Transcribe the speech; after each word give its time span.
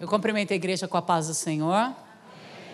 Eu 0.00 0.06
cumprimento 0.06 0.52
a 0.52 0.54
igreja 0.54 0.86
com 0.86 0.96
a 0.96 1.02
paz 1.02 1.26
do 1.26 1.34
Senhor. 1.34 1.92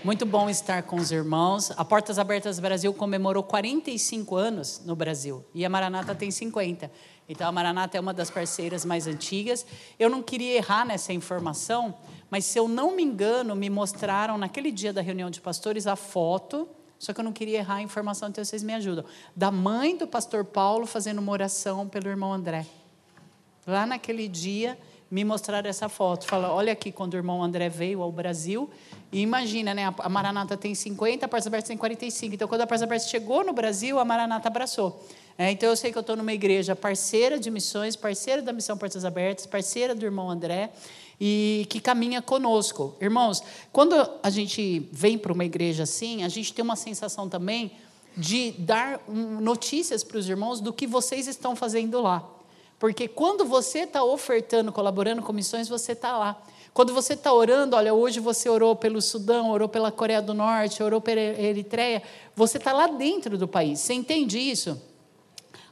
Muito 0.04 0.26
bom 0.26 0.50
estar 0.50 0.82
com 0.82 0.96
os 0.96 1.10
irmãos. 1.10 1.70
A 1.70 1.82
Portas 1.82 2.18
Abertas 2.18 2.60
Brasil 2.60 2.92
comemorou 2.92 3.42
45 3.42 4.36
anos 4.36 4.82
no 4.84 4.94
Brasil 4.94 5.42
e 5.54 5.64
a 5.64 5.70
Maranata 5.70 6.14
tem 6.14 6.30
50. 6.30 6.92
Então 7.26 7.48
a 7.48 7.50
Maranata 7.52 7.96
é 7.96 8.00
uma 8.00 8.12
das 8.12 8.30
parceiras 8.30 8.84
mais 8.84 9.06
antigas. 9.06 9.64
Eu 9.98 10.10
não 10.10 10.22
queria 10.22 10.52
errar 10.52 10.84
nessa 10.84 11.14
informação, 11.14 11.94
mas 12.28 12.44
se 12.44 12.58
eu 12.58 12.68
não 12.68 12.94
me 12.94 13.02
engano, 13.02 13.56
me 13.56 13.70
mostraram 13.70 14.36
naquele 14.36 14.70
dia 14.70 14.92
da 14.92 15.00
reunião 15.00 15.30
de 15.30 15.40
pastores 15.40 15.86
a 15.86 15.96
foto, 15.96 16.68
só 16.98 17.14
que 17.14 17.20
eu 17.20 17.24
não 17.24 17.32
queria 17.32 17.60
errar 17.60 17.76
a 17.76 17.82
informação, 17.82 18.28
então 18.28 18.44
vocês 18.44 18.62
me 18.62 18.74
ajudam, 18.74 19.02
da 19.34 19.50
mãe 19.50 19.96
do 19.96 20.06
pastor 20.06 20.44
Paulo 20.44 20.84
fazendo 20.84 21.20
uma 21.20 21.32
oração 21.32 21.88
pelo 21.88 22.06
irmão 22.06 22.34
André. 22.34 22.66
Lá 23.66 23.86
naquele 23.86 24.28
dia, 24.28 24.78
me 25.14 25.22
mostraram 25.24 25.70
essa 25.70 25.88
foto. 25.88 26.26
Fala, 26.26 26.52
olha 26.52 26.72
aqui 26.72 26.90
quando 26.90 27.14
o 27.14 27.16
irmão 27.16 27.40
André 27.40 27.68
veio 27.68 28.02
ao 28.02 28.10
Brasil. 28.10 28.68
E 29.12 29.20
imagina, 29.20 29.72
né? 29.72 29.94
A 29.96 30.08
Maranata 30.08 30.56
tem 30.56 30.74
50, 30.74 31.24
a 31.24 31.28
Parça 31.28 31.48
Aberta 31.48 31.68
tem 31.68 31.76
45. 31.76 32.34
Então, 32.34 32.48
quando 32.48 32.62
a 32.62 32.66
Parça 32.66 32.82
Aberta 32.82 33.06
chegou 33.06 33.44
no 33.44 33.52
Brasil, 33.52 34.00
a 34.00 34.04
Maranata 34.04 34.48
abraçou. 34.48 35.06
É, 35.38 35.52
então, 35.52 35.68
eu 35.68 35.76
sei 35.76 35.92
que 35.92 35.98
eu 35.98 36.00
estou 36.00 36.16
numa 36.16 36.32
igreja 36.32 36.74
parceira 36.74 37.38
de 37.38 37.48
missões, 37.48 37.94
parceira 37.94 38.42
da 38.42 38.52
Missão 38.52 38.76
Portas 38.76 39.04
Abertas, 39.04 39.46
parceira 39.46 39.94
do 39.94 40.04
irmão 40.04 40.28
André, 40.28 40.72
e 41.20 41.64
que 41.70 41.78
caminha 41.78 42.20
conosco. 42.20 42.96
Irmãos, 43.00 43.40
quando 43.72 43.94
a 44.20 44.30
gente 44.30 44.88
vem 44.90 45.16
para 45.16 45.32
uma 45.32 45.44
igreja 45.44 45.84
assim, 45.84 46.24
a 46.24 46.28
gente 46.28 46.52
tem 46.52 46.64
uma 46.64 46.74
sensação 46.74 47.28
também 47.28 47.70
de 48.16 48.50
dar 48.58 49.00
notícias 49.08 50.02
para 50.02 50.18
os 50.18 50.28
irmãos 50.28 50.60
do 50.60 50.72
que 50.72 50.88
vocês 50.88 51.28
estão 51.28 51.54
fazendo 51.54 52.02
lá. 52.02 52.34
Porque 52.78 53.08
quando 53.08 53.44
você 53.44 53.80
está 53.80 54.02
ofertando, 54.02 54.72
colaborando 54.72 55.22
com 55.22 55.32
missões, 55.32 55.68
você 55.68 55.92
está 55.92 56.16
lá. 56.16 56.42
Quando 56.72 56.92
você 56.92 57.14
está 57.14 57.32
orando, 57.32 57.76
olha, 57.76 57.94
hoje 57.94 58.18
você 58.18 58.48
orou 58.48 58.74
pelo 58.74 59.00
Sudão, 59.00 59.50
orou 59.50 59.68
pela 59.68 59.92
Coreia 59.92 60.20
do 60.20 60.34
Norte, 60.34 60.82
orou 60.82 61.00
pela 61.00 61.20
Eritreia, 61.20 62.02
você 62.34 62.58
está 62.58 62.72
lá 62.72 62.88
dentro 62.88 63.38
do 63.38 63.46
país. 63.46 63.78
Você 63.78 63.94
entende 63.94 64.38
isso? 64.38 64.80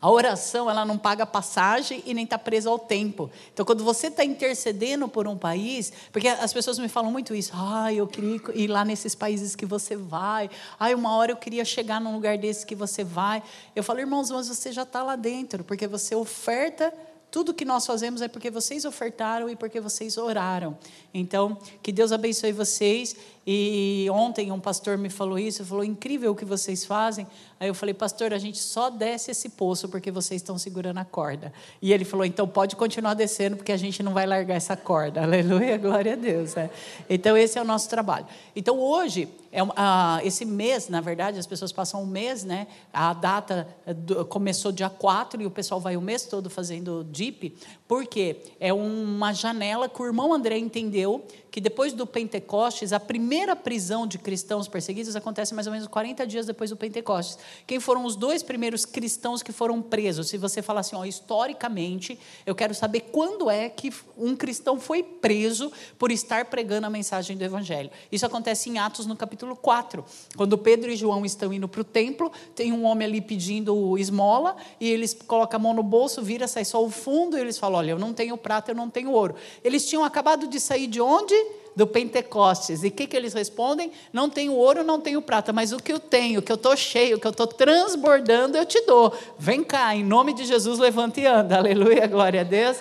A 0.03 0.11
oração, 0.11 0.69
ela 0.69 0.85
não 0.85 0.99
paga 0.99 1.25
passagem 1.25 2.03
e 2.05 2.13
nem 2.13 2.25
está 2.25 2.37
presa 2.37 2.69
ao 2.69 2.77
tempo. 2.77 3.31
Então, 3.53 3.65
quando 3.65 3.85
você 3.85 4.09
está 4.09 4.25
intercedendo 4.25 5.07
por 5.07 5.29
um 5.29 5.39
país, 5.39 5.93
porque 6.11 6.27
as 6.27 6.53
pessoas 6.53 6.77
me 6.81 6.89
falam 6.89 7.13
muito 7.13 7.33
isso, 7.37 7.53
ah, 7.55 7.93
eu 7.93 8.09
queria 8.09 8.41
ir 8.53 8.67
lá 8.67 8.85
nesses 8.85 9.15
países 9.15 9.55
que 9.55 9.65
você 9.65 9.95
vai, 9.95 10.51
ah, 10.77 10.89
uma 10.89 11.15
hora 11.15 11.31
eu 11.31 11.37
queria 11.37 11.65
chegar 11.65 12.01
num 12.01 12.13
lugar 12.15 12.37
desse 12.37 12.67
que 12.67 12.75
você 12.75 13.05
vai. 13.05 13.45
Eu 13.77 13.85
falo, 13.85 14.01
irmãos, 14.01 14.29
mas 14.29 14.49
você 14.49 14.73
já 14.73 14.83
está 14.83 15.05
lá 15.05 15.15
dentro, 15.15 15.63
porque 15.63 15.87
você 15.87 16.17
oferta 16.17 16.93
tudo 17.33 17.55
que 17.55 17.65
nós 17.65 17.87
fazemos 17.87 18.21
é 18.21 18.29
porque 18.29 18.51
vocês 18.51 18.85
ofertaram 18.85 19.49
e 19.49 19.57
porque 19.57 19.81
vocês 19.81 20.19
oraram. 20.19 20.77
Então, 21.15 21.57
que 21.83 21.91
Deus 21.91 22.13
abençoe 22.13 22.53
vocês. 22.53 23.17
E 23.47 24.07
ontem 24.11 24.53
um 24.53 24.61
pastor 24.61 24.97
me 24.97 25.11
falou 25.11 25.39
isso, 25.39 25.65
falou 25.65 25.85
incrível 25.85 26.31
o 26.31 26.35
que 26.35 26.45
vocês 26.45 26.85
fazem. 26.85 27.27
Aí 27.59 27.69
eu 27.69 27.75
falei, 27.75 27.93
pastor, 27.93 28.33
a 28.33 28.39
gente 28.39 28.59
só 28.59 28.89
desce 28.89 29.31
esse 29.33 29.49
poço 29.49 29.89
porque 29.89 30.11
vocês 30.11 30.41
estão 30.41 30.57
segurando 30.57 30.99
a 30.99 31.05
corda. 31.05 31.53
E 31.81 31.93
ele 31.93 32.05
falou, 32.05 32.25
então 32.25 32.47
pode 32.47 32.77
continuar 32.77 33.15
descendo 33.15 33.57
porque 33.57 33.73
a 33.73 33.77
gente 33.77 34.03
não 34.03 34.13
vai 34.13 34.27
largar 34.27 34.55
essa 34.55 34.77
corda. 34.77 35.23
Aleluia, 35.23 35.77
glória 35.77 36.13
a 36.13 36.17
Deus. 36.17 36.57
É. 36.57 36.71
Então 37.11 37.37
esse 37.37 37.59
é 37.59 37.63
o 37.63 37.65
nosso 37.65 37.89
trabalho. 37.89 38.27
Então 38.55 38.79
hoje 38.79 39.29
é, 39.53 40.27
esse 40.27 40.45
mês, 40.45 40.89
na 40.89 41.01
verdade, 41.01 41.39
as 41.39 41.47
pessoas 41.47 41.71
passam 41.73 42.03
um 42.03 42.07
mês, 42.07 42.43
né? 42.43 42.67
A 42.93 43.13
data 43.13 43.69
do, 43.87 44.25
começou 44.25 44.73
dia 44.73 44.89
4 44.89 45.43
e 45.43 45.47
o 45.47 45.51
pessoal 45.51 45.79
vai 45.79 45.97
o 45.97 46.01
mês 46.01 46.25
todo 46.25 46.49
fazendo 46.49 47.05
DIP, 47.11 47.55
porque 47.87 48.37
é 48.59 48.73
uma 48.73 49.33
janela 49.33 49.89
que 49.89 50.01
o 50.01 50.07
irmão 50.07 50.33
André 50.33 50.57
entendeu 50.57 51.25
que 51.53 51.61
depois 51.61 51.93
do 51.93 52.07
Pentecostes, 52.07 52.95
a 52.95 52.99
primeira 52.99 53.55
prisão 53.55 54.07
de 54.07 54.17
cristãos 54.17 54.67
perseguidos 54.67 55.15
acontece 55.15 55.53
mais 55.53 55.67
ou 55.67 55.73
menos 55.73 55.87
40 55.87 56.27
dias 56.27 56.47
depois 56.47 56.71
do 56.71 56.77
Pentecostes. 56.79 57.39
Quem 57.67 57.79
foram 57.79 58.07
os 58.07 58.17
dois 58.17 58.43
primeiros 58.43 58.87
cristãos 58.87 59.43
que 59.43 59.53
foram 59.53 59.83
presos? 59.83 60.31
Se 60.31 60.39
você 60.39 60.63
falar 60.63 60.81
assim, 60.81 60.97
ó, 60.97 61.05
historicamente, 61.05 62.19
eu 62.47 62.55
quero 62.55 62.75
saber 62.75 63.01
quando 63.13 63.51
é 63.51 63.69
que 63.69 63.93
um 64.17 64.35
cristão 64.35 64.81
foi 64.81 65.03
preso 65.03 65.71
por 65.99 66.11
estar 66.11 66.47
pregando 66.47 66.87
a 66.87 66.91
mensagem 66.91 67.37
do 67.37 67.45
Evangelho. 67.45 67.91
Isso 68.11 68.25
acontece 68.25 68.71
em 68.71 68.79
Atos, 68.79 69.05
no 69.05 69.15
capítulo 69.15 69.55
4. 69.55 70.03
Quando 70.35 70.57
Pedro 70.57 70.91
e 70.91 70.97
João 70.97 71.23
estão 71.27 71.53
indo 71.53 71.69
para 71.69 71.83
o 71.83 71.85
templo, 71.85 72.33
tem 72.55 72.73
um 72.73 72.87
homem 72.87 73.07
ali 73.07 73.21
pedindo 73.21 73.99
esmola, 73.99 74.57
e 74.81 74.89
eles 74.89 75.13
colocam 75.13 75.61
a 75.61 75.63
mão 75.63 75.75
no 75.75 75.83
bolso, 75.83 76.23
vira, 76.23 76.49
sai 76.49 76.65
só 76.65 76.83
o 76.83 76.89
fundo, 76.89 77.37
e 77.37 77.41
eles 77.43 77.59
falam: 77.59 77.81
Olha, 77.81 77.91
eu 77.91 77.99
não 77.99 78.15
tenho 78.15 78.39
prata, 78.39 78.71
eu 78.71 78.75
não 78.75 78.89
tenho 78.89 79.11
ouro. 79.11 79.35
Eles 79.63 79.87
tinham 79.87 80.03
acabado 80.03 80.47
de 80.47 80.59
sair 80.59 80.87
de 80.87 80.99
onde? 80.99 81.42
Do 81.75 81.87
Pentecostes. 81.87 82.83
E 82.83 82.89
o 82.89 82.91
que, 82.91 83.07
que 83.07 83.17
eles 83.17 83.33
respondem? 83.33 83.91
Não 84.13 84.29
tenho 84.29 84.55
ouro, 84.55 84.85
não 84.85 85.01
tenho 85.01 85.23
prata, 85.23 85.53
mas 85.53 85.73
o 85.73 85.79
que 85.79 85.93
eu 85.93 85.99
tenho, 85.99 86.43
que 86.43 86.53
eu 86.53 86.57
estou 86.57 86.77
cheio, 86.77 87.19
que 87.19 87.27
eu 87.27 87.31
estou 87.31 87.47
transbordando, 87.47 88.57
eu 88.57 88.67
te 88.67 88.81
dou. 88.83 89.13
Vem 89.39 89.65
cá, 89.65 89.95
em 89.95 90.05
nome 90.05 90.35
de 90.35 90.45
Jesus, 90.45 90.79
levanta 90.79 91.21
e 91.21 91.27
anda. 91.27 91.57
Aleluia, 91.59 92.07
glória 92.07 92.41
a 92.43 92.45
Deus. 92.45 92.79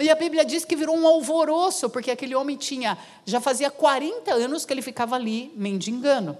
E 0.00 0.08
a 0.10 0.14
Bíblia 0.14 0.44
diz 0.44 0.64
que 0.64 0.76
virou 0.76 0.96
um 0.96 1.06
alvoroço, 1.06 1.90
porque 1.90 2.10
aquele 2.10 2.34
homem 2.34 2.56
tinha, 2.56 2.96
já 3.24 3.40
fazia 3.40 3.70
40 3.70 4.32
anos 4.32 4.64
que 4.64 4.72
ele 4.72 4.82
ficava 4.82 5.16
ali 5.16 5.52
mendigando. 5.56 6.36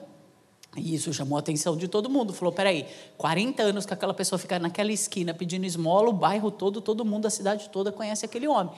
E 0.77 0.95
isso 0.95 1.13
chamou 1.13 1.37
a 1.37 1.41
atenção 1.41 1.77
de 1.77 1.89
todo 1.89 2.09
mundo. 2.09 2.33
Falou: 2.33 2.53
peraí, 2.53 2.87
40 3.17 3.63
anos 3.63 3.87
que 3.87 3.93
aquela 3.93 4.15
pessoa 4.15 4.39
fica 4.39 4.59
naquela 4.59 4.93
esquina 4.93 5.35
pedindo 5.35 5.65
esmola, 5.65 6.09
o 6.11 6.13
bairro 6.13 6.51
todo, 6.51 6.81
todo 6.81 7.05
mundo, 7.05 7.27
a 7.27 7.31
cidade 7.31 7.69
toda 7.71 7.91
conhece 7.91 8.25
aquele 8.25 8.47
homem. 8.47 8.73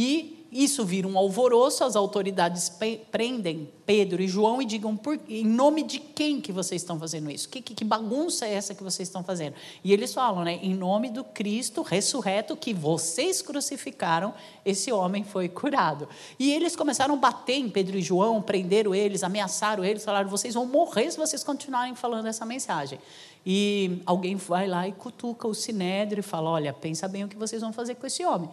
E 0.00 0.46
isso 0.52 0.84
vira 0.84 1.08
um 1.08 1.18
alvoroço, 1.18 1.82
as 1.82 1.96
autoridades 1.96 2.70
prendem 3.10 3.68
Pedro 3.84 4.22
e 4.22 4.28
João 4.28 4.62
e 4.62 4.64
digam 4.64 4.96
por, 4.96 5.18
em 5.28 5.44
nome 5.44 5.82
de 5.82 5.98
quem 5.98 6.40
que 6.40 6.52
vocês 6.52 6.82
estão 6.82 7.00
fazendo 7.00 7.28
isso? 7.28 7.48
Que, 7.48 7.60
que, 7.60 7.74
que, 7.74 7.84
bagunça 7.84 8.46
é 8.46 8.54
essa 8.54 8.76
que 8.76 8.82
vocês 8.84 9.08
estão 9.08 9.24
fazendo? 9.24 9.56
E 9.82 9.92
eles 9.92 10.14
falam, 10.14 10.44
né? 10.44 10.60
Em 10.62 10.72
nome 10.72 11.10
do 11.10 11.24
Cristo 11.24 11.82
ressurreto 11.82 12.56
que 12.56 12.72
vocês 12.72 13.42
crucificaram, 13.42 14.32
esse 14.64 14.92
homem 14.92 15.24
foi 15.24 15.48
curado. 15.48 16.08
E 16.38 16.52
eles 16.52 16.76
começaram 16.76 17.14
a 17.14 17.18
bater 17.18 17.56
em 17.56 17.68
Pedro 17.68 17.98
e 17.98 18.00
João, 18.00 18.40
prenderam 18.40 18.94
eles, 18.94 19.24
ameaçaram 19.24 19.84
eles, 19.84 20.04
falaram: 20.04 20.30
vocês 20.30 20.54
vão 20.54 20.64
morrer 20.64 21.10
se 21.10 21.18
vocês 21.18 21.42
continuarem 21.42 21.96
falando 21.96 22.26
essa 22.26 22.46
mensagem. 22.46 23.00
E 23.44 24.00
alguém 24.06 24.36
vai 24.36 24.68
lá 24.68 24.86
e 24.86 24.92
cutuca 24.92 25.48
o 25.48 25.54
sinédrio 25.54 26.20
e 26.20 26.22
fala: 26.22 26.50
olha, 26.50 26.72
pensa 26.72 27.08
bem 27.08 27.24
o 27.24 27.28
que 27.28 27.36
vocês 27.36 27.60
vão 27.60 27.72
fazer 27.72 27.96
com 27.96 28.06
esse 28.06 28.24
homem 28.24 28.48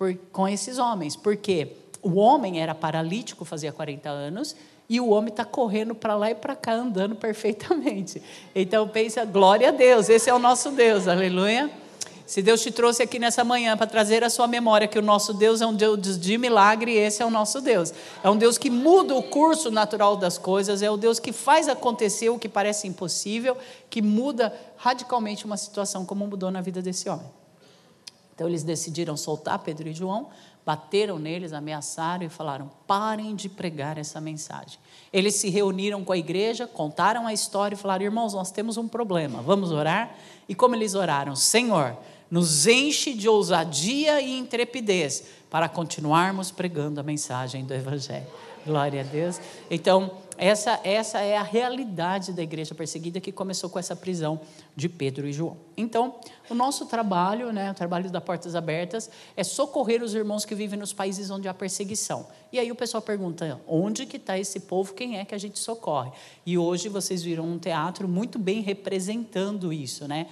por, 0.00 0.16
com 0.32 0.48
esses 0.48 0.78
homens, 0.78 1.14
porque 1.14 1.76
o 2.00 2.14
homem 2.16 2.62
era 2.62 2.74
paralítico, 2.74 3.44
fazia 3.44 3.70
40 3.70 4.08
anos, 4.08 4.56
e 4.88 4.98
o 4.98 5.10
homem 5.10 5.28
está 5.28 5.44
correndo 5.44 5.94
para 5.94 6.16
lá 6.16 6.30
e 6.30 6.34
para 6.34 6.56
cá, 6.56 6.72
andando 6.72 7.14
perfeitamente. 7.14 8.22
Então 8.54 8.88
pensa, 8.88 9.26
glória 9.26 9.68
a 9.68 9.70
Deus, 9.70 10.08
esse 10.08 10.30
é 10.30 10.34
o 10.34 10.38
nosso 10.38 10.70
Deus, 10.70 11.06
aleluia. 11.06 11.70
Se 12.24 12.40
Deus 12.40 12.62
te 12.62 12.70
trouxe 12.70 13.02
aqui 13.02 13.18
nessa 13.18 13.44
manhã 13.44 13.76
para 13.76 13.86
trazer 13.86 14.24
a 14.24 14.30
sua 14.30 14.46
memória 14.46 14.88
que 14.88 14.98
o 14.98 15.02
nosso 15.02 15.34
Deus 15.34 15.60
é 15.60 15.66
um 15.66 15.74
Deus 15.74 16.18
de 16.18 16.38
milagre, 16.38 16.96
esse 16.96 17.22
é 17.22 17.26
o 17.26 17.30
nosso 17.30 17.60
Deus. 17.60 17.92
É 18.24 18.30
um 18.30 18.38
Deus 18.38 18.56
que 18.56 18.70
muda 18.70 19.14
o 19.14 19.22
curso 19.22 19.70
natural 19.70 20.16
das 20.16 20.38
coisas, 20.38 20.80
é 20.80 20.90
o 20.90 20.96
Deus 20.96 21.20
que 21.20 21.30
faz 21.30 21.68
acontecer 21.68 22.30
o 22.30 22.38
que 22.38 22.48
parece 22.48 22.88
impossível, 22.88 23.54
que 23.90 24.00
muda 24.00 24.50
radicalmente 24.78 25.44
uma 25.44 25.58
situação 25.58 26.06
como 26.06 26.26
mudou 26.26 26.50
na 26.50 26.62
vida 26.62 26.80
desse 26.80 27.06
homem. 27.06 27.26
Então 28.40 28.48
eles 28.48 28.62
decidiram 28.62 29.18
soltar 29.18 29.58
Pedro 29.58 29.86
e 29.86 29.92
João, 29.92 30.28
bateram 30.64 31.18
neles, 31.18 31.52
ameaçaram 31.52 32.24
e 32.24 32.30
falaram: 32.30 32.70
parem 32.86 33.36
de 33.36 33.50
pregar 33.50 33.98
essa 33.98 34.18
mensagem. 34.18 34.78
Eles 35.12 35.34
se 35.34 35.50
reuniram 35.50 36.02
com 36.02 36.10
a 36.10 36.16
igreja, 36.16 36.66
contaram 36.66 37.26
a 37.26 37.34
história 37.34 37.74
e 37.74 37.78
falaram: 37.78 38.02
irmãos, 38.02 38.32
nós 38.32 38.50
temos 38.50 38.78
um 38.78 38.88
problema, 38.88 39.42
vamos 39.42 39.70
orar? 39.70 40.16
E 40.48 40.54
como 40.54 40.74
eles 40.74 40.94
oraram? 40.94 41.36
Senhor, 41.36 41.94
nos 42.30 42.66
enche 42.66 43.12
de 43.12 43.28
ousadia 43.28 44.22
e 44.22 44.38
intrepidez 44.38 45.22
para 45.50 45.68
continuarmos 45.68 46.50
pregando 46.50 46.98
a 46.98 47.02
mensagem 47.02 47.66
do 47.66 47.74
Evangelho. 47.74 48.26
Glória 48.64 49.02
a 49.02 49.04
Deus. 49.04 49.38
Então, 49.70 50.12
essa, 50.40 50.80
essa 50.82 51.20
é 51.20 51.36
a 51.36 51.42
realidade 51.42 52.32
da 52.32 52.42
igreja 52.42 52.74
perseguida 52.74 53.20
que 53.20 53.30
começou 53.30 53.68
com 53.68 53.78
essa 53.78 53.94
prisão 53.94 54.40
de 54.74 54.88
Pedro 54.88 55.28
e 55.28 55.32
João. 55.34 55.58
Então, 55.76 56.14
o 56.48 56.54
nosso 56.54 56.86
trabalho, 56.86 57.52
né, 57.52 57.70
o 57.70 57.74
trabalho 57.74 58.10
da 58.10 58.22
Portas 58.22 58.54
Abertas, 58.54 59.10
é 59.36 59.44
socorrer 59.44 60.02
os 60.02 60.14
irmãos 60.14 60.46
que 60.46 60.54
vivem 60.54 60.78
nos 60.78 60.94
países 60.94 61.30
onde 61.30 61.46
há 61.46 61.52
perseguição. 61.52 62.26
E 62.50 62.58
aí 62.58 62.72
o 62.72 62.74
pessoal 62.74 63.02
pergunta, 63.02 63.60
onde 63.68 64.06
que 64.06 64.16
está 64.16 64.38
esse 64.38 64.60
povo, 64.60 64.94
quem 64.94 65.18
é 65.18 65.26
que 65.26 65.34
a 65.34 65.38
gente 65.38 65.58
socorre? 65.58 66.10
E 66.46 66.56
hoje 66.56 66.88
vocês 66.88 67.22
viram 67.22 67.44
um 67.44 67.58
teatro 67.58 68.08
muito 68.08 68.38
bem 68.38 68.62
representando 68.62 69.70
isso, 69.70 70.08
né? 70.08 70.26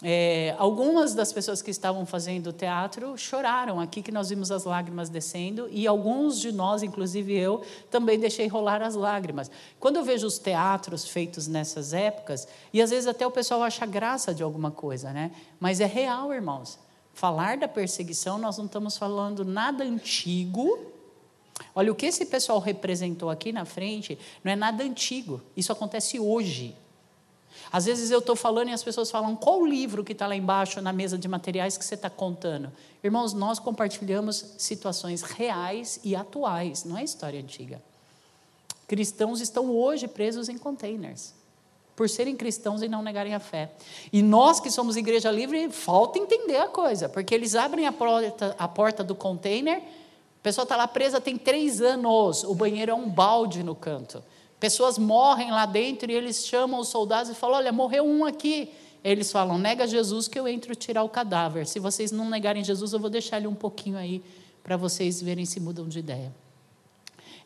É, 0.00 0.54
algumas 0.58 1.12
das 1.12 1.32
pessoas 1.32 1.60
que 1.60 1.72
estavam 1.72 2.06
fazendo 2.06 2.52
teatro 2.52 3.18
choraram 3.18 3.80
aqui 3.80 4.00
que 4.00 4.12
nós 4.12 4.28
vimos 4.28 4.52
as 4.52 4.62
lágrimas 4.62 5.08
descendo 5.08 5.68
e 5.72 5.88
alguns 5.88 6.40
de 6.40 6.52
nós, 6.52 6.84
inclusive 6.84 7.36
eu, 7.36 7.62
também 7.90 8.18
deixei 8.18 8.46
rolar 8.46 8.80
as 8.80 8.94
lágrimas. 8.94 9.50
Quando 9.80 9.96
eu 9.96 10.04
vejo 10.04 10.24
os 10.24 10.38
teatros 10.38 11.08
feitos 11.08 11.48
nessas 11.48 11.92
épocas 11.92 12.46
e 12.72 12.80
às 12.80 12.90
vezes 12.90 13.08
até 13.08 13.26
o 13.26 13.30
pessoal 13.30 13.62
acha 13.64 13.84
graça 13.84 14.32
de 14.32 14.42
alguma 14.42 14.70
coisa, 14.70 15.12
né? 15.12 15.32
Mas 15.58 15.80
é 15.80 15.86
real, 15.86 16.32
irmãos. 16.32 16.78
Falar 17.12 17.56
da 17.56 17.66
perseguição, 17.66 18.38
nós 18.38 18.56
não 18.56 18.66
estamos 18.66 18.96
falando 18.96 19.44
nada 19.44 19.82
antigo, 19.82 20.78
Olha, 21.74 21.90
o 21.90 21.94
que 21.94 22.06
esse 22.06 22.24
pessoal 22.26 22.60
representou 22.60 23.28
aqui 23.30 23.50
na 23.50 23.64
frente 23.64 24.16
não 24.44 24.52
é 24.52 24.54
nada 24.54 24.84
antigo, 24.84 25.40
isso 25.56 25.72
acontece 25.72 26.18
hoje. 26.20 26.76
Às 27.70 27.84
vezes 27.84 28.10
eu 28.10 28.18
estou 28.20 28.34
falando 28.34 28.68
e 28.68 28.72
as 28.72 28.82
pessoas 28.82 29.10
falam: 29.10 29.36
qual 29.36 29.60
o 29.60 29.66
livro 29.66 30.04
que 30.04 30.12
está 30.12 30.26
lá 30.26 30.34
embaixo 30.36 30.80
na 30.80 30.92
mesa 30.92 31.18
de 31.18 31.28
materiais 31.28 31.76
que 31.76 31.84
você 31.84 31.94
está 31.94 32.08
contando? 32.08 32.72
Irmãos, 33.02 33.32
nós 33.32 33.58
compartilhamos 33.58 34.54
situações 34.56 35.22
reais 35.22 36.00
e 36.02 36.16
atuais, 36.16 36.84
não 36.84 36.96
é 36.96 37.04
história 37.04 37.40
antiga. 37.40 37.80
Cristãos 38.86 39.40
estão 39.40 39.70
hoje 39.70 40.08
presos 40.08 40.48
em 40.48 40.56
containers, 40.56 41.34
por 41.94 42.08
serem 42.08 42.34
cristãos 42.34 42.82
e 42.82 42.88
não 42.88 43.02
negarem 43.02 43.34
a 43.34 43.40
fé. 43.40 43.70
E 44.10 44.22
nós 44.22 44.60
que 44.60 44.70
somos 44.70 44.96
igreja 44.96 45.30
livre, 45.30 45.70
falta 45.70 46.18
entender 46.18 46.56
a 46.56 46.68
coisa, 46.68 47.08
porque 47.08 47.34
eles 47.34 47.54
abrem 47.54 47.86
a 47.86 47.92
porta, 47.92 48.56
a 48.58 48.66
porta 48.66 49.04
do 49.04 49.14
container, 49.14 49.76
a 49.76 50.42
pessoa 50.42 50.62
está 50.62 50.76
lá 50.76 50.88
presa 50.88 51.20
tem 51.20 51.36
três 51.36 51.82
anos, 51.82 52.44
o 52.44 52.54
banheiro 52.54 52.92
é 52.92 52.94
um 52.94 53.10
balde 53.10 53.62
no 53.62 53.74
canto. 53.74 54.22
Pessoas 54.60 54.98
morrem 54.98 55.50
lá 55.50 55.66
dentro 55.66 56.10
e 56.10 56.14
eles 56.14 56.46
chamam 56.46 56.80
os 56.80 56.88
soldados 56.88 57.30
e 57.30 57.34
falam: 57.34 57.56
Olha, 57.56 57.72
morreu 57.72 58.04
um 58.04 58.24
aqui. 58.24 58.72
Eles 59.04 59.30
falam: 59.30 59.56
Nega 59.58 59.86
Jesus 59.86 60.26
que 60.26 60.38
eu 60.38 60.48
entro 60.48 60.74
tirar 60.74 61.02
o 61.02 61.08
cadáver. 61.08 61.66
Se 61.66 61.78
vocês 61.78 62.10
não 62.10 62.28
negarem 62.28 62.64
Jesus, 62.64 62.92
eu 62.92 62.98
vou 62.98 63.10
deixar 63.10 63.36
ele 63.36 63.46
um 63.46 63.54
pouquinho 63.54 63.96
aí 63.96 64.22
para 64.62 64.76
vocês 64.76 65.22
verem 65.22 65.46
se 65.46 65.60
mudam 65.60 65.88
de 65.88 65.98
ideia. 65.98 66.34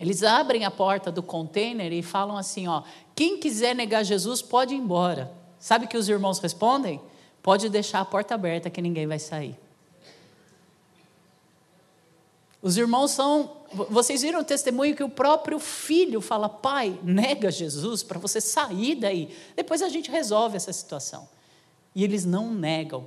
Eles 0.00 0.22
abrem 0.24 0.64
a 0.64 0.70
porta 0.70 1.12
do 1.12 1.22
container 1.22 1.92
e 1.92 2.02
falam 2.02 2.36
assim: 2.36 2.66
ó, 2.66 2.82
quem 3.14 3.38
quiser 3.38 3.74
negar 3.74 4.02
Jesus 4.02 4.42
pode 4.42 4.74
ir 4.74 4.78
embora. 4.78 5.30
Sabe 5.58 5.86
que 5.86 5.96
os 5.96 6.08
irmãos 6.08 6.40
respondem? 6.40 7.00
Pode 7.42 7.68
deixar 7.68 8.00
a 8.00 8.04
porta 8.04 8.34
aberta 8.34 8.68
que 8.68 8.82
ninguém 8.82 9.06
vai 9.06 9.18
sair. 9.18 9.56
Os 12.60 12.76
irmãos 12.76 13.10
são. 13.10 13.61
Vocês 13.74 14.22
viram 14.22 14.40
o 14.40 14.44
testemunho 14.44 14.94
que 14.94 15.02
o 15.02 15.08
próprio 15.08 15.58
filho 15.58 16.20
fala: 16.20 16.48
pai, 16.48 16.98
nega 17.02 17.50
Jesus 17.50 18.02
para 18.02 18.18
você 18.18 18.40
sair 18.40 18.94
daí. 18.94 19.34
Depois 19.56 19.82
a 19.82 19.88
gente 19.88 20.10
resolve 20.10 20.56
essa 20.56 20.72
situação. 20.72 21.28
E 21.94 22.04
eles 22.04 22.24
não 22.24 22.52
negam. 22.52 23.06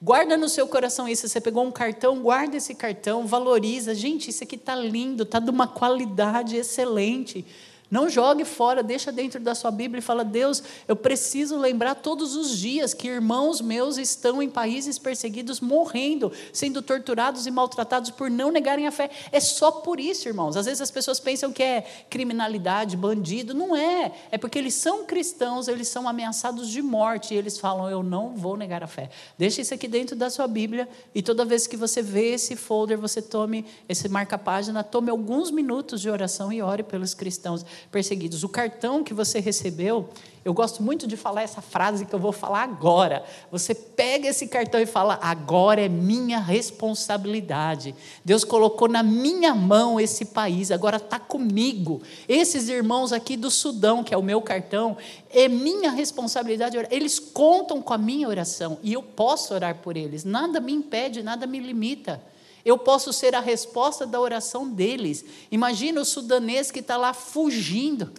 Guarda 0.00 0.36
no 0.36 0.48
seu 0.48 0.68
coração 0.68 1.08
isso. 1.08 1.26
Você 1.26 1.40
pegou 1.40 1.64
um 1.64 1.72
cartão, 1.72 2.20
guarda 2.20 2.56
esse 2.56 2.74
cartão, 2.74 3.26
valoriza. 3.26 3.94
Gente, 3.94 4.28
isso 4.30 4.44
aqui 4.44 4.56
está 4.56 4.74
lindo, 4.74 5.22
está 5.22 5.38
de 5.38 5.50
uma 5.50 5.66
qualidade 5.66 6.56
excelente. 6.56 7.44
Não 7.88 8.08
jogue 8.10 8.44
fora, 8.44 8.82
deixa 8.82 9.12
dentro 9.12 9.38
da 9.38 9.54
sua 9.54 9.70
Bíblia 9.70 10.00
e 10.00 10.02
fala: 10.02 10.24
Deus, 10.24 10.62
eu 10.88 10.96
preciso 10.96 11.56
lembrar 11.56 11.94
todos 11.94 12.34
os 12.34 12.58
dias 12.58 12.92
que 12.92 13.06
irmãos 13.06 13.60
meus 13.60 13.96
estão 13.96 14.42
em 14.42 14.50
países 14.50 14.98
perseguidos, 14.98 15.60
morrendo, 15.60 16.32
sendo 16.52 16.82
torturados 16.82 17.46
e 17.46 17.50
maltratados 17.50 18.10
por 18.10 18.28
não 18.28 18.50
negarem 18.50 18.88
a 18.88 18.90
fé. 18.90 19.08
É 19.30 19.38
só 19.38 19.70
por 19.70 20.00
isso, 20.00 20.26
irmãos. 20.26 20.56
Às 20.56 20.66
vezes 20.66 20.80
as 20.80 20.90
pessoas 20.90 21.20
pensam 21.20 21.52
que 21.52 21.62
é 21.62 21.82
criminalidade, 22.10 22.96
bandido. 22.96 23.54
Não 23.54 23.76
é. 23.76 24.12
É 24.32 24.38
porque 24.38 24.58
eles 24.58 24.74
são 24.74 25.04
cristãos, 25.04 25.68
eles 25.68 25.86
são 25.86 26.08
ameaçados 26.08 26.68
de 26.68 26.82
morte 26.82 27.34
e 27.34 27.36
eles 27.36 27.56
falam: 27.56 27.88
Eu 27.88 28.02
não 28.02 28.34
vou 28.34 28.56
negar 28.56 28.82
a 28.82 28.88
fé. 28.88 29.10
Deixa 29.38 29.60
isso 29.60 29.72
aqui 29.72 29.86
dentro 29.86 30.16
da 30.16 30.28
sua 30.28 30.48
Bíblia 30.48 30.88
e 31.14 31.22
toda 31.22 31.44
vez 31.44 31.68
que 31.68 31.76
você 31.76 32.02
vê 32.02 32.34
esse 32.34 32.56
folder, 32.56 32.98
você 32.98 33.22
tome 33.22 33.64
esse 33.88 34.08
marca-página, 34.08 34.82
tome 34.82 35.08
alguns 35.08 35.52
minutos 35.52 36.00
de 36.00 36.10
oração 36.10 36.52
e 36.52 36.60
ore 36.60 36.82
pelos 36.82 37.14
cristãos 37.14 37.64
perseguidos. 37.90 38.44
O 38.44 38.48
cartão 38.48 39.02
que 39.02 39.14
você 39.14 39.40
recebeu, 39.40 40.08
eu 40.44 40.54
gosto 40.54 40.80
muito 40.82 41.08
de 41.08 41.16
falar 41.16 41.42
essa 41.42 41.60
frase 41.60 42.06
que 42.06 42.14
eu 42.14 42.18
vou 42.18 42.30
falar 42.30 42.62
agora. 42.62 43.24
Você 43.50 43.74
pega 43.74 44.28
esse 44.28 44.46
cartão 44.46 44.80
e 44.80 44.86
fala: 44.86 45.18
agora 45.20 45.80
é 45.80 45.88
minha 45.88 46.38
responsabilidade. 46.38 47.94
Deus 48.24 48.44
colocou 48.44 48.86
na 48.86 49.02
minha 49.02 49.54
mão 49.54 49.98
esse 49.98 50.26
país, 50.26 50.70
agora 50.70 50.98
está 50.98 51.18
comigo. 51.18 52.00
Esses 52.28 52.68
irmãos 52.68 53.12
aqui 53.12 53.36
do 53.36 53.50
Sudão, 53.50 54.04
que 54.04 54.14
é 54.14 54.16
o 54.16 54.22
meu 54.22 54.40
cartão, 54.40 54.96
é 55.30 55.48
minha 55.48 55.90
responsabilidade. 55.90 56.76
Eles 56.90 57.18
contam 57.18 57.82
com 57.82 57.92
a 57.92 57.98
minha 57.98 58.28
oração 58.28 58.78
e 58.82 58.92
eu 58.92 59.02
posso 59.02 59.52
orar 59.52 59.76
por 59.82 59.96
eles. 59.96 60.24
Nada 60.24 60.60
me 60.60 60.72
impede, 60.72 61.22
nada 61.24 61.46
me 61.46 61.58
limita. 61.58 62.22
Eu 62.66 62.76
posso 62.76 63.12
ser 63.12 63.32
a 63.36 63.40
resposta 63.40 64.04
da 64.04 64.20
oração 64.20 64.68
deles. 64.68 65.24
Imagina 65.52 66.00
o 66.00 66.04
sudanês 66.04 66.68
que 66.68 66.80
está 66.80 66.96
lá 66.96 67.14
fugindo, 67.14 68.10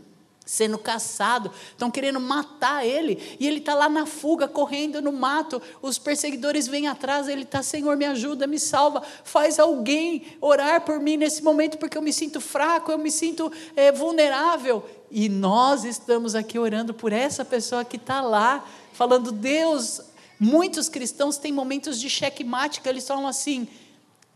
sendo 0.45 0.77
caçado, 0.77 1.51
estão 1.71 1.91
querendo 1.91 2.17
matar 2.21 2.85
ele, 2.85 3.35
e 3.41 3.45
ele 3.45 3.57
está 3.57 3.73
lá 3.73 3.89
na 3.89 4.05
fuga, 4.05 4.47
correndo 4.47 5.01
no 5.01 5.11
mato. 5.11 5.61
Os 5.81 5.99
perseguidores 5.99 6.65
vêm 6.65 6.87
atrás, 6.87 7.27
ele 7.27 7.41
está, 7.41 7.61
Senhor, 7.61 7.97
me 7.97 8.05
ajuda, 8.05 8.47
me 8.47 8.57
salva, 8.57 9.03
faz 9.25 9.59
alguém 9.59 10.25
orar 10.39 10.79
por 10.79 10.97
mim 11.01 11.17
nesse 11.17 11.43
momento, 11.43 11.77
porque 11.77 11.97
eu 11.97 12.01
me 12.01 12.13
sinto 12.13 12.39
fraco, 12.39 12.89
eu 12.89 12.97
me 12.97 13.11
sinto 13.11 13.51
é, 13.75 13.91
vulnerável. 13.91 14.81
E 15.11 15.27
nós 15.27 15.83
estamos 15.83 16.35
aqui 16.35 16.57
orando 16.57 16.93
por 16.93 17.11
essa 17.11 17.43
pessoa 17.43 17.83
que 17.83 17.97
está 17.97 18.21
lá, 18.21 18.65
falando, 18.93 19.29
Deus. 19.29 19.99
Muitos 20.39 20.87
cristãos 20.87 21.37
têm 21.37 21.51
momentos 21.51 21.99
de 21.99 22.09
checkmate 22.09 22.79
que 22.79 22.87
eles 22.87 23.05
falam 23.05 23.27
assim: 23.27 23.67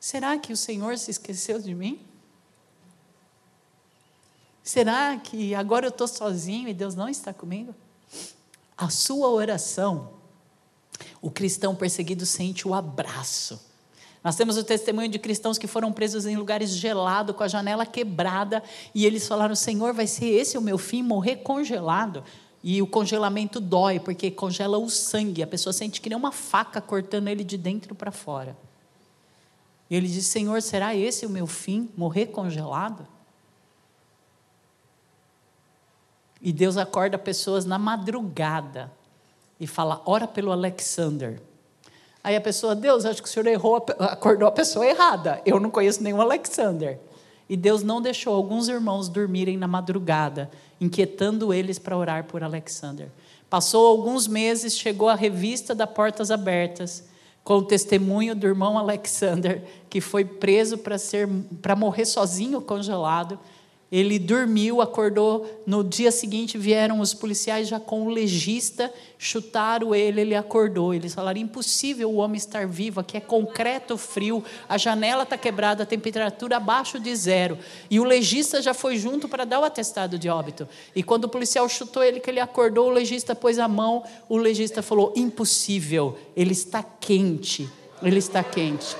Será 0.02 0.36
que 0.36 0.52
o 0.52 0.58
Senhor 0.58 0.98
se 0.98 1.12
esqueceu 1.12 1.60
de 1.60 1.76
mim? 1.76 2.04
Será 4.64 5.16
que 5.18 5.54
agora 5.54 5.86
eu 5.86 5.90
estou 5.90 6.08
sozinho 6.08 6.68
e 6.68 6.74
Deus 6.74 6.96
não 6.96 7.08
está 7.08 7.32
comigo? 7.32 7.76
A 8.76 8.90
sua 8.90 9.30
oração, 9.30 10.14
o 11.22 11.30
cristão 11.30 11.76
perseguido 11.76 12.26
sente 12.26 12.68
o 12.68 12.74
abraço. 12.74 13.62
Nós 14.24 14.36
temos 14.36 14.58
o 14.58 14.64
testemunho 14.64 15.08
de 15.08 15.20
cristãos 15.20 15.60
que 15.60 15.68
foram 15.68 15.94
presos 15.94 16.26
em 16.26 16.36
lugares 16.36 16.72
gelados, 16.72 17.36
com 17.36 17.44
a 17.44 17.48
janela 17.48 17.86
quebrada, 17.86 18.64
e 18.96 19.06
eles 19.06 19.28
falaram: 19.28 19.54
Senhor, 19.54 19.94
vai 19.94 20.08
ser 20.08 20.26
esse 20.26 20.58
o 20.58 20.62
meu 20.62 20.80
fim, 20.80 21.04
morrer 21.04 21.38
congelado. 21.38 22.24
E 22.64 22.82
o 22.82 22.88
congelamento 22.88 23.60
dói, 23.60 24.00
porque 24.00 24.32
congela 24.32 24.80
o 24.80 24.90
sangue, 24.90 25.44
a 25.44 25.48
pessoa 25.48 25.72
sente 25.72 26.02
que 26.02 26.10
nem 26.10 26.18
uma 26.18 26.32
faca 26.32 26.82
cortando 26.82 27.28
ele 27.28 27.44
de 27.44 27.56
dentro 27.56 27.94
para 27.94 28.12
fora. 28.12 28.58
E 29.92 29.96
ele 29.96 30.08
diz: 30.08 30.26
Senhor, 30.26 30.62
será 30.62 30.96
esse 30.96 31.26
o 31.26 31.30
meu 31.30 31.46
fim? 31.46 31.90
Morrer 31.98 32.28
congelado? 32.28 33.06
E 36.42 36.54
Deus 36.54 36.78
acorda 36.78 37.18
pessoas 37.18 37.66
na 37.66 37.78
madrugada 37.78 38.90
e 39.60 39.68
fala: 39.68 40.02
ora 40.06 40.26
pelo 40.26 40.50
Alexander. 40.50 41.42
Aí 42.24 42.38
a 42.38 42.42
pessoa, 42.42 42.74
Deus, 42.74 43.04
acho 43.04 43.22
que 43.22 43.28
o 43.28 43.32
senhor 43.32 43.48
errou, 43.48 43.86
acordou 44.00 44.48
a 44.48 44.52
pessoa 44.52 44.86
errada. 44.86 45.42
Eu 45.46 45.60
não 45.60 45.70
conheço 45.70 46.02
nenhum 46.02 46.22
Alexander. 46.22 46.98
E 47.50 47.58
Deus 47.58 47.84
não 47.84 48.02
deixou 48.02 48.34
alguns 48.34 48.70
irmãos 48.70 49.10
dormirem 49.10 49.58
na 49.58 49.68
madrugada, 49.68 50.50
inquietando 50.80 51.54
eles 51.54 51.78
para 51.78 51.98
orar 51.98 52.24
por 52.24 52.44
Alexander. 52.44 53.12
Passou 53.50 53.88
alguns 53.88 54.26
meses, 54.26 54.78
chegou 54.78 55.10
a 55.10 55.16
revista 55.16 55.76
da 55.76 55.86
Portas 55.86 56.32
Abertas 56.32 57.11
com 57.44 57.56
o 57.56 57.62
testemunho 57.64 58.36
do 58.36 58.46
irmão 58.46 58.78
Alexander, 58.78 59.64
que 59.90 60.00
foi 60.00 60.24
preso 60.24 60.80
para 61.62 61.76
morrer 61.76 62.06
sozinho 62.06 62.62
congelado. 62.62 63.40
Ele 63.92 64.18
dormiu, 64.18 64.80
acordou. 64.80 65.64
No 65.66 65.84
dia 65.84 66.12
seguinte 66.12 66.58
vieram 66.58 67.02
os 67.02 67.14
policiais 67.14 67.68
já 67.68 67.78
com 67.78 68.04
o 68.04 68.10
legista, 68.10 68.92
chutaram 69.18 69.94
ele, 69.94 70.22
ele 70.22 70.36
acordou. 70.36 70.94
Eles 70.94 71.14
falaram: 71.14 71.42
impossível 71.42 72.10
o 72.10 72.16
homem 72.16 72.38
estar 72.38 72.66
vivo, 72.66 73.02
aqui 73.02 73.18
é 73.18 73.20
concreto 73.20 73.98
frio, 73.98 74.42
a 74.70 74.78
janela 74.78 75.24
está 75.24 75.38
quebrada, 75.38 75.84
a 75.84 75.86
temperatura 75.86 76.56
abaixo 76.56 77.02
de 77.02 77.14
zero. 77.14 77.58
E 77.90 78.00
o 78.00 78.06
legista 78.06 78.62
já 78.62 78.74
foi 78.74 78.96
junto 78.96 79.28
para 79.28 79.44
dar 79.44 79.60
o 79.60 79.66
atestado 79.66 80.18
de 80.18 80.30
óbito. 80.30 80.70
E 80.96 81.04
quando 81.04 81.26
o 81.26 81.30
policial 81.30 81.68
chutou 81.68 82.02
ele, 82.02 82.22
que 82.22 82.30
ele 82.30 82.40
acordou, 82.40 82.88
o 82.88 82.94
legista 82.94 83.36
pôs 83.36 83.60
a 83.60 83.68
mão, 83.68 84.06
o 84.30 84.38
legista 84.38 84.82
falou: 84.82 85.12
impossível, 85.18 86.18
ele 86.34 86.54
está 86.54 86.82
quente, 86.82 87.70
ele 88.02 88.20
está 88.20 88.42
quente. 88.42 88.96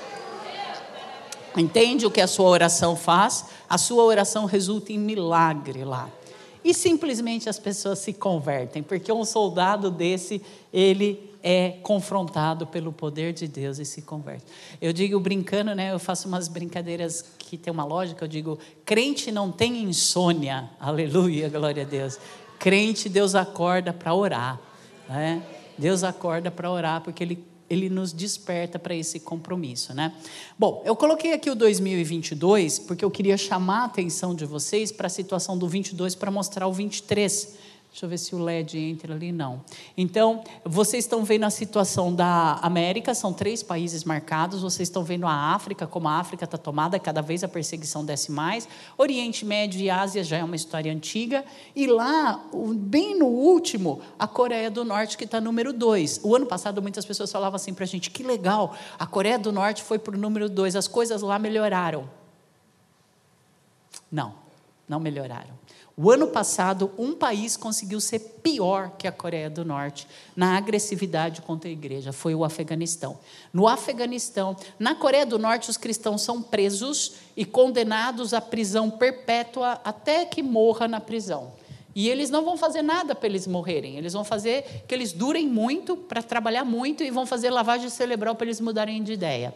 Entende 1.56 2.06
o 2.06 2.10
que 2.10 2.20
a 2.20 2.26
sua 2.26 2.48
oração 2.48 2.96
faz? 2.96 3.46
A 3.68 3.76
sua 3.76 4.04
oração 4.04 4.44
resulta 4.44 4.92
em 4.92 4.98
milagre 4.98 5.84
lá. 5.84 6.08
E 6.64 6.72
simplesmente 6.72 7.48
as 7.48 7.58
pessoas 7.58 7.98
se 7.98 8.12
convertem, 8.12 8.82
porque 8.82 9.12
um 9.12 9.24
soldado 9.24 9.90
desse, 9.90 10.40
ele 10.72 11.32
é 11.42 11.70
confrontado 11.82 12.66
pelo 12.66 12.92
poder 12.92 13.32
de 13.32 13.48
Deus 13.48 13.78
e 13.78 13.84
se 13.84 14.02
converte. 14.02 14.44
Eu 14.80 14.92
digo 14.92 15.18
brincando, 15.18 15.74
né? 15.74 15.92
Eu 15.92 15.98
faço 15.98 16.28
umas 16.28 16.46
brincadeiras 16.46 17.24
que 17.36 17.58
tem 17.58 17.72
uma 17.72 17.84
lógica. 17.84 18.24
Eu 18.24 18.28
digo, 18.28 18.58
crente 18.84 19.32
não 19.32 19.50
tem 19.50 19.82
insônia. 19.82 20.70
Aleluia, 20.78 21.48
glória 21.48 21.82
a 21.82 21.86
Deus. 21.86 22.18
Crente, 22.60 23.08
Deus 23.08 23.34
acorda 23.34 23.92
para 23.92 24.14
orar. 24.14 24.60
Né? 25.08 25.42
Deus 25.76 26.04
acorda 26.04 26.48
para 26.48 26.70
orar 26.70 27.00
porque 27.00 27.24
Ele 27.24 27.44
ele 27.72 27.88
nos 27.88 28.12
desperta 28.12 28.78
para 28.78 28.94
esse 28.94 29.18
compromisso, 29.18 29.94
né? 29.94 30.12
Bom, 30.58 30.82
eu 30.84 30.94
coloquei 30.94 31.32
aqui 31.32 31.48
o 31.48 31.54
2022 31.54 32.80
porque 32.80 33.04
eu 33.04 33.10
queria 33.10 33.36
chamar 33.36 33.82
a 33.82 33.84
atenção 33.84 34.34
de 34.34 34.44
vocês 34.44 34.92
para 34.92 35.06
a 35.06 35.10
situação 35.10 35.56
do 35.56 35.66
22 35.66 36.14
para 36.14 36.30
mostrar 36.30 36.66
o 36.66 36.72
23. 36.72 37.71
Deixa 37.92 38.06
eu 38.06 38.08
ver 38.08 38.16
se 38.16 38.34
o 38.34 38.38
LED 38.42 38.78
entra 38.78 39.12
ali. 39.12 39.30
Não. 39.30 39.62
Então, 39.98 40.42
vocês 40.64 41.04
estão 41.04 41.22
vendo 41.24 41.44
a 41.44 41.50
situação 41.50 42.12
da 42.12 42.54
América, 42.62 43.14
são 43.14 43.34
três 43.34 43.62
países 43.62 44.02
marcados. 44.02 44.62
Vocês 44.62 44.88
estão 44.88 45.04
vendo 45.04 45.26
a 45.26 45.52
África, 45.54 45.86
como 45.86 46.08
a 46.08 46.18
África 46.18 46.46
está 46.46 46.56
tomada, 46.56 46.98
cada 46.98 47.20
vez 47.20 47.44
a 47.44 47.48
perseguição 47.48 48.02
desce 48.02 48.32
mais. 48.32 48.66
Oriente 48.96 49.44
Médio 49.44 49.78
e 49.78 49.90
Ásia 49.90 50.24
já 50.24 50.38
é 50.38 50.42
uma 50.42 50.56
história 50.56 50.90
antiga. 50.90 51.44
E 51.76 51.86
lá, 51.86 52.42
bem 52.74 53.18
no 53.18 53.26
último, 53.26 54.00
a 54.18 54.26
Coreia 54.26 54.70
do 54.70 54.86
Norte, 54.86 55.18
que 55.18 55.24
está 55.24 55.38
número 55.38 55.70
dois. 55.70 56.18
O 56.22 56.34
ano 56.34 56.46
passado, 56.46 56.80
muitas 56.80 57.04
pessoas 57.04 57.30
falavam 57.30 57.56
assim 57.56 57.74
para 57.74 57.84
a 57.84 57.88
gente: 57.88 58.10
que 58.10 58.22
legal, 58.22 58.74
a 58.98 59.06
Coreia 59.06 59.38
do 59.38 59.52
Norte 59.52 59.82
foi 59.82 59.98
para 59.98 60.16
o 60.16 60.18
número 60.18 60.48
dois, 60.48 60.74
as 60.74 60.88
coisas 60.88 61.20
lá 61.20 61.38
melhoraram. 61.38 62.08
Não, 64.10 64.34
não 64.88 64.98
melhoraram. 64.98 65.60
O 65.96 66.10
ano 66.10 66.28
passado, 66.28 66.90
um 66.96 67.14
país 67.14 67.56
conseguiu 67.56 68.00
ser 68.00 68.18
pior 68.42 68.92
que 68.96 69.06
a 69.06 69.12
Coreia 69.12 69.50
do 69.50 69.64
Norte 69.64 70.08
na 70.34 70.56
agressividade 70.56 71.42
contra 71.42 71.68
a 71.68 71.72
igreja, 71.72 72.12
foi 72.12 72.34
o 72.34 72.44
Afeganistão. 72.44 73.18
No 73.52 73.68
Afeganistão, 73.68 74.56
na 74.78 74.94
Coreia 74.94 75.26
do 75.26 75.38
Norte, 75.38 75.68
os 75.68 75.76
cristãos 75.76 76.22
são 76.22 76.40
presos 76.40 77.16
e 77.36 77.44
condenados 77.44 78.32
à 78.32 78.40
prisão 78.40 78.90
perpétua 78.90 79.80
até 79.84 80.24
que 80.24 80.42
morra 80.42 80.88
na 80.88 80.98
prisão. 80.98 81.52
E 81.94 82.08
eles 82.08 82.30
não 82.30 82.42
vão 82.42 82.56
fazer 82.56 82.80
nada 82.80 83.14
para 83.14 83.28
eles 83.28 83.46
morrerem, 83.46 83.98
eles 83.98 84.14
vão 84.14 84.24
fazer 84.24 84.84
que 84.88 84.94
eles 84.94 85.12
durem 85.12 85.46
muito, 85.46 85.94
para 85.94 86.22
trabalhar 86.22 86.64
muito, 86.64 87.04
e 87.04 87.10
vão 87.10 87.26
fazer 87.26 87.50
lavagem 87.50 87.90
cerebral 87.90 88.34
para 88.34 88.46
eles 88.46 88.60
mudarem 88.60 89.02
de 89.02 89.12
ideia. 89.12 89.54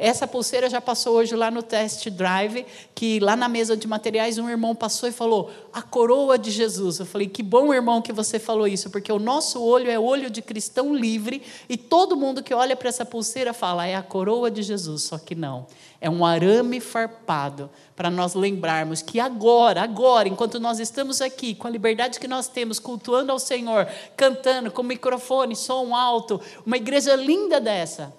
Essa 0.00 0.28
pulseira 0.28 0.70
já 0.70 0.80
passou 0.80 1.16
hoje 1.16 1.34
lá 1.34 1.50
no 1.50 1.60
test 1.60 2.08
drive, 2.08 2.64
que 2.94 3.18
lá 3.18 3.34
na 3.34 3.48
mesa 3.48 3.76
de 3.76 3.88
materiais 3.88 4.38
um 4.38 4.48
irmão 4.48 4.72
passou 4.72 5.08
e 5.08 5.12
falou: 5.12 5.50
"A 5.72 5.82
coroa 5.82 6.38
de 6.38 6.52
Jesus". 6.52 7.00
Eu 7.00 7.06
falei: 7.06 7.26
"Que 7.26 7.42
bom, 7.42 7.74
irmão, 7.74 8.00
que 8.00 8.12
você 8.12 8.38
falou 8.38 8.68
isso, 8.68 8.90
porque 8.90 9.10
o 9.10 9.18
nosso 9.18 9.60
olho 9.60 9.90
é 9.90 9.98
olho 9.98 10.30
de 10.30 10.40
cristão 10.40 10.94
livre 10.94 11.42
e 11.68 11.76
todo 11.76 12.16
mundo 12.16 12.44
que 12.44 12.54
olha 12.54 12.76
para 12.76 12.88
essa 12.88 13.04
pulseira 13.04 13.52
fala: 13.52 13.88
"É 13.88 13.96
a 13.96 14.02
coroa 14.02 14.52
de 14.52 14.62
Jesus", 14.62 15.02
só 15.02 15.18
que 15.18 15.34
não. 15.34 15.66
É 16.00 16.08
um 16.08 16.24
arame 16.24 16.78
farpado 16.78 17.68
para 17.96 18.08
nós 18.08 18.34
lembrarmos 18.34 19.02
que 19.02 19.18
agora, 19.18 19.82
agora, 19.82 20.28
enquanto 20.28 20.60
nós 20.60 20.78
estamos 20.78 21.20
aqui, 21.20 21.56
com 21.56 21.66
a 21.66 21.70
liberdade 21.70 22.20
que 22.20 22.28
nós 22.28 22.46
temos, 22.46 22.78
cultuando 22.78 23.32
ao 23.32 23.38
Senhor, 23.40 23.88
cantando 24.16 24.70
com 24.70 24.84
microfone, 24.84 25.56
som 25.56 25.92
alto, 25.92 26.40
uma 26.64 26.76
igreja 26.76 27.16
linda 27.16 27.60
dessa, 27.60 28.14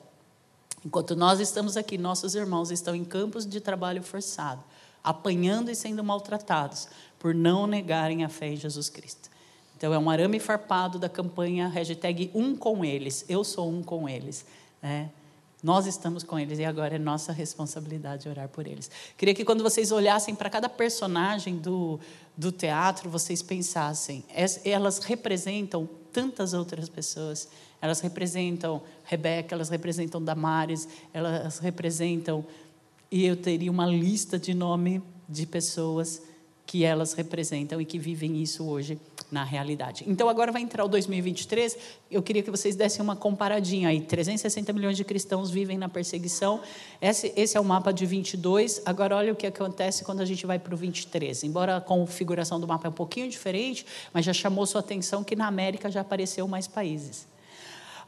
Enquanto 0.86 1.15
nós 1.15 1.39
estamos 1.39 1.75
aqui, 1.75 1.98
nossos 1.98 2.36
irmãos 2.36 2.71
estão 2.71 2.95
em 2.95 3.03
campos 3.03 3.45
de 3.45 3.59
trabalho 3.59 4.01
forçado, 4.01 4.63
apanhando 5.03 5.69
e 5.69 5.75
sendo 5.75 6.03
maltratados 6.03 6.88
por 7.17 7.33
não 7.33 7.67
negarem 7.67 8.24
a 8.24 8.29
fé 8.29 8.50
em 8.50 8.55
Jesus 8.55 8.89
Cristo. 8.89 9.29
Então, 9.77 9.93
é 9.93 10.00
um 10.00 10.09
arame 10.09 10.39
farpado 10.39 11.00
da 11.00 11.07
campanha 11.07 11.67
hashtag 11.67 12.31
um 12.33 12.55
com 12.55 12.83
eles. 12.83 13.24
Eu 13.29 13.43
sou 13.43 13.69
um 13.69 13.81
com 13.81 14.09
eles. 14.09 14.45
Né? 14.81 15.09
Nós 15.62 15.86
estamos 15.86 16.24
com 16.24 16.39
eles 16.39 16.57
e 16.59 16.65
agora 16.65 16.95
é 16.95 17.00
nossa 17.00 17.33
responsabilidade 17.33 18.29
orar 18.29 18.48
por 18.48 18.65
eles. 18.65 18.89
Queria 19.17 19.33
que 19.33 19.43
quando 19.43 19.62
vocês 19.62 19.91
olhassem 19.91 20.33
para 20.33 20.50
cada 20.50 20.69
personagem 20.69 21.57
do, 21.57 22.00
do 22.36 22.51
teatro, 22.51 23.09
vocês 23.09 23.41
pensassem, 23.41 24.24
elas 24.63 25.00
representam 25.00 25.89
tantas 26.11 26.53
outras 26.53 26.89
pessoas 26.89 27.47
elas 27.81 28.01
representam 28.01 28.81
Rebeca, 29.05 29.55
elas 29.55 29.69
representam 29.69 30.21
Damares, 30.21 30.87
elas 31.13 31.59
representam. 31.59 32.45
E 33.11 33.25
eu 33.25 33.35
teria 33.35 33.71
uma 33.71 33.87
lista 33.87 34.37
de 34.37 34.53
nome 34.53 35.01
de 35.27 35.45
pessoas 35.45 36.21
que 36.65 36.83
elas 36.83 37.13
representam 37.13 37.81
e 37.81 37.85
que 37.85 37.97
vivem 37.97 38.41
isso 38.41 38.67
hoje 38.67 38.99
na 39.31 39.43
realidade. 39.43 40.03
Então, 40.07 40.27
agora 40.29 40.51
vai 40.51 40.62
entrar 40.62 40.83
o 40.83 40.88
2023. 40.88 41.77
Eu 42.09 42.21
queria 42.21 42.41
que 42.41 42.50
vocês 42.50 42.75
dessem 42.75 43.01
uma 43.01 43.15
comparadinha 43.15 43.89
aí. 43.89 44.01
360 44.01 44.74
milhões 44.74 44.98
de 44.98 45.03
cristãos 45.03 45.51
vivem 45.51 45.77
na 45.77 45.88
perseguição. 45.88 46.62
Esse, 47.01 47.31
esse 47.36 47.57
é 47.57 47.59
o 47.59 47.65
mapa 47.65 47.91
de 47.91 48.05
22. 48.05 48.81
Agora, 48.86 49.15
olha 49.15 49.33
o 49.33 49.36
que 49.36 49.48
acontece 49.48 50.03
quando 50.03 50.21
a 50.21 50.25
gente 50.25 50.45
vai 50.45 50.57
para 50.57 50.74
o 50.74 50.77
23. 50.77 51.43
Embora 51.43 51.77
a 51.77 51.81
configuração 51.81 52.59
do 52.59 52.67
mapa 52.67 52.88
é 52.88 52.89
um 52.89 52.93
pouquinho 52.93 53.29
diferente, 53.29 53.86
mas 54.13 54.25
já 54.25 54.33
chamou 54.33 54.65
sua 54.65 54.81
atenção 54.81 55.24
que 55.24 55.36
na 55.36 55.48
América 55.48 55.91
já 55.91 56.01
apareceu 56.01 56.48
mais 56.48 56.67
países. 56.67 57.27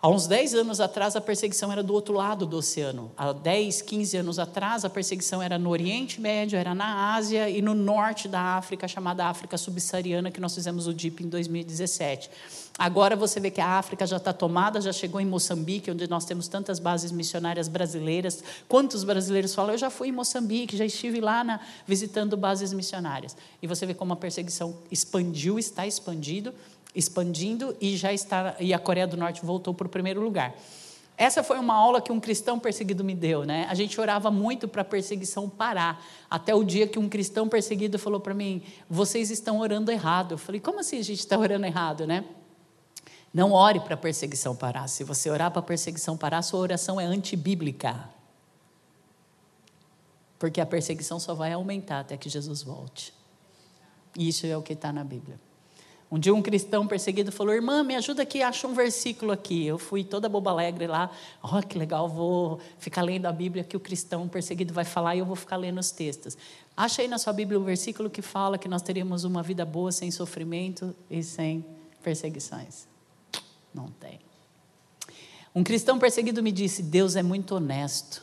Há 0.03 0.10
uns 0.10 0.25
10 0.25 0.55
anos 0.55 0.81
atrás, 0.81 1.15
a 1.15 1.22
perseguição 1.22 1.72
era 1.72 1.84
do 1.84 1.93
outro 1.93 2.15
lado 2.15 2.43
do 2.43 2.58
oceano. 2.58 3.12
Há 3.15 3.31
10, 3.31 3.84
15 3.84 4.17
anos 4.17 4.39
atrás, 4.39 4.84
a 4.84 4.89
perseguição 4.89 5.43
era 5.43 5.60
no 5.60 5.70
Oriente 5.70 6.20
Médio, 6.20 6.58
era 6.58 6.74
na 6.74 7.13
Ásia 7.13 7.48
e 7.48 7.62
no 7.62 7.75
norte 7.75 8.27
da 8.27 8.41
África, 8.41 8.88
chamada 8.88 9.27
África 9.27 9.60
Subsaariana, 9.60 10.31
que 10.31 10.41
nós 10.41 10.55
fizemos 10.55 10.88
o 10.88 10.93
DIP 10.93 11.24
em 11.24 11.29
2017. 11.29 12.31
Agora 12.79 13.15
você 13.15 13.39
vê 13.39 13.51
que 13.51 13.62
a 13.62 13.77
África 13.77 14.08
já 14.08 14.17
está 14.17 14.34
tomada, 14.34 14.81
já 14.81 14.91
chegou 14.91 15.22
em 15.22 15.25
Moçambique, 15.25 15.91
onde 15.91 16.10
nós 16.10 16.25
temos 16.25 16.48
tantas 16.48 16.79
bases 16.79 17.12
missionárias 17.12 17.67
brasileiras. 17.67 18.43
Quantos 18.67 19.03
brasileiros 19.03 19.53
falam, 19.53 19.74
eu 19.74 19.77
já 19.77 19.91
fui 19.91 20.08
em 20.08 20.12
Moçambique, 20.12 20.75
já 20.75 20.86
estive 20.86 21.22
lá 21.22 21.43
na, 21.43 21.60
visitando 21.86 22.36
bases 22.36 22.74
missionárias. 22.74 23.38
E 23.62 23.67
você 23.67 23.86
vê 23.86 23.93
como 23.93 24.13
a 24.13 24.15
perseguição 24.15 24.75
expandiu, 24.89 25.60
está 25.60 25.86
expandido 25.86 26.51
expandindo 26.95 27.75
e 27.79 27.95
já 27.95 28.12
está 28.12 28.55
e 28.60 28.74
a 28.74 28.79
Coreia 28.79 29.07
do 29.07 29.17
Norte 29.17 29.45
voltou 29.45 29.74
para 29.74 29.88
o 29.88 29.89
primeiro 29.89 30.21
lugar. 30.21 30.55
Essa 31.17 31.43
foi 31.43 31.60
uma 31.60 31.75
aula 31.75 32.01
que 32.01 32.12
um 32.12 32.19
cristão 32.19 32.60
perseguido 32.60 33.03
me 33.03 33.13
deu, 33.13 33.45
né? 33.45 33.67
A 33.69 33.75
gente 33.75 34.00
orava 34.00 34.31
muito 34.31 34.67
para 34.67 34.81
a 34.81 34.86
perseguição 34.86 35.48
parar, 35.48 36.03
até 36.29 36.55
o 36.55 36.63
dia 36.63 36.88
que 36.88 36.98
um 36.98 37.07
cristão 37.07 37.48
perseguido 37.48 38.00
falou 38.00 38.19
para 38.19 38.33
mim: 38.33 38.63
"Vocês 38.89 39.29
estão 39.29 39.60
orando 39.60 39.91
errado". 39.91 40.33
Eu 40.33 40.38
falei: 40.38 40.60
"Como 40.60 40.79
assim 40.79 40.98
a 40.98 41.03
gente 41.03 41.19
está 41.19 41.38
orando 41.38 41.65
errado, 41.65 42.07
né?" 42.07 42.25
Não 43.33 43.51
ore 43.51 43.79
para 43.79 43.93
a 43.93 43.98
perseguição 43.98 44.55
parar. 44.55 44.88
Se 44.88 45.03
você 45.03 45.29
orar 45.29 45.51
para 45.51 45.60
a 45.60 45.63
perseguição 45.63 46.17
parar, 46.17 46.41
sua 46.41 46.60
oração 46.60 47.00
é 47.00 47.05
antibíblica. 47.05 48.10
Porque 50.38 50.60
a 50.60 50.65
perseguição 50.65 51.19
só 51.19 51.33
vai 51.33 51.53
aumentar 51.53 52.00
até 52.00 52.17
que 52.17 52.27
Jesus 52.27 52.63
volte. 52.63 53.13
Isso 54.17 54.45
é 54.45 54.57
o 54.57 54.62
que 54.62 54.74
está 54.74 54.91
na 54.91 55.03
Bíblia. 55.03 55.39
Um 56.12 56.20
dia 56.20 56.36
um 56.36 56.41
cristão 56.41 56.86
perseguido 56.86 57.32
falou: 57.32 57.53
Irmã, 57.53 57.84
me 57.84 57.96
ajuda 57.96 58.24
aqui, 58.24 58.44
acha 58.44 58.68
um 58.68 58.74
versículo 58.74 59.32
aqui. 59.32 59.65
Eu 59.65 59.77
fui 59.77 60.03
toda 60.03 60.27
boba 60.27 60.51
alegre 60.51 60.86
lá. 60.86 61.10
Oh, 61.41 61.62
que 61.65 61.77
legal, 61.77 62.10
vou 62.10 62.60
ficar 62.77 63.01
lendo 63.01 63.27
a 63.27 63.32
Bíblia 63.32 63.63
que 63.63 63.77
o 63.77 63.80
cristão 63.80 64.27
perseguido 64.27 64.74
vai 64.74 64.84
falar 64.84 65.15
e 65.15 65.20
eu 65.20 65.25
vou 65.25 65.38
ficar 65.38 65.56
lendo 65.56 65.80
os 65.80 65.89
textos. 65.89 66.38
Acha 66.75 67.01
aí 67.01 67.08
na 67.08 67.18
sua 67.18 67.32
Bíblia 67.32 67.58
o 67.58 67.62
um 67.62 67.65
versículo 67.65 68.10
que 68.10 68.22
fala 68.22 68.58
que 68.58 68.68
nós 68.68 68.82
teríamos 68.82 69.24
uma 69.24 69.41
vida 69.41 69.63
boa 69.63 69.89
sem 69.89 70.12
sofrimento 70.12 70.94
e 71.10 71.24
sem 71.24 71.65
perseguições. 72.03 72.89
Não 73.74 73.88
tem. 73.88 74.20
Um 75.56 75.63
cristão 75.63 75.98
perseguido 75.98 76.44
me 76.44 76.51
disse: 76.51 76.84
Deus 76.84 77.15
é 77.15 77.24
muito 77.24 77.56
honesto. 77.56 78.18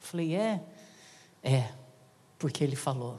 Eu 0.00 0.06
falei: 0.08 0.36
É, 0.36 0.62
é, 1.42 1.72
porque 2.38 2.62
ele 2.62 2.76
falou: 2.76 3.18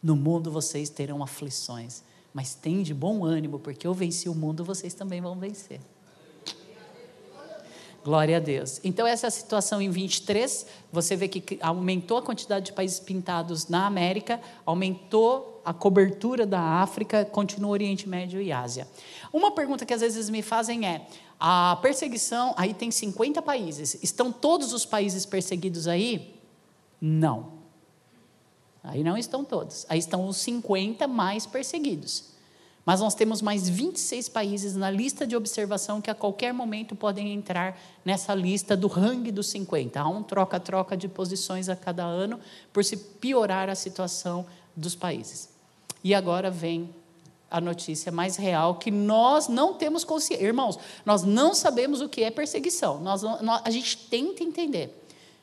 No 0.00 0.14
mundo 0.14 0.48
vocês 0.48 0.88
terão 0.88 1.24
aflições 1.24 2.06
mas 2.32 2.54
tem 2.54 2.82
de 2.82 2.94
bom 2.94 3.24
ânimo, 3.24 3.58
porque 3.58 3.86
eu 3.86 3.94
venci 3.94 4.28
o 4.28 4.34
mundo, 4.34 4.64
vocês 4.64 4.94
também 4.94 5.20
vão 5.20 5.38
vencer. 5.38 5.80
Glória 8.04 8.36
a 8.36 8.40
Deus. 8.40 8.80
Então, 8.84 9.06
essa 9.06 9.26
é 9.26 9.28
a 9.28 9.30
situação 9.30 9.82
em 9.82 9.90
23. 9.90 10.66
Você 10.90 11.16
vê 11.16 11.28
que 11.28 11.58
aumentou 11.60 12.16
a 12.16 12.22
quantidade 12.22 12.66
de 12.66 12.72
países 12.72 12.98
pintados 13.00 13.68
na 13.68 13.86
América, 13.86 14.40
aumentou 14.64 15.60
a 15.64 15.74
cobertura 15.74 16.46
da 16.46 16.60
África, 16.60 17.24
continua 17.24 17.68
o 17.68 17.72
Oriente 17.72 18.08
Médio 18.08 18.40
e 18.40 18.50
Ásia. 18.50 18.88
Uma 19.30 19.50
pergunta 19.50 19.84
que 19.84 19.92
às 19.92 20.00
vezes 20.00 20.30
me 20.30 20.40
fazem 20.40 20.86
é: 20.86 21.06
a 21.38 21.78
perseguição, 21.82 22.54
aí 22.56 22.72
tem 22.72 22.90
50 22.90 23.42
países, 23.42 23.98
estão 24.02 24.32
todos 24.32 24.72
os 24.72 24.86
países 24.86 25.26
perseguidos 25.26 25.86
aí? 25.86 26.34
Não. 26.98 27.57
Aí 28.88 29.04
não 29.04 29.16
estão 29.16 29.44
todos. 29.44 29.84
Aí 29.88 29.98
estão 29.98 30.26
os 30.26 30.38
50 30.38 31.06
mais 31.06 31.46
perseguidos. 31.46 32.24
Mas 32.84 33.00
nós 33.00 33.14
temos 33.14 33.42
mais 33.42 33.68
26 33.68 34.30
países 34.30 34.74
na 34.74 34.90
lista 34.90 35.26
de 35.26 35.36
observação 35.36 36.00
que 36.00 36.10
a 36.10 36.14
qualquer 36.14 36.54
momento 36.54 36.96
podem 36.96 37.34
entrar 37.34 37.78
nessa 38.02 38.34
lista 38.34 38.74
do 38.74 38.88
rangue 38.88 39.30
dos 39.30 39.50
50. 39.50 40.00
Há 40.00 40.08
um 40.08 40.22
troca-troca 40.22 40.96
de 40.96 41.06
posições 41.06 41.68
a 41.68 41.76
cada 41.76 42.02
ano 42.02 42.40
por 42.72 42.82
se 42.82 42.96
piorar 42.96 43.68
a 43.68 43.74
situação 43.74 44.46
dos 44.74 44.94
países. 44.94 45.50
E 46.02 46.14
agora 46.14 46.50
vem 46.50 46.88
a 47.50 47.60
notícia 47.60 48.10
mais 48.10 48.36
real 48.36 48.76
que 48.76 48.90
nós 48.90 49.48
não 49.48 49.74
temos 49.74 50.02
consciência. 50.02 50.42
Irmãos, 50.42 50.78
nós 51.04 51.22
não 51.22 51.54
sabemos 51.54 52.00
o 52.00 52.08
que 52.08 52.22
é 52.22 52.30
perseguição. 52.30 53.00
Nós, 53.00 53.20
nós, 53.22 53.60
a 53.64 53.70
gente 53.70 53.98
tenta 54.08 54.42
entender. 54.42 54.94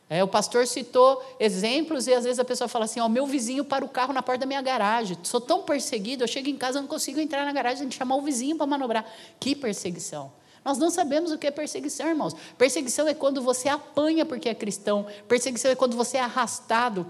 É, 0.07 0.24
o 0.24 0.27
pastor 0.27 0.67
citou 0.67 1.24
exemplos 1.39 2.05
e 2.05 2.13
às 2.13 2.24
vezes 2.24 2.38
a 2.38 2.45
pessoa 2.45 2.67
fala 2.67 2.85
assim: 2.85 3.00
Ó, 3.00 3.09
meu 3.09 3.25
vizinho 3.25 3.65
para 3.65 3.83
o 3.83 3.89
carro 3.89 4.13
na 4.13 4.21
porta 4.21 4.41
da 4.41 4.45
minha 4.45 4.62
garagem. 4.62 5.17
Sou 5.24 5.41
tão 5.41 5.63
perseguido, 5.63 6.24
eu 6.24 6.27
chego 6.27 6.47
em 6.47 6.57
casa 6.57 6.79
não 6.79 6.88
consigo 6.88 7.19
entrar 7.19 7.43
na 7.43 7.51
garagem, 7.51 7.79
tem 7.79 7.89
que 7.89 7.95
chamar 7.95 8.15
o 8.15 8.21
vizinho 8.21 8.55
para 8.55 8.67
manobrar. 8.67 9.05
Que 9.39 9.55
perseguição! 9.55 10.31
Nós 10.63 10.77
não 10.77 10.89
sabemos 10.89 11.31
o 11.31 11.38
que 11.38 11.45
é 11.45 11.51
perseguição, 11.51 12.07
irmãos. 12.07 12.35
Perseguição 12.57 13.07
é 13.07 13.13
quando 13.13 13.41
você 13.41 13.69
apanha 13.69 14.25
porque 14.25 14.50
é 14.50 14.55
cristão. 14.55 15.05
Perseguição 15.27 15.69
é 15.69 15.75
quando 15.75 15.95
você 15.95 16.17
é 16.17 16.21
arrastado. 16.21 17.05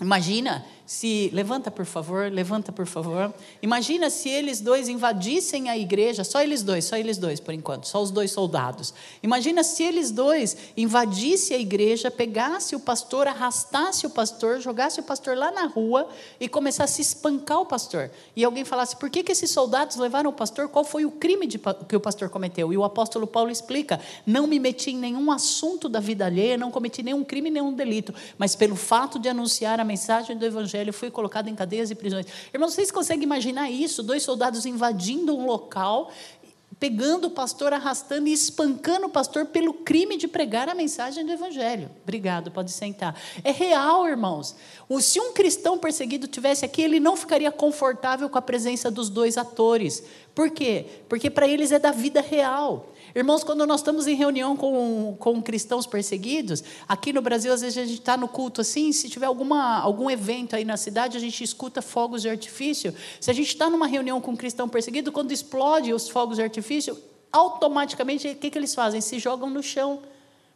Imagina 0.00 0.64
se. 0.90 1.30
Levanta, 1.32 1.70
por 1.70 1.86
favor, 1.86 2.32
levanta, 2.32 2.72
por 2.72 2.84
favor. 2.84 3.32
Imagina 3.62 4.10
se 4.10 4.28
eles 4.28 4.60
dois 4.60 4.88
invadissem 4.88 5.70
a 5.70 5.78
igreja, 5.78 6.24
só 6.24 6.42
eles 6.42 6.64
dois, 6.64 6.84
só 6.84 6.96
eles 6.96 7.16
dois, 7.16 7.38
por 7.38 7.54
enquanto, 7.54 7.86
só 7.86 8.02
os 8.02 8.10
dois 8.10 8.32
soldados. 8.32 8.92
Imagina 9.22 9.62
se 9.62 9.84
eles 9.84 10.10
dois 10.10 10.56
invadissem 10.76 11.56
a 11.56 11.60
igreja, 11.60 12.10
pegasse 12.10 12.74
o 12.74 12.80
pastor, 12.80 13.28
arrastasse 13.28 14.04
o 14.04 14.10
pastor, 14.10 14.58
jogasse 14.60 14.98
o 14.98 15.04
pastor 15.04 15.36
lá 15.36 15.52
na 15.52 15.66
rua 15.66 16.08
e 16.40 16.48
começasse 16.48 17.00
a 17.00 17.04
espancar 17.04 17.60
o 17.60 17.66
pastor. 17.66 18.10
E 18.34 18.42
alguém 18.42 18.64
falasse: 18.64 18.96
por 18.96 19.08
que, 19.10 19.22
que 19.22 19.30
esses 19.30 19.50
soldados 19.52 19.96
levaram 19.96 20.30
o 20.30 20.32
pastor? 20.32 20.68
Qual 20.68 20.84
foi 20.84 21.04
o 21.04 21.12
crime 21.12 21.46
de, 21.46 21.60
que 21.88 21.94
o 21.94 22.00
pastor 22.00 22.28
cometeu? 22.30 22.72
E 22.72 22.76
o 22.76 22.82
apóstolo 22.82 23.28
Paulo 23.28 23.52
explica: 23.52 24.00
não 24.26 24.44
me 24.48 24.58
meti 24.58 24.90
em 24.90 24.96
nenhum 24.96 25.30
assunto 25.30 25.88
da 25.88 26.00
vida 26.00 26.26
alheia, 26.26 26.58
não 26.58 26.72
cometi 26.72 27.00
nenhum 27.00 27.22
crime, 27.22 27.48
nenhum 27.48 27.72
delito, 27.72 28.12
mas 28.36 28.56
pelo 28.56 28.74
fato 28.74 29.20
de 29.20 29.28
anunciar 29.28 29.78
a 29.78 29.84
mensagem 29.84 30.36
do 30.36 30.44
evangelho 30.44 30.79
evangelho, 30.80 30.92
fui 30.92 31.10
colocado 31.10 31.48
em 31.48 31.54
cadeias 31.54 31.90
e 31.90 31.94
prisões. 31.94 32.26
Irmãos, 32.52 32.74
vocês 32.74 32.90
conseguem 32.90 33.24
imaginar 33.24 33.70
isso? 33.70 34.02
Dois 34.02 34.22
soldados 34.22 34.66
invadindo 34.66 35.36
um 35.36 35.46
local, 35.46 36.10
pegando 36.78 37.26
o 37.26 37.30
pastor, 37.30 37.72
arrastando 37.72 38.28
e 38.28 38.32
espancando 38.32 39.06
o 39.06 39.10
pastor 39.10 39.46
pelo 39.46 39.74
crime 39.74 40.16
de 40.16 40.26
pregar 40.26 40.68
a 40.68 40.74
mensagem 40.74 41.24
do 41.24 41.32
evangelho. 41.32 41.90
Obrigado, 42.02 42.50
pode 42.50 42.72
sentar. 42.72 43.14
É 43.44 43.50
real, 43.50 44.08
irmãos. 44.08 44.56
Se 45.00 45.20
um 45.20 45.32
cristão 45.32 45.78
perseguido 45.78 46.26
tivesse 46.26 46.64
aqui, 46.64 46.82
ele 46.82 46.98
não 46.98 47.16
ficaria 47.16 47.52
confortável 47.52 48.28
com 48.30 48.38
a 48.38 48.42
presença 48.42 48.90
dos 48.90 49.10
dois 49.10 49.36
atores. 49.36 50.02
Por 50.34 50.50
quê? 50.50 50.86
Porque 51.08 51.28
para 51.28 51.46
eles 51.46 51.70
é 51.70 51.78
da 51.78 51.90
vida 51.90 52.20
real. 52.20 52.92
Irmãos, 53.14 53.42
quando 53.42 53.66
nós 53.66 53.80
estamos 53.80 54.06
em 54.06 54.14
reunião 54.14 54.56
com, 54.56 55.16
com 55.18 55.42
cristãos 55.42 55.86
perseguidos, 55.86 56.62
aqui 56.88 57.12
no 57.12 57.20
Brasil, 57.20 57.52
às 57.52 57.60
vezes 57.60 57.78
a 57.78 57.84
gente 57.84 57.98
está 57.98 58.16
no 58.16 58.28
culto 58.28 58.60
assim, 58.60 58.92
se 58.92 59.08
tiver 59.08 59.26
alguma, 59.26 59.78
algum 59.80 60.10
evento 60.10 60.54
aí 60.54 60.64
na 60.64 60.76
cidade, 60.76 61.16
a 61.16 61.20
gente 61.20 61.42
escuta 61.42 61.82
fogos 61.82 62.22
de 62.22 62.28
artifício. 62.28 62.94
Se 63.20 63.30
a 63.30 63.34
gente 63.34 63.48
está 63.48 63.68
numa 63.68 63.86
reunião 63.86 64.20
com 64.20 64.32
um 64.32 64.36
cristão 64.36 64.68
perseguido, 64.68 65.10
quando 65.10 65.32
explode 65.32 65.92
os 65.92 66.08
fogos 66.08 66.36
de 66.36 66.42
artifício, 66.42 66.96
automaticamente 67.32 68.28
o 68.28 68.36
que, 68.36 68.50
que 68.50 68.58
eles 68.58 68.74
fazem? 68.74 69.00
Se 69.00 69.18
jogam 69.18 69.50
no 69.50 69.62
chão 69.62 70.00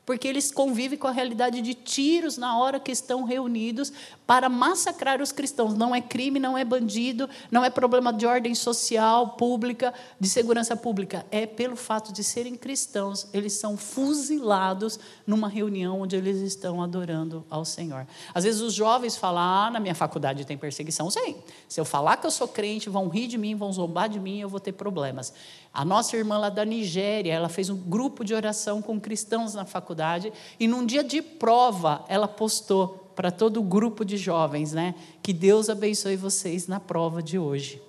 porque 0.06 0.28
eles 0.28 0.50
convivem 0.50 0.98
com 0.98 1.06
a 1.06 1.10
realidade 1.10 1.62
de 1.62 1.74
tiros 1.74 2.36
na 2.36 2.58
hora 2.58 2.78
que 2.78 2.92
estão 2.92 3.24
reunidos 3.24 3.92
para 4.26 4.48
massacrar 4.48 5.20
os 5.20 5.32
cristãos. 5.32 5.74
Não 5.74 5.94
é 5.94 6.00
crime, 6.00 6.38
não 6.38 6.56
é 6.56 6.64
bandido, 6.64 7.28
não 7.50 7.64
é 7.64 7.70
problema 7.70 8.12
de 8.12 8.26
ordem 8.26 8.54
social, 8.54 9.30
pública, 9.30 9.92
de 10.18 10.28
segurança 10.28 10.76
pública. 10.76 11.24
É 11.30 11.46
pelo 11.46 11.76
fato 11.76 12.12
de 12.12 12.22
serem 12.22 12.54
cristãos, 12.54 13.26
eles 13.32 13.54
são 13.54 13.76
fuzilados 13.76 14.98
numa 15.26 15.48
reunião 15.48 16.00
onde 16.00 16.16
eles 16.16 16.38
estão 16.38 16.82
adorando 16.82 17.44
ao 17.48 17.64
Senhor. 17.64 18.06
Às 18.34 18.44
vezes 18.44 18.60
os 18.60 18.74
jovens 18.74 19.16
falam: 19.16 19.42
ah, 19.42 19.70
na 19.70 19.80
minha 19.80 19.94
faculdade 19.94 20.44
tem 20.44 20.56
perseguição. 20.56 21.10
Sim, 21.10 21.36
se 21.68 21.80
eu 21.80 21.84
falar 21.84 22.16
que 22.16 22.26
eu 22.26 22.30
sou 22.30 22.48
crente, 22.48 22.90
vão 22.90 23.08
rir 23.08 23.26
de 23.26 23.38
mim, 23.38 23.54
vão 23.54 23.72
zombar 23.72 24.08
de 24.08 24.20
mim, 24.20 24.40
eu 24.40 24.48
vou 24.48 24.60
ter 24.60 24.72
problemas. 24.72 25.32
A 25.74 25.84
nossa 25.84 26.16
irmã 26.16 26.38
lá 26.38 26.50
da 26.50 26.64
Nigéria, 26.64 27.32
ela 27.32 27.48
fez 27.48 27.68
um 27.68 27.76
grupo 27.76 28.24
de 28.24 28.32
oração 28.32 28.80
com 28.80 29.00
cristãos 29.00 29.54
na 29.54 29.64
faculdade 29.64 30.32
e 30.58 30.68
num 30.68 30.86
dia 30.86 31.02
de 31.02 31.20
prova 31.20 32.04
ela 32.06 32.28
postou 32.28 33.10
para 33.16 33.32
todo 33.32 33.58
o 33.58 33.62
grupo 33.62 34.04
de 34.04 34.16
jovens, 34.16 34.72
né? 34.72 34.94
Que 35.20 35.32
Deus 35.32 35.68
abençoe 35.68 36.14
vocês 36.14 36.68
na 36.68 36.78
prova 36.78 37.20
de 37.20 37.40
hoje. 37.40 37.82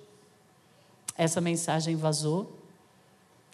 Essa 1.16 1.40
mensagem 1.40 1.94
vazou. 1.94 2.58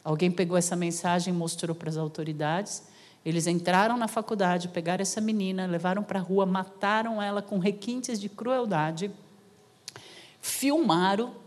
Alguém 0.03 0.31
pegou 0.31 0.57
essa 0.57 0.75
mensagem 0.75 1.35
e 1.35 1.37
mostrou 1.37 1.77
para 1.77 1.91
as 1.91 1.99
autoridades. 1.99 2.85
Eles 3.25 3.47
entraram 3.47 3.99
na 3.99 4.09
faculdade, 4.09 4.69
pegaram 4.69 5.03
essa 5.03 5.21
menina, 5.21 5.67
levaram 5.67 6.03
para 6.03 6.19
a 6.19 6.23
rua, 6.23 6.47
mataram 6.47 7.21
ela 7.21 7.43
com 7.43 7.59
requintes 7.59 8.19
de 8.19 8.31
crueldade, 8.31 9.11
filmaram 10.41 11.42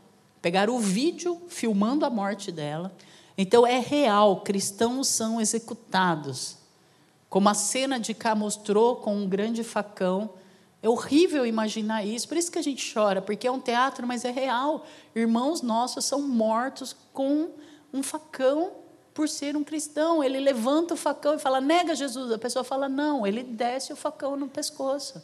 Pegaram 0.46 0.76
o 0.76 0.80
vídeo 0.80 1.42
filmando 1.48 2.06
a 2.06 2.10
morte 2.12 2.52
dela. 2.52 2.96
Então 3.36 3.66
é 3.66 3.80
real, 3.80 4.42
cristãos 4.42 5.08
são 5.08 5.42
executados. 5.42 6.58
Como 7.28 7.50
a 7.50 7.56
cena 7.56 8.00
de 8.00 8.14
cá 8.14 8.36
mostrou 8.36 8.98
com 8.98 9.16
um 9.16 9.28
grande 9.28 9.64
facão. 9.64 10.30
É 10.84 10.88
horrível 10.88 11.48
imaginar 11.48 12.06
isso, 12.06 12.28
por 12.28 12.38
isso 12.38 12.52
que 12.52 12.60
a 12.60 12.62
gente 12.62 12.94
chora, 12.94 13.24
porque 13.24 13.48
é 13.48 13.52
um 13.52 13.60
teatro, 13.60 14.06
mas 14.06 14.24
é 14.24 14.30
real. 14.30 14.86
Irmãos 15.16 15.64
nossos 15.64 16.06
são 16.06 16.22
mortos 16.22 16.96
com 17.12 17.50
um 17.92 18.04
facão 18.04 18.72
por 19.16 19.28
ser 19.28 19.58
um 19.58 19.64
cristão. 19.64 20.24
Ele 20.24 20.40
levanta 20.40 20.94
o 20.94 20.98
facão 20.98 21.34
e 21.34 21.40
fala: 21.40 21.60
nega 21.60 21.96
Jesus. 21.96 22.32
A 22.32 22.38
pessoa 22.38 22.64
fala: 22.64 22.88
não. 22.88 23.26
Ele 23.26 23.42
desce 23.42 23.92
o 23.92 23.96
facão 23.96 24.38
no 24.38 24.48
pescoço 24.48 25.20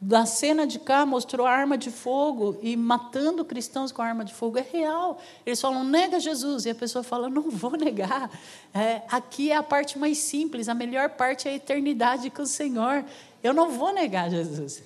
da 0.00 0.26
cena 0.26 0.66
de 0.66 0.78
cá 0.78 1.06
mostrou 1.06 1.46
arma 1.46 1.78
de 1.78 1.90
fogo 1.90 2.58
e 2.62 2.76
matando 2.76 3.44
cristãos 3.44 3.90
com 3.90 4.02
arma 4.02 4.24
de 4.24 4.34
fogo. 4.34 4.58
É 4.58 4.66
real. 4.70 5.18
Eles 5.44 5.60
falam, 5.60 5.84
nega 5.84 6.20
Jesus. 6.20 6.66
E 6.66 6.70
a 6.70 6.74
pessoa 6.74 7.02
fala, 7.02 7.28
não 7.30 7.50
vou 7.50 7.72
negar. 7.72 8.30
É, 8.74 9.02
aqui 9.08 9.50
é 9.50 9.56
a 9.56 9.62
parte 9.62 9.98
mais 9.98 10.18
simples, 10.18 10.68
a 10.68 10.74
melhor 10.74 11.10
parte 11.10 11.48
é 11.48 11.52
a 11.52 11.54
eternidade 11.54 12.28
com 12.28 12.42
o 12.42 12.46
Senhor. 12.46 13.04
Eu 13.42 13.54
não 13.54 13.70
vou 13.70 13.92
negar 13.92 14.30
Jesus. 14.30 14.82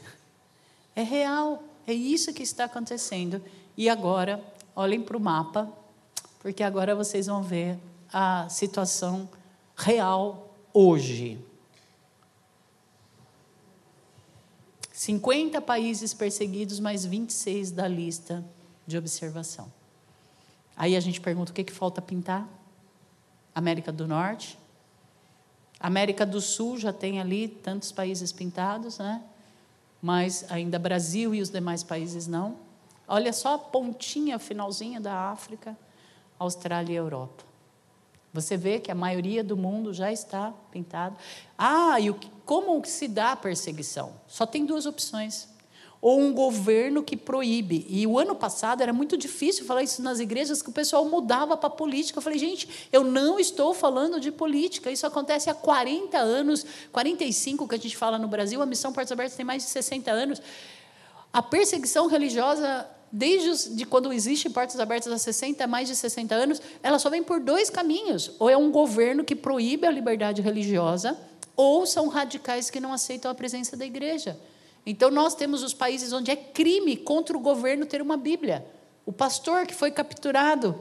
É 0.95 1.03
real. 1.03 1.63
É 1.87 1.93
isso 1.93 2.33
que 2.33 2.43
está 2.43 2.65
acontecendo. 2.65 3.43
E 3.77 3.89
agora, 3.89 4.43
olhem 4.77 5.01
para 5.01 5.17
o 5.17 5.21
mapa, 5.21 5.69
porque 6.41 6.63
agora 6.63 6.95
vocês 6.95 7.27
vão 7.27 7.43
ver 7.43 7.77
a 8.13 8.49
situação 8.49 9.29
real 9.77 10.55
hoje. 10.73 11.39
50 15.01 15.63
países 15.63 16.13
perseguidos, 16.13 16.79
mais 16.79 17.07
26 17.07 17.71
da 17.71 17.89
lista 17.89 18.45
de 18.87 18.99
observação. 18.99 19.73
Aí 20.77 20.95
a 20.95 21.01
gente 21.01 21.23
pergunta: 21.23 21.53
o 21.53 21.55
que, 21.55 21.65
que 21.65 21.73
falta 21.73 22.03
pintar? 22.03 22.47
América 23.55 23.91
do 23.91 24.07
Norte. 24.07 24.59
América 25.81 26.27
do 26.27 26.39
Sul 26.39 26.77
já 26.77 26.93
tem 26.93 27.19
ali 27.19 27.49
tantos 27.49 27.91
países 27.91 28.31
pintados, 28.31 28.99
né? 28.99 29.23
Mas 30.03 30.45
ainda 30.51 30.79
Brasil 30.79 31.35
e 31.35 31.41
os 31.41 31.49
demais 31.49 31.83
países 31.83 32.27
não. 32.27 32.59
Olha 33.09 33.33
só 33.33 33.55
a 33.55 33.59
pontinha, 33.59 34.39
finalzinha 34.39 35.01
da 35.01 35.31
África, 35.31 35.75
Austrália 36.39 36.93
e 36.93 36.97
Europa. 36.97 37.43
Você 38.33 38.57
vê 38.57 38.79
que 38.79 38.91
a 38.91 38.95
maioria 38.95 39.43
do 39.43 39.57
mundo 39.57 39.93
já 39.93 40.13
está 40.13 40.53
pintado. 40.71 41.17
Ah, 41.59 41.99
e 41.99 42.11
o, 42.11 42.19
como 42.45 42.85
se 42.85 43.09
dá 43.09 43.33
a 43.33 43.37
perseguição? 43.37 44.13
Só 44.29 44.47
tem 44.47 44.65
duas 44.65 44.87
opções. 44.87 45.49
Ou 46.01 46.19
um 46.19 46.33
governo 46.33 47.03
que 47.03 47.17
proíbe. 47.17 47.85
E 47.89 48.07
o 48.07 48.19
ano 48.19 48.35
passado 48.35 48.83
era 48.83 48.93
muito 48.93 49.19
difícil 49.19 49.67
falar 49.67 49.83
isso 49.83 50.01
nas 50.01 50.21
igrejas, 50.21 50.63
que 50.63 50.71
o 50.71 50.73
pessoal 50.73 51.05
mudava 51.05 51.57
para 51.57 51.67
a 51.67 51.71
política. 51.71 52.19
Eu 52.19 52.23
falei, 52.23 52.39
gente, 52.39 52.89
eu 52.93 53.05
não 53.05 53.39
estou 53.39 53.75
falando 53.75 54.19
de 54.21 54.31
política. 54.31 54.91
Isso 54.91 55.07
acontece 55.07 55.51
há 55.51 55.55
40 55.55 56.17
anos, 56.17 56.65
45 56.93 57.69
que 57.69 57.75
a 57.75 57.79
gente 57.79 57.97
fala 57.97 58.17
no 58.17 58.29
Brasil. 58.29 58.63
A 58.63 58.67
Missão 58.67 58.93
Portas 58.93 59.13
Abertas 59.13 59.37
tem 59.37 59.45
mais 59.45 59.65
de 59.65 59.69
60 59.69 60.11
anos. 60.11 60.41
A 61.33 61.43
perseguição 61.43 62.07
religiosa 62.07 62.89
desde 63.13 63.49
os, 63.49 63.77
de 63.77 63.85
quando 63.85 64.13
existe 64.13 64.49
portas 64.49 64.79
abertas 64.79 65.13
há 65.13 65.19
60, 65.19 65.67
mais 65.67 65.89
de 65.89 65.97
60 65.97 66.35
anos, 66.35 66.63
ela 66.83 66.99
só 66.99 67.11
vem 67.11 67.23
por 67.23 67.41
dois 67.41 67.69
caminhos. 67.71 68.33
Ou 68.39 68.49
é 68.49 68.57
um 68.57 68.71
governo 68.71 69.25
que 69.25 69.35
proíbe 69.35 69.87
a 69.87 69.91
liberdade 69.91 70.41
religiosa, 70.41 71.19
ou 71.57 71.87
são 71.87 72.09
radicais 72.09 72.71
que 72.71 72.81
não 72.81 72.93
aceitam 72.93 73.31
a 73.31 73.35
presença 73.35 73.77
da 73.77 73.85
igreja. 73.85 74.39
Então, 74.87 75.11
nós 75.11 75.35
temos 75.35 75.63
os 75.63 75.75
países 75.75 76.13
onde 76.13 76.31
é 76.31 76.37
crime 76.37 76.97
contra 76.97 77.37
o 77.37 77.41
governo 77.41 77.85
ter 77.85 78.01
uma 78.01 78.17
Bíblia. 78.17 78.65
O 79.05 79.13
pastor 79.13 79.67
que 79.67 79.75
foi 79.75 79.91
capturado 79.91 80.79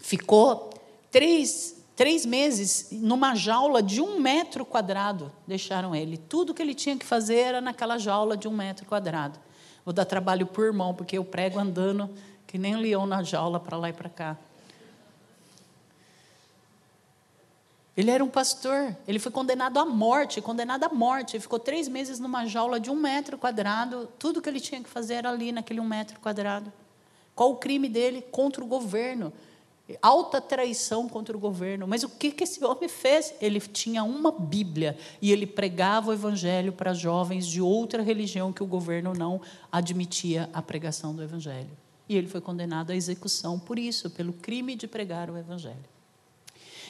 ficou 0.00 0.70
três, 1.10 1.76
três 1.96 2.24
meses 2.24 2.88
numa 2.92 3.34
jaula 3.34 3.82
de 3.82 4.00
um 4.00 4.18
metro 4.18 4.64
quadrado. 4.64 5.30
Deixaram 5.46 5.94
ele. 5.94 6.16
Tudo 6.16 6.54
que 6.54 6.62
ele 6.62 6.74
tinha 6.74 6.96
que 6.96 7.04
fazer 7.04 7.36
era 7.36 7.60
naquela 7.60 7.98
jaula 7.98 8.36
de 8.36 8.48
um 8.48 8.52
metro 8.52 8.86
quadrado. 8.86 9.38
Vou 9.84 9.92
dar 9.92 10.04
trabalho 10.04 10.46
por 10.46 10.64
irmão, 10.64 10.94
porque 10.94 11.18
eu 11.18 11.24
prego 11.24 11.58
andando 11.58 12.08
que 12.46 12.58
nem 12.58 12.76
um 12.76 12.80
leão 12.80 13.06
na 13.06 13.22
jaula 13.22 13.60
para 13.60 13.76
lá 13.76 13.88
e 13.88 13.92
para 13.92 14.08
cá. 14.08 14.36
Ele 17.96 18.10
era 18.10 18.24
um 18.24 18.28
pastor, 18.28 18.96
ele 19.06 19.18
foi 19.18 19.30
condenado 19.30 19.78
à 19.78 19.84
morte, 19.84 20.40
condenado 20.40 20.84
à 20.84 20.88
morte. 20.88 21.36
Ele 21.36 21.42
ficou 21.42 21.58
três 21.58 21.86
meses 21.88 22.18
numa 22.18 22.46
jaula 22.46 22.80
de 22.80 22.90
um 22.90 22.94
metro 22.94 23.36
quadrado. 23.36 24.08
Tudo 24.18 24.40
que 24.40 24.48
ele 24.48 24.60
tinha 24.60 24.82
que 24.82 24.88
fazer 24.88 25.14
era 25.14 25.30
ali, 25.30 25.52
naquele 25.52 25.80
um 25.80 25.84
metro 25.84 26.18
quadrado. 26.20 26.72
Qual 27.34 27.50
o 27.52 27.56
crime 27.56 27.88
dele? 27.88 28.22
Contra 28.22 28.62
o 28.64 28.66
governo 28.66 29.32
alta 30.00 30.40
traição 30.40 31.08
contra 31.08 31.36
o 31.36 31.40
governo. 31.40 31.86
Mas 31.86 32.02
o 32.02 32.08
que, 32.08 32.30
que 32.30 32.44
esse 32.44 32.64
homem 32.64 32.88
fez? 32.88 33.34
Ele 33.40 33.60
tinha 33.60 34.04
uma 34.04 34.30
Bíblia 34.30 34.96
e 35.20 35.32
ele 35.32 35.46
pregava 35.46 36.10
o 36.10 36.12
evangelho 36.12 36.72
para 36.72 36.92
jovens 36.92 37.46
de 37.46 37.60
outra 37.60 38.02
religião 38.02 38.52
que 38.52 38.62
o 38.62 38.66
governo 38.66 39.12
não 39.12 39.40
admitia 39.70 40.48
a 40.52 40.60
pregação 40.60 41.14
do 41.14 41.22
evangelho. 41.22 41.70
E 42.08 42.16
ele 42.16 42.26
foi 42.26 42.40
condenado 42.40 42.90
à 42.90 42.96
execução 42.96 43.58
por 43.58 43.78
isso, 43.78 44.10
pelo 44.10 44.32
crime 44.32 44.74
de 44.74 44.86
pregar 44.86 45.30
o 45.30 45.38
evangelho. 45.38 45.76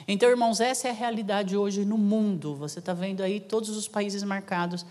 Então, 0.08 0.28
irmãos, 0.28 0.60
essa 0.60 0.88
é 0.88 0.90
a 0.90 0.94
realidade 0.94 1.56
hoje 1.56 1.84
no 1.84 1.98
mundo. 1.98 2.54
Você 2.56 2.78
está 2.78 2.94
vendo 2.94 3.22
aí 3.22 3.38
todos 3.38 3.70
os 3.70 3.86
países 3.86 4.22
marcados 4.22 4.84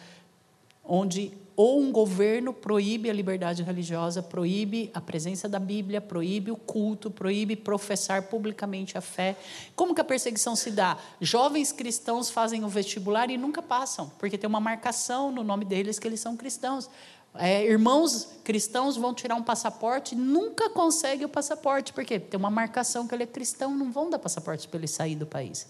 onde 0.84 1.32
ou 1.62 1.82
um 1.82 1.92
governo 1.92 2.54
proíbe 2.54 3.10
a 3.10 3.14
liberdade 3.14 3.64
religiosa, 3.64 4.24
proíbe 4.24 4.90
a 4.94 5.02
presença 5.02 5.50
da 5.50 5.60
Bíblia, 5.60 6.00
proíbe 6.00 6.52
o 6.52 6.56
culto, 6.56 7.12
proíbe 7.12 7.54
professar 7.54 8.24
publicamente 8.30 8.98
a 8.98 9.02
fé. 9.02 9.36
Como 9.76 9.94
que 9.94 10.00
a 10.00 10.06
perseguição 10.06 10.56
se 10.56 10.72
dá? 10.72 10.98
Jovens 11.20 11.74
cristãos 11.74 12.30
fazem 12.30 12.64
o 12.64 12.70
vestibular 12.70 13.30
e 13.30 13.38
nunca 13.38 13.62
passam, 13.62 14.10
porque 14.18 14.38
tem 14.38 14.48
uma 14.48 14.62
marcação 14.62 15.34
no 15.34 15.44
nome 15.44 15.66
deles 15.66 16.00
que 16.00 16.08
eles 16.08 16.22
são 16.22 16.38
cristãos. 16.38 16.90
É, 17.36 17.66
irmãos 17.66 18.30
cristãos 18.46 18.96
vão 18.96 19.14
tirar 19.14 19.36
um 19.36 19.44
passaporte, 19.44 20.16
nunca 20.16 20.70
conseguem 20.70 21.26
o 21.26 21.30
passaporte, 21.30 21.92
porque 21.92 22.22
tem 22.22 22.40
uma 22.40 22.50
marcação 22.50 23.06
que 23.06 23.14
ele 23.14 23.24
é 23.24 23.28
cristão, 23.28 23.76
não 23.76 23.92
vão 23.92 24.10
dar 24.10 24.18
passaporte 24.18 24.66
para 24.66 24.78
ele 24.78 24.88
sair 24.88 25.16
do 25.18 25.26
país. 25.26 25.68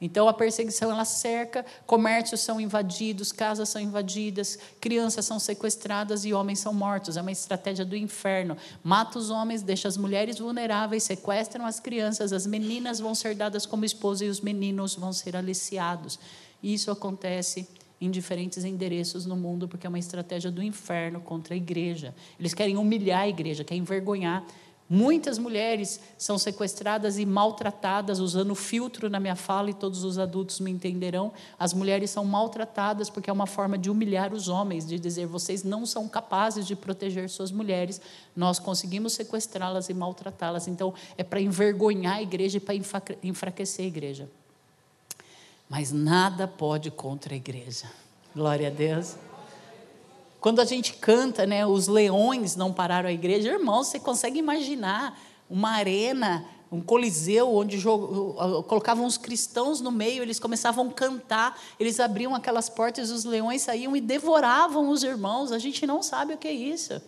Então 0.00 0.28
a 0.28 0.34
perseguição 0.34 0.90
ela 0.90 1.06
cerca, 1.06 1.64
comércios 1.86 2.40
são 2.40 2.60
invadidos, 2.60 3.32
casas 3.32 3.70
são 3.70 3.80
invadidas, 3.80 4.58
crianças 4.78 5.24
são 5.24 5.38
sequestradas 5.38 6.24
e 6.26 6.34
homens 6.34 6.58
são 6.58 6.74
mortos. 6.74 7.16
É 7.16 7.22
uma 7.22 7.32
estratégia 7.32 7.84
do 7.84 7.96
inferno. 7.96 8.56
Mata 8.84 9.18
os 9.18 9.30
homens, 9.30 9.62
deixa 9.62 9.88
as 9.88 9.96
mulheres 9.96 10.38
vulneráveis, 10.38 11.04
sequestram 11.04 11.64
as 11.64 11.80
crianças, 11.80 12.32
as 12.32 12.46
meninas 12.46 13.00
vão 13.00 13.14
ser 13.14 13.34
dadas 13.34 13.64
como 13.64 13.84
esposa 13.86 14.24
e 14.24 14.28
os 14.28 14.40
meninos 14.40 14.94
vão 14.94 15.12
ser 15.12 15.34
aliciados. 15.34 16.18
Isso 16.62 16.90
acontece 16.90 17.66
em 17.98 18.10
diferentes 18.10 18.64
endereços 18.64 19.24
no 19.24 19.36
mundo 19.36 19.66
porque 19.66 19.86
é 19.86 19.88
uma 19.88 19.98
estratégia 19.98 20.50
do 20.50 20.62
inferno 20.62 21.20
contra 21.20 21.54
a 21.54 21.56
igreja. 21.56 22.14
Eles 22.38 22.52
querem 22.52 22.76
humilhar 22.76 23.22
a 23.22 23.28
igreja, 23.28 23.64
querem 23.64 23.82
envergonhar 23.82 24.44
Muitas 24.88 25.36
mulheres 25.36 26.00
são 26.16 26.38
sequestradas 26.38 27.18
e 27.18 27.26
maltratadas, 27.26 28.20
usando 28.20 28.54
filtro 28.54 29.10
na 29.10 29.18
minha 29.18 29.34
fala, 29.34 29.70
e 29.70 29.74
todos 29.74 30.04
os 30.04 30.16
adultos 30.16 30.60
me 30.60 30.70
entenderão. 30.70 31.32
As 31.58 31.74
mulheres 31.74 32.10
são 32.10 32.24
maltratadas 32.24 33.10
porque 33.10 33.28
é 33.28 33.32
uma 33.32 33.48
forma 33.48 33.76
de 33.76 33.90
humilhar 33.90 34.32
os 34.32 34.46
homens, 34.46 34.86
de 34.86 34.96
dizer: 34.96 35.26
vocês 35.26 35.64
não 35.64 35.84
são 35.84 36.08
capazes 36.08 36.64
de 36.66 36.76
proteger 36.76 37.28
suas 37.28 37.50
mulheres, 37.50 38.00
nós 38.34 38.60
conseguimos 38.60 39.14
sequestrá-las 39.14 39.88
e 39.88 39.94
maltratá-las. 39.94 40.68
Então, 40.68 40.94
é 41.18 41.24
para 41.24 41.40
envergonhar 41.40 42.18
a 42.18 42.22
igreja 42.22 42.58
e 42.58 42.60
para 42.60 42.74
enfraquecer 43.24 43.86
a 43.86 43.88
igreja. 43.88 44.30
Mas 45.68 45.90
nada 45.90 46.46
pode 46.46 46.92
contra 46.92 47.34
a 47.34 47.36
igreja. 47.36 47.90
Glória 48.32 48.68
a 48.68 48.70
Deus. 48.70 49.16
Quando 50.46 50.60
a 50.60 50.64
gente 50.64 50.92
canta, 50.92 51.44
né, 51.44 51.66
os 51.66 51.88
leões 51.88 52.54
não 52.54 52.72
pararam 52.72 53.08
a 53.08 53.12
igreja, 53.12 53.48
irmão, 53.48 53.82
você 53.82 53.98
consegue 53.98 54.38
imaginar 54.38 55.18
uma 55.50 55.70
arena, 55.70 56.44
um 56.70 56.80
coliseu 56.80 57.52
onde 57.52 57.82
colocavam 57.82 59.04
os 59.06 59.18
cristãos 59.18 59.80
no 59.80 59.90
meio, 59.90 60.22
eles 60.22 60.38
começavam 60.38 60.86
a 60.86 60.92
cantar, 60.92 61.60
eles 61.80 61.98
abriam 61.98 62.32
aquelas 62.32 62.68
portas, 62.68 63.10
os 63.10 63.24
leões 63.24 63.62
saíam 63.62 63.96
e 63.96 64.00
devoravam 64.00 64.88
os 64.88 65.02
irmãos. 65.02 65.50
A 65.50 65.58
gente 65.58 65.84
não 65.84 66.00
sabe 66.00 66.34
o 66.34 66.38
que 66.38 66.46
é 66.46 66.52
isso. 66.52 67.02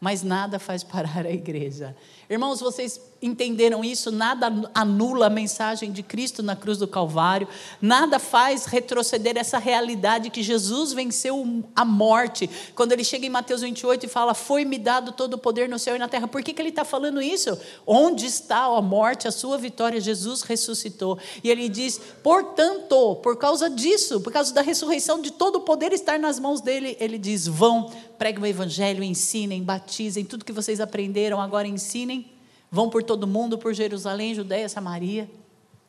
Mas 0.00 0.24
nada 0.24 0.58
faz 0.58 0.82
parar 0.82 1.26
a 1.26 1.30
igreja. 1.30 1.96
Irmãos, 2.28 2.58
vocês 2.58 3.00
entenderam 3.20 3.84
isso? 3.84 4.10
Nada 4.10 4.70
anula 4.74 5.26
a 5.26 5.30
mensagem 5.30 5.90
de 5.90 6.02
Cristo 6.02 6.42
na 6.42 6.54
cruz 6.54 6.78
do 6.78 6.86
Calvário, 6.86 7.48
nada 7.80 8.18
faz 8.18 8.64
retroceder 8.64 9.36
essa 9.36 9.58
realidade 9.58 10.30
que 10.30 10.42
Jesus 10.42 10.92
venceu 10.92 11.64
a 11.74 11.84
morte. 11.84 12.48
Quando 12.74 12.92
ele 12.92 13.04
chega 13.04 13.26
em 13.26 13.30
Mateus 13.30 13.62
28 13.62 14.06
e 14.06 14.08
fala: 14.08 14.34
Foi-me 14.34 14.78
dado 14.78 15.12
todo 15.12 15.34
o 15.34 15.38
poder 15.38 15.68
no 15.68 15.78
céu 15.78 15.96
e 15.96 15.98
na 15.98 16.08
terra. 16.08 16.28
Por 16.28 16.42
que, 16.42 16.52
que 16.52 16.62
ele 16.62 16.68
está 16.68 16.84
falando 16.84 17.20
isso? 17.20 17.58
Onde 17.86 18.26
está 18.26 18.64
a 18.64 18.80
morte, 18.80 19.26
a 19.26 19.32
sua 19.32 19.58
vitória? 19.58 20.00
Jesus 20.00 20.42
ressuscitou. 20.42 21.18
E 21.42 21.50
ele 21.50 21.68
diz: 21.68 22.00
Portanto, 22.22 23.16
por 23.16 23.36
causa 23.36 23.68
disso, 23.68 24.20
por 24.20 24.32
causa 24.32 24.54
da 24.54 24.62
ressurreição 24.62 25.20
de 25.20 25.32
todo 25.32 25.56
o 25.56 25.60
poder 25.60 25.92
estar 25.92 26.18
nas 26.18 26.38
mãos 26.38 26.60
dele, 26.60 26.96
ele 27.00 27.18
diz: 27.18 27.46
Vão, 27.46 27.90
preguem 28.16 28.42
o 28.42 28.46
evangelho, 28.46 29.02
ensinem, 29.02 29.62
batizem, 29.62 30.24
tudo 30.24 30.44
que 30.44 30.52
vocês 30.52 30.80
aprenderam 30.80 31.40
agora 31.40 31.66
ensinem 31.66 32.37
Vão 32.70 32.90
por 32.90 33.02
todo 33.02 33.26
mundo, 33.26 33.58
por 33.58 33.72
Jerusalém, 33.72 34.34
Judéia, 34.34 34.68
Samaria 34.68 35.28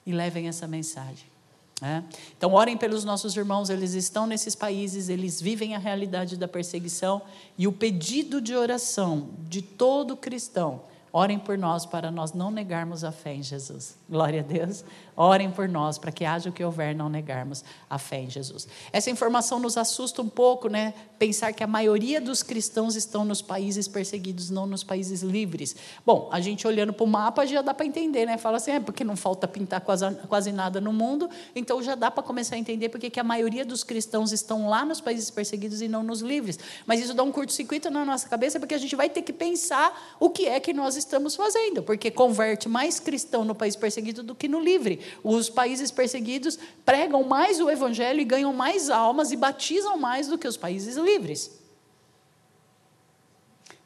e 0.05 0.11
levem 0.11 0.47
essa 0.47 0.67
mensagem. 0.67 1.27
É? 1.81 2.03
Então, 2.37 2.53
orem 2.53 2.75
pelos 2.75 3.05
nossos 3.05 3.35
irmãos, 3.37 3.69
eles 3.69 3.93
estão 3.93 4.27
nesses 4.27 4.53
países, 4.53 5.07
eles 5.07 5.39
vivem 5.39 5.75
a 5.75 5.79
realidade 5.79 6.35
da 6.35 6.47
perseguição 6.47 7.21
e 7.57 7.67
o 7.67 7.71
pedido 7.71 8.41
de 8.41 8.53
oração 8.53 9.29
de 9.47 9.61
todo 9.61 10.17
cristão. 10.17 10.81
Orem 11.11 11.39
por 11.39 11.57
nós 11.57 11.85
para 11.85 12.11
nós 12.11 12.33
não 12.33 12.51
negarmos 12.51 13.03
a 13.03 13.11
fé 13.11 13.33
em 13.33 13.41
Jesus. 13.41 13.97
Glória 14.09 14.41
a 14.41 14.43
Deus. 14.43 14.83
Orem 15.21 15.51
por 15.51 15.67
nós, 15.67 15.97
para 15.97 16.13
que 16.13 16.23
haja 16.23 16.49
o 16.49 16.53
que 16.53 16.63
houver, 16.63 16.95
não 16.95 17.09
negarmos 17.09 17.61
a 17.89 17.99
fé 17.99 18.21
em 18.21 18.29
Jesus. 18.29 18.69
Essa 18.93 19.09
informação 19.09 19.59
nos 19.59 19.75
assusta 19.75 20.21
um 20.21 20.29
pouco, 20.29 20.69
né? 20.69 20.93
Pensar 21.17 21.51
que 21.51 21.61
a 21.61 21.67
maioria 21.67 22.21
dos 22.21 22.41
cristãos 22.41 22.95
estão 22.95 23.25
nos 23.25 23.41
países 23.41 23.85
perseguidos, 23.85 24.49
não 24.49 24.65
nos 24.65 24.81
países 24.81 25.21
livres. 25.21 25.75
Bom, 26.05 26.29
a 26.31 26.39
gente 26.39 26.65
olhando 26.65 26.93
para 26.93 27.03
o 27.03 27.07
mapa 27.07 27.45
já 27.45 27.61
dá 27.61 27.73
para 27.73 27.85
entender, 27.85 28.25
né? 28.25 28.37
Fala 28.37 28.55
assim, 28.55 28.71
é 28.71 28.79
porque 28.79 29.03
não 29.03 29.17
falta 29.17 29.45
pintar 29.45 29.81
quase, 29.81 30.09
quase 30.29 30.53
nada 30.53 30.79
no 30.79 30.93
mundo, 30.93 31.29
então 31.53 31.83
já 31.83 31.95
dá 31.95 32.09
para 32.09 32.23
começar 32.23 32.55
a 32.55 32.57
entender 32.57 32.87
porque 32.87 33.09
que 33.09 33.19
a 33.19 33.23
maioria 33.23 33.65
dos 33.65 33.83
cristãos 33.83 34.31
estão 34.31 34.69
lá 34.69 34.85
nos 34.85 35.01
países 35.01 35.29
perseguidos 35.29 35.81
e 35.81 35.89
não 35.89 36.01
nos 36.01 36.21
livres. 36.21 36.57
Mas 36.85 37.01
isso 37.01 37.13
dá 37.13 37.23
um 37.23 37.31
curto-circuito 37.33 37.89
na 37.89 38.05
nossa 38.05 38.29
cabeça, 38.29 38.57
porque 38.57 38.73
a 38.73 38.77
gente 38.77 38.95
vai 38.95 39.09
ter 39.09 39.23
que 39.23 39.33
pensar 39.33 40.15
o 40.17 40.29
que 40.29 40.47
é 40.47 40.61
que 40.61 40.71
nós 40.71 40.95
estamos 40.95 41.35
fazendo, 41.35 41.83
porque 41.83 42.09
converte 42.09 42.69
mais 42.69 43.01
cristão 43.01 43.43
no 43.43 43.53
país 43.53 43.75
perseguido 43.75 44.23
do 44.23 44.33
que 44.33 44.47
no 44.47 44.61
livre. 44.61 45.08
Os 45.23 45.49
países 45.49 45.91
perseguidos 45.91 46.57
pregam 46.85 47.23
mais 47.23 47.59
o 47.59 47.69
evangelho 47.69 48.19
e 48.19 48.25
ganham 48.25 48.53
mais 48.53 48.89
almas 48.89 49.31
e 49.31 49.35
batizam 49.35 49.97
mais 49.97 50.27
do 50.27 50.37
que 50.37 50.47
os 50.47 50.57
países 50.57 50.95
livres. 50.95 51.59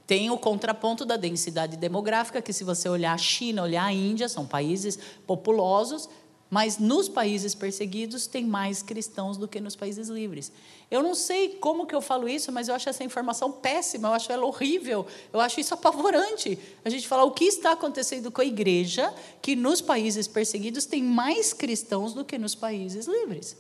Tem 0.06 0.30
o 0.30 0.38
contraponto 0.38 1.06
da 1.06 1.16
densidade 1.16 1.78
demográfica, 1.78 2.42
que 2.42 2.52
se 2.52 2.64
você 2.64 2.90
olhar 2.90 3.14
a 3.14 3.18
China, 3.18 3.64
olhar 3.64 3.86
a 3.86 3.94
Índia, 3.94 4.28
são 4.28 4.46
países 4.46 5.00
populosos, 5.26 6.10
mas 6.54 6.78
nos 6.78 7.10
países 7.10 7.56
perseguidos 7.56 8.28
tem 8.28 8.46
mais 8.46 8.84
cristãos 8.84 9.38
do 9.38 9.48
que 9.48 9.60
nos 9.60 9.76
países 9.76 10.08
livres. 10.08 10.52
Eu 10.92 11.02
não 11.02 11.16
sei 11.16 11.50
como 11.60 11.88
que 11.88 11.96
eu 11.96 12.00
falo 12.00 12.30
isso, 12.30 12.52
mas 12.52 12.68
eu 12.68 12.76
acho 12.76 12.88
essa 12.88 13.04
informação 13.04 13.52
péssima, 13.52 14.10
eu 14.10 14.14
acho 14.14 14.32
ela 14.32 14.46
horrível, 14.46 15.04
eu 15.34 15.40
acho 15.40 15.60
isso 15.60 15.74
apavorante. 15.74 16.60
A 16.86 16.92
gente 16.92 17.08
fala 17.08 17.24
o 17.24 17.32
que 17.32 17.46
está 17.46 17.72
acontecendo 17.72 18.32
com 18.32 18.40
a 18.40 18.46
igreja, 18.46 19.12
que 19.42 19.56
nos 19.56 19.82
países 19.82 20.28
perseguidos 20.28 20.86
tem 20.86 21.02
mais 21.02 21.54
cristãos 21.54 22.14
do 22.14 22.24
que 22.24 22.38
nos 22.38 22.54
países 22.54 23.08
livres. 23.08 23.58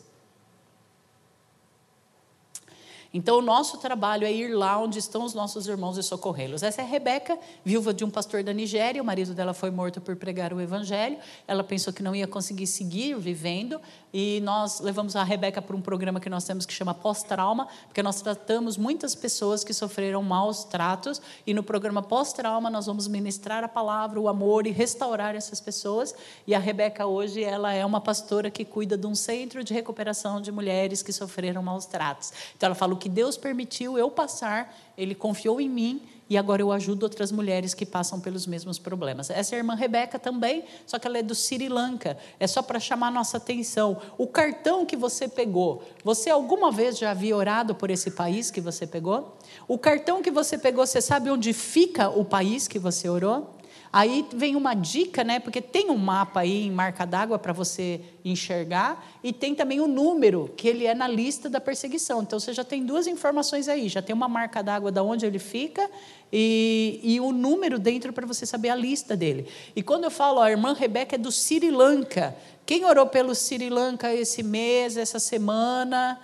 Então, 3.14 3.38
o 3.38 3.42
nosso 3.44 3.78
trabalho 3.78 4.26
é 4.26 4.34
ir 4.34 4.48
lá 4.56 4.80
onde 4.80 4.98
estão 4.98 5.24
os 5.24 5.36
nossos 5.36 5.68
irmãos 5.68 6.00
e 6.00 6.04
socorrê-los. 6.04 6.64
Essa 6.64 6.82
é 6.82 6.84
a 6.84 6.88
Rebeca, 6.88 7.38
viúva 7.64 7.94
de 7.94 8.04
um 8.04 8.10
pastor 8.10 8.44
da 8.44 8.52
Nigéria. 8.52 9.00
O 9.04 9.06
marido 9.06 9.36
dela 9.36 9.54
foi 9.54 9.70
morto 9.70 10.02
por 10.02 10.16
pregar 10.16 10.52
o 10.52 10.60
evangelho. 10.60 11.20
Ela 11.48 11.64
pensou 11.64 11.94
que 11.94 12.02
não 12.02 12.16
ia 12.16 12.26
conseguir 12.26 12.66
seguir 12.66 13.16
vivendo. 13.20 13.80
E 14.12 14.42
nós 14.42 14.80
levamos 14.80 15.16
a 15.16 15.24
Rebeca 15.24 15.62
para 15.62 15.76
um 15.76 15.82
programa 15.82 16.20
que 16.20 16.30
nós 16.30 16.44
temos 16.44 16.66
que 16.66 16.74
chama 16.74 16.94
Pós-Trauma, 16.94 17.68
porque 17.86 18.02
nós 18.02 18.20
tratamos 18.20 18.78
muitas 18.78 19.14
pessoas 19.14 19.64
que 19.64 19.76
sofreram 19.76 20.24
maus 20.24 20.64
tratos. 20.64 21.22
E 21.46 21.54
no 21.54 21.62
programa 21.62 22.02
Pós-Trauma, 22.02 22.68
nós 22.68 22.88
vamos 22.88 23.08
ministrar 23.08 23.64
a 23.64 23.68
palavra, 23.68 24.20
o 24.20 24.28
amor 24.28 24.66
e 24.66 24.72
restaurar 24.72 25.36
essas 25.36 25.62
pessoas. 25.62 26.16
E 26.48 26.56
a 26.56 26.60
Rebeca, 26.60 27.06
hoje, 27.06 27.44
ela 27.44 27.74
é 27.74 27.86
uma 27.86 28.02
pastora 28.02 28.50
que 28.50 28.66
cuida 28.66 28.98
de 28.98 29.06
um 29.06 29.14
centro 29.14 29.64
de 29.64 29.72
recuperação 29.72 30.42
de 30.42 30.52
mulheres 30.52 31.04
que 31.04 31.14
sofreram 31.14 31.62
maus 31.62 31.86
tratos. 31.86 32.34
Então, 32.56 32.66
ela 32.66 32.76
fala 32.76 33.03
que 33.04 33.10
Deus 33.10 33.36
permitiu 33.36 33.98
eu 33.98 34.10
passar, 34.10 34.74
Ele 34.98 35.14
confiou 35.14 35.60
em 35.60 35.68
mim 35.68 36.02
e 36.30 36.38
agora 36.38 36.62
eu 36.62 36.72
ajudo 36.72 37.04
outras 37.04 37.34
mulheres 37.34 37.74
que 37.74 37.86
passam 37.86 38.18
pelos 38.18 38.48
mesmos 38.48 38.80
problemas. 38.80 39.30
Essa 39.30 39.56
é 39.56 39.58
a 39.58 39.60
irmã 39.60 39.76
Rebeca 39.76 40.18
também, 40.18 40.64
só 40.88 40.98
que 40.98 41.06
ela 41.06 41.18
é 41.18 41.22
do 41.22 41.36
Sri 41.36 41.68
Lanka. 41.68 42.18
É 42.40 42.48
só 42.48 42.62
para 42.62 42.80
chamar 42.80 43.12
nossa 43.12 43.36
atenção. 43.36 43.98
O 44.18 44.26
cartão 44.26 44.86
que 44.86 44.96
você 44.96 45.28
pegou, 45.28 45.84
você 46.02 46.30
alguma 46.30 46.72
vez 46.72 46.98
já 46.98 47.12
havia 47.12 47.36
orado 47.36 47.76
por 47.76 47.90
esse 47.90 48.10
país 48.10 48.50
que 48.50 48.62
você 48.62 48.88
pegou? 48.88 49.38
O 49.68 49.78
cartão 49.78 50.22
que 50.22 50.32
você 50.32 50.58
pegou, 50.58 50.88
você 50.88 51.02
sabe 51.02 51.30
onde 51.30 51.52
fica 51.52 52.08
o 52.08 52.24
país 52.24 52.70
que 52.70 52.80
você 52.80 53.10
orou? 53.10 53.54
Aí 53.94 54.26
vem 54.34 54.56
uma 54.56 54.74
dica, 54.74 55.24
né? 55.24 55.40
Porque 55.40 55.62
tem 55.62 55.92
um 55.92 55.98
mapa 55.98 56.40
aí 56.40 56.66
em 56.66 56.72
marca 56.72 57.06
d'água 57.06 57.38
para 57.38 57.54
você 57.54 58.02
enxergar 58.26 59.06
e 59.24 59.32
tem 59.32 59.54
também 59.54 59.80
o 59.80 59.88
número 59.88 60.52
que 60.58 60.68
ele 60.68 60.88
é 60.88 60.96
na 60.96 61.08
lista 61.08 61.48
da 61.48 61.62
perseguição. 61.62 62.24
Então 62.24 62.40
você 62.40 62.54
já 62.54 62.64
tem 62.64 62.84
duas 62.84 63.06
informações 63.06 63.70
aí, 63.70 63.88
já 63.88 64.02
tem 64.02 64.16
uma 64.16 64.28
marca 64.28 64.64
d'água 64.64 64.92
da 64.92 65.04
onde 65.04 65.28
ele 65.28 65.38
fica 65.38 65.88
e, 66.32 67.20
o 67.22 67.32
número 67.32 67.78
dentro 67.78 68.12
para 68.12 68.26
você 68.26 68.48
saber 68.48 68.70
a 68.70 68.76
lista 68.76 69.16
dele. 69.16 69.48
E 69.76 69.84
quando 69.84 70.06
eu 70.06 70.12
falo, 70.12 70.40
ó, 70.40 70.42
a 70.42 70.50
irmã 70.50 70.74
Rebeca 70.74 71.14
é 71.14 71.20
do 71.20 71.32
Sri 71.32 71.70
Lanka. 71.70 72.36
Quem 72.66 72.86
orou 72.86 73.06
pelo 73.06 73.36
Sri 73.36 73.70
Lanka 73.70 74.12
esse 74.12 74.42
mês, 74.42 74.98
essa 74.98 75.20
semana? 75.20 76.20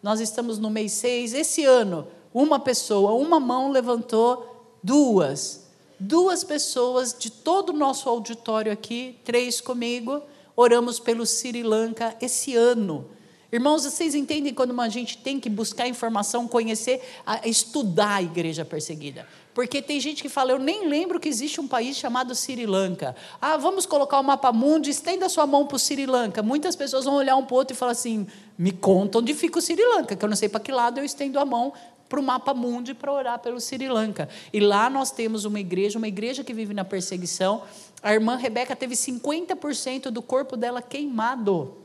Nós 0.00 0.20
estamos 0.20 0.60
no 0.60 0.70
mês 0.70 0.92
6. 0.92 1.34
Esse 1.34 1.64
ano, 1.64 2.06
uma 2.32 2.60
pessoa, 2.60 3.14
uma 3.14 3.40
mão 3.40 3.72
levantou, 3.72 4.78
duas 4.80 5.59
duas 6.00 6.42
pessoas 6.42 7.14
de 7.16 7.30
todo 7.30 7.70
o 7.70 7.76
nosso 7.76 8.08
auditório 8.08 8.72
aqui, 8.72 9.18
três 9.22 9.60
comigo, 9.60 10.22
oramos 10.56 10.98
pelo 10.98 11.26
Sri 11.26 11.62
Lanka 11.62 12.16
esse 12.20 12.56
ano. 12.56 13.06
Irmãos, 13.52 13.82
vocês 13.82 14.14
entendem 14.14 14.54
quando 14.54 14.80
a 14.80 14.88
gente 14.88 15.18
tem 15.18 15.40
que 15.40 15.50
buscar 15.50 15.88
informação, 15.88 16.46
conhecer, 16.46 17.02
estudar 17.44 18.14
a 18.14 18.22
igreja 18.22 18.64
perseguida? 18.64 19.26
Porque 19.52 19.82
tem 19.82 19.98
gente 19.98 20.22
que 20.22 20.28
fala, 20.28 20.52
eu 20.52 20.58
nem 20.58 20.88
lembro 20.88 21.18
que 21.18 21.28
existe 21.28 21.60
um 21.60 21.66
país 21.66 21.96
chamado 21.96 22.32
Sri 22.32 22.64
Lanka. 22.64 23.16
Ah, 23.40 23.56
vamos 23.56 23.84
colocar 23.84 24.20
o 24.20 24.22
mapa 24.22 24.52
mundo, 24.52 24.86
estenda 24.88 25.28
sua 25.28 25.48
mão 25.48 25.66
para 25.66 25.74
o 25.74 25.78
Sri 25.78 26.06
Lanka. 26.06 26.42
Muitas 26.44 26.76
pessoas 26.76 27.04
vão 27.04 27.16
olhar 27.16 27.34
um 27.34 27.44
para 27.44 27.54
o 27.54 27.58
outro 27.58 27.74
e 27.74 27.76
falar 27.76 27.92
assim: 27.92 28.28
me 28.56 28.70
conta 28.70 29.18
onde 29.18 29.34
fica 29.34 29.58
o 29.58 29.62
Sri 29.62 29.82
Lanka, 29.82 30.14
que 30.14 30.24
eu 30.24 30.28
não 30.28 30.36
sei 30.36 30.48
para 30.48 30.60
que 30.60 30.70
lado 30.70 30.98
eu 30.98 31.04
estendo 31.04 31.38
a 31.40 31.44
mão 31.44 31.72
para 32.10 32.18
o 32.18 32.22
mapa 32.22 32.52
mundo 32.52 32.92
para 32.94 33.12
orar 33.12 33.38
pelo 33.38 33.60
Sri 33.60 33.88
Lanka. 33.88 34.28
E 34.52 34.58
lá 34.58 34.90
nós 34.90 35.12
temos 35.12 35.44
uma 35.44 35.60
igreja, 35.60 35.96
uma 35.96 36.08
igreja 36.08 36.42
que 36.42 36.52
vive 36.52 36.74
na 36.74 36.84
perseguição. 36.84 37.62
A 38.02 38.12
irmã 38.12 38.34
Rebeca 38.34 38.74
teve 38.74 38.96
50% 38.96 40.10
do 40.10 40.20
corpo 40.20 40.56
dela 40.56 40.82
queimado. 40.82 41.76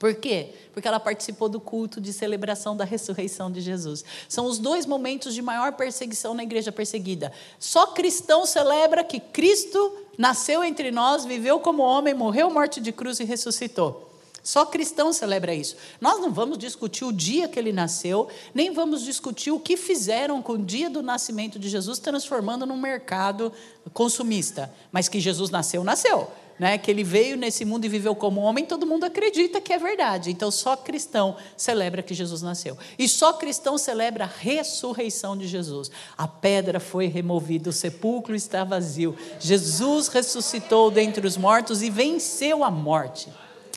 Por 0.00 0.16
quê? 0.16 0.52
Porque 0.72 0.86
ela 0.86 0.98
participou 0.98 1.48
do 1.48 1.60
culto 1.60 2.00
de 2.00 2.12
celebração 2.12 2.76
da 2.76 2.84
ressurreição 2.84 3.50
de 3.50 3.60
Jesus. 3.60 4.04
São 4.28 4.46
os 4.46 4.58
dois 4.58 4.84
momentos 4.84 5.32
de 5.32 5.40
maior 5.40 5.72
perseguição 5.74 6.34
na 6.34 6.42
igreja 6.42 6.72
perseguida. 6.72 7.32
Só 7.58 7.86
cristão 7.86 8.44
celebra 8.44 9.04
que 9.04 9.20
Cristo 9.20 9.96
nasceu 10.18 10.64
entre 10.64 10.90
nós, 10.90 11.24
viveu 11.24 11.60
como 11.60 11.84
homem, 11.84 12.12
morreu 12.12 12.50
morte 12.50 12.80
de 12.80 12.90
cruz 12.90 13.20
e 13.20 13.24
ressuscitou. 13.24 14.10
Só 14.46 14.64
cristão 14.64 15.12
celebra 15.12 15.52
isso. 15.52 15.74
Nós 16.00 16.20
não 16.20 16.32
vamos 16.32 16.56
discutir 16.56 17.04
o 17.04 17.12
dia 17.12 17.48
que 17.48 17.58
ele 17.58 17.72
nasceu, 17.72 18.28
nem 18.54 18.72
vamos 18.72 19.02
discutir 19.02 19.50
o 19.50 19.58
que 19.58 19.76
fizeram 19.76 20.40
com 20.40 20.52
o 20.52 20.64
dia 20.64 20.88
do 20.88 21.02
nascimento 21.02 21.58
de 21.58 21.68
Jesus, 21.68 21.98
transformando 21.98 22.64
num 22.64 22.76
mercado 22.76 23.52
consumista. 23.92 24.72
Mas 24.92 25.08
que 25.08 25.18
Jesus 25.18 25.50
nasceu, 25.50 25.82
nasceu 25.82 26.30
né, 26.60 26.78
que 26.78 26.88
ele 26.88 27.02
veio 27.02 27.36
nesse 27.36 27.64
mundo 27.64 27.86
e 27.86 27.88
viveu 27.88 28.14
como 28.14 28.40
homem, 28.40 28.64
todo 28.64 28.86
mundo 28.86 29.02
acredita 29.02 29.60
que 29.60 29.72
é 29.72 29.78
verdade. 29.78 30.30
Então, 30.30 30.48
só 30.52 30.76
cristão 30.76 31.36
celebra 31.56 32.00
que 32.00 32.14
Jesus 32.14 32.40
nasceu. 32.40 32.78
E 32.96 33.08
só 33.08 33.32
cristão 33.32 33.76
celebra 33.76 34.26
a 34.26 34.28
ressurreição 34.28 35.36
de 35.36 35.48
Jesus. 35.48 35.90
A 36.16 36.28
pedra 36.28 36.78
foi 36.78 37.08
removida, 37.08 37.70
o 37.70 37.72
sepulcro 37.72 38.36
está 38.36 38.62
vazio. 38.62 39.16
Jesus 39.40 40.06
ressuscitou 40.06 40.88
dentre 40.88 41.26
os 41.26 41.36
mortos 41.36 41.82
e 41.82 41.90
venceu 41.90 42.62
a 42.62 42.70
morte. 42.70 43.28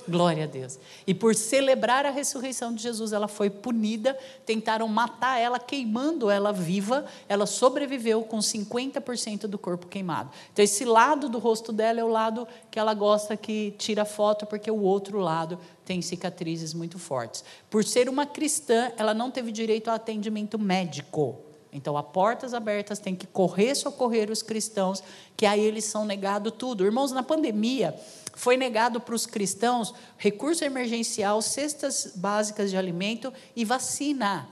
Glória 0.08 0.46
a 0.46 0.48
Deus. 0.48 0.80
E 1.06 1.14
por 1.14 1.36
celebrar 1.36 2.06
a 2.06 2.10
ressurreição 2.10 2.74
de 2.74 2.82
Jesus, 2.82 3.12
ela 3.14 3.28
foi 3.28 3.50
punida, 3.50 4.18
tentaram 4.46 4.88
matar 4.88 5.40
ela, 5.40 5.60
queimando 5.60 6.30
ela 6.30 6.52
viva. 6.52 7.06
Ela 7.28 7.46
sobreviveu 7.46 8.24
com 8.24 8.40
50% 8.40 9.42
do 9.42 9.58
corpo 9.58 9.88
queimado. 9.88 10.32
Então, 10.52 10.64
esse 10.64 10.86
lado 10.86 11.30
do 11.30 11.40
rosto 11.40 11.72
dela 11.72 12.00
é 12.00 12.04
o 12.04 12.08
lado 12.08 12.48
que 12.72 12.80
ela 12.80 12.94
gosta 12.94 13.36
que 13.36 13.74
tira 13.78 14.06
foto, 14.06 14.46
porque 14.46 14.70
o 14.72 14.82
outro 14.82 15.20
lado 15.20 15.60
tem 15.86 16.02
cicatrizes 16.02 16.74
muito 16.74 17.00
fortes. 17.00 17.44
Por 17.70 17.84
ser 17.84 18.10
uma 18.10 18.26
cristã, 18.26 18.92
ela 18.98 19.14
não 19.14 19.32
teve 19.32 19.52
direito 19.52 19.90
a 19.90 19.96
atendimento 19.96 20.58
médico. 20.58 21.49
Então, 21.72 21.96
a 21.96 22.04
portas 22.04 22.54
abertas 22.54 23.00
tem 23.00 23.16
que 23.16 23.28
correr 23.28 23.76
socorrer 23.76 24.32
os 24.32 24.42
cristãos, 24.42 25.04
que 25.38 25.46
aí 25.46 25.60
eles 25.60 25.86
são 25.86 26.04
negados 26.04 26.54
tudo. 26.58 26.84
Irmãos, 26.84 27.12
na 27.12 27.22
pandemia, 27.22 27.96
foi 28.36 28.58
negado 28.58 29.00
para 29.00 29.14
os 29.14 29.26
cristãos 29.26 29.94
recurso 30.18 30.64
emergencial, 30.64 31.42
cestas 31.42 32.14
básicas 32.16 32.72
de 32.72 32.78
alimento 32.78 33.32
e 33.56 33.64
vacina. 33.64 34.50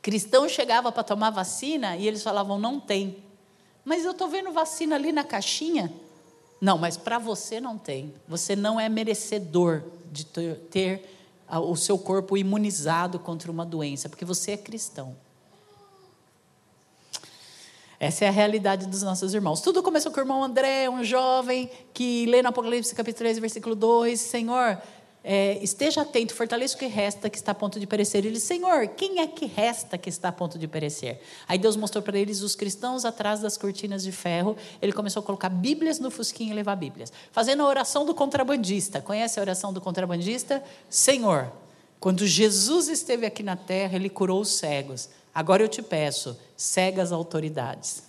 Cristão 0.00 0.48
chegava 0.48 0.92
para 0.92 1.02
tomar 1.02 1.30
vacina 1.30 1.96
e 1.96 2.06
eles 2.06 2.22
falavam: 2.22 2.58
não 2.58 2.80
tem. 2.80 3.22
Mas 3.84 4.04
eu 4.04 4.12
estou 4.12 4.28
vendo 4.28 4.52
vacina 4.52 4.94
ali 4.94 5.12
na 5.12 5.24
caixinha. 5.24 5.92
Não, 6.60 6.78
mas 6.78 6.96
para 6.96 7.18
você 7.18 7.60
não 7.60 7.76
tem. 7.76 8.14
Você 8.26 8.56
não 8.56 8.80
é 8.80 8.88
merecedor 8.88 9.82
de 10.10 10.24
ter 10.24 11.16
o 11.48 11.76
seu 11.76 11.98
corpo 11.98 12.36
imunizado 12.36 13.18
contra 13.18 13.50
uma 13.50 13.66
doença, 13.66 14.08
porque 14.08 14.24
você 14.24 14.52
é 14.52 14.56
cristão. 14.56 15.14
Essa 17.98 18.26
é 18.26 18.28
a 18.28 18.30
realidade 18.30 18.86
dos 18.86 19.02
nossos 19.02 19.32
irmãos. 19.32 19.60
Tudo 19.60 19.82
começou 19.82 20.12
com 20.12 20.18
o 20.18 20.22
irmão 20.22 20.44
André, 20.44 20.88
um 20.88 21.02
jovem 21.02 21.70
que 21.94 22.26
lê 22.26 22.42
no 22.42 22.48
Apocalipse 22.48 22.94
capítulo 22.94 23.18
3, 23.18 23.38
versículo 23.38 23.74
2, 23.74 24.20
Senhor, 24.20 24.78
é, 25.28 25.58
esteja 25.60 26.02
atento, 26.02 26.34
fortaleça 26.34 26.76
o 26.76 26.78
que 26.78 26.86
resta 26.86 27.28
que 27.28 27.36
está 27.36 27.50
a 27.50 27.54
ponto 27.54 27.80
de 27.80 27.86
perecer. 27.86 28.24
Ele 28.24 28.38
Senhor, 28.38 28.86
quem 28.88 29.18
é 29.20 29.26
que 29.26 29.46
resta 29.46 29.98
que 29.98 30.08
está 30.08 30.28
a 30.28 30.32
ponto 30.32 30.56
de 30.56 30.68
perecer? 30.68 31.20
Aí 31.48 31.58
Deus 31.58 31.74
mostrou 31.74 32.00
para 32.00 32.16
eles 32.16 32.42
os 32.42 32.54
cristãos 32.54 33.04
atrás 33.04 33.40
das 33.40 33.56
cortinas 33.56 34.04
de 34.04 34.12
ferro. 34.12 34.56
Ele 34.80 34.92
começou 34.92 35.20
a 35.20 35.26
colocar 35.26 35.48
Bíblias 35.48 35.98
no 35.98 36.12
fusquinho 36.12 36.52
e 36.52 36.54
levar 36.54 36.76
Bíblias. 36.76 37.12
Fazendo 37.32 37.64
a 37.64 37.66
oração 37.66 38.06
do 38.06 38.14
contrabandista. 38.14 39.00
Conhece 39.00 39.40
a 39.40 39.42
oração 39.42 39.72
do 39.72 39.80
contrabandista? 39.80 40.62
Senhor, 40.88 41.50
quando 41.98 42.24
Jesus 42.24 42.88
esteve 42.88 43.26
aqui 43.26 43.42
na 43.42 43.56
terra, 43.56 43.96
ele 43.96 44.08
curou 44.08 44.42
os 44.42 44.50
cegos. 44.50 45.08
Agora 45.36 45.62
eu 45.62 45.68
te 45.68 45.82
peço, 45.82 46.40
cega 46.56 47.02
as 47.02 47.12
autoridades. 47.12 48.04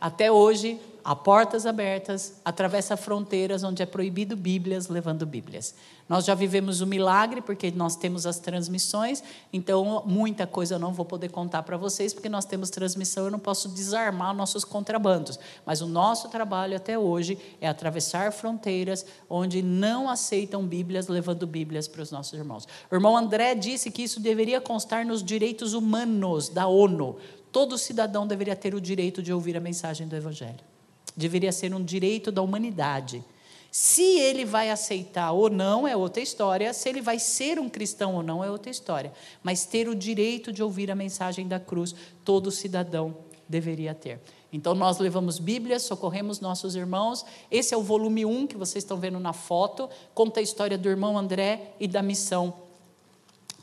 Até 0.00 0.30
hoje, 0.30 0.80
há 1.08 1.16
portas 1.16 1.64
abertas, 1.64 2.34
atravessa 2.44 2.94
fronteiras 2.94 3.64
onde 3.64 3.82
é 3.82 3.86
proibido 3.86 4.36
Bíblias 4.36 4.88
levando 4.88 5.24
Bíblias. 5.24 5.74
Nós 6.06 6.26
já 6.26 6.34
vivemos 6.34 6.82
o 6.82 6.86
milagre, 6.86 7.40
porque 7.40 7.70
nós 7.70 7.96
temos 7.96 8.26
as 8.26 8.38
transmissões, 8.38 9.24
então 9.50 10.02
muita 10.04 10.46
coisa 10.46 10.74
eu 10.74 10.78
não 10.78 10.92
vou 10.92 11.06
poder 11.06 11.30
contar 11.30 11.62
para 11.62 11.78
vocês, 11.78 12.12
porque 12.12 12.28
nós 12.28 12.44
temos 12.44 12.68
transmissão, 12.68 13.24
eu 13.24 13.30
não 13.30 13.38
posso 13.38 13.70
desarmar 13.70 14.34
nossos 14.34 14.66
contrabandos. 14.66 15.40
Mas 15.64 15.80
o 15.80 15.86
nosso 15.86 16.28
trabalho 16.28 16.76
até 16.76 16.98
hoje 16.98 17.38
é 17.58 17.66
atravessar 17.66 18.30
fronteiras 18.30 19.06
onde 19.30 19.62
não 19.62 20.10
aceitam 20.10 20.66
Bíblias, 20.66 21.08
levando 21.08 21.46
Bíblias 21.46 21.88
para 21.88 22.02
os 22.02 22.10
nossos 22.10 22.34
irmãos. 22.34 22.68
O 22.90 22.94
irmão 22.94 23.16
André 23.16 23.54
disse 23.54 23.90
que 23.90 24.02
isso 24.02 24.20
deveria 24.20 24.60
constar 24.60 25.06
nos 25.06 25.24
direitos 25.24 25.72
humanos 25.72 26.50
da 26.50 26.66
ONU. 26.66 27.16
Todo 27.50 27.78
cidadão 27.78 28.26
deveria 28.26 28.54
ter 28.54 28.74
o 28.74 28.80
direito 28.80 29.22
de 29.22 29.32
ouvir 29.32 29.56
a 29.56 29.60
mensagem 29.60 30.06
do 30.06 30.14
Evangelho. 30.14 30.77
Deveria 31.18 31.50
ser 31.50 31.74
um 31.74 31.82
direito 31.82 32.32
da 32.32 32.40
humanidade. 32.40 33.24
Se 33.70 34.18
ele 34.18 34.44
vai 34.44 34.70
aceitar 34.70 35.32
ou 35.32 35.50
não 35.50 35.86
é 35.86 35.94
outra 35.94 36.22
história, 36.22 36.72
se 36.72 36.88
ele 36.88 37.02
vai 37.02 37.18
ser 37.18 37.58
um 37.58 37.68
cristão 37.68 38.14
ou 38.14 38.22
não 38.22 38.42
é 38.42 38.50
outra 38.50 38.70
história. 38.70 39.12
Mas 39.42 39.66
ter 39.66 39.88
o 39.88 39.94
direito 39.94 40.52
de 40.52 40.62
ouvir 40.62 40.90
a 40.90 40.94
mensagem 40.94 41.46
da 41.46 41.60
cruz, 41.60 41.94
todo 42.24 42.50
cidadão 42.50 43.16
deveria 43.48 43.94
ter. 43.94 44.20
Então, 44.52 44.74
nós 44.74 44.98
levamos 44.98 45.38
Bíblia, 45.38 45.78
socorremos 45.78 46.40
nossos 46.40 46.74
irmãos. 46.76 47.26
Esse 47.50 47.74
é 47.74 47.76
o 47.76 47.82
volume 47.82 48.24
1 48.24 48.46
que 48.46 48.56
vocês 48.56 48.84
estão 48.84 48.96
vendo 48.96 49.20
na 49.20 49.32
foto. 49.32 49.90
Conta 50.14 50.40
a 50.40 50.42
história 50.42 50.78
do 50.78 50.88
irmão 50.88 51.18
André 51.18 51.72
e 51.80 51.88
da 51.88 52.00
missão 52.00 52.54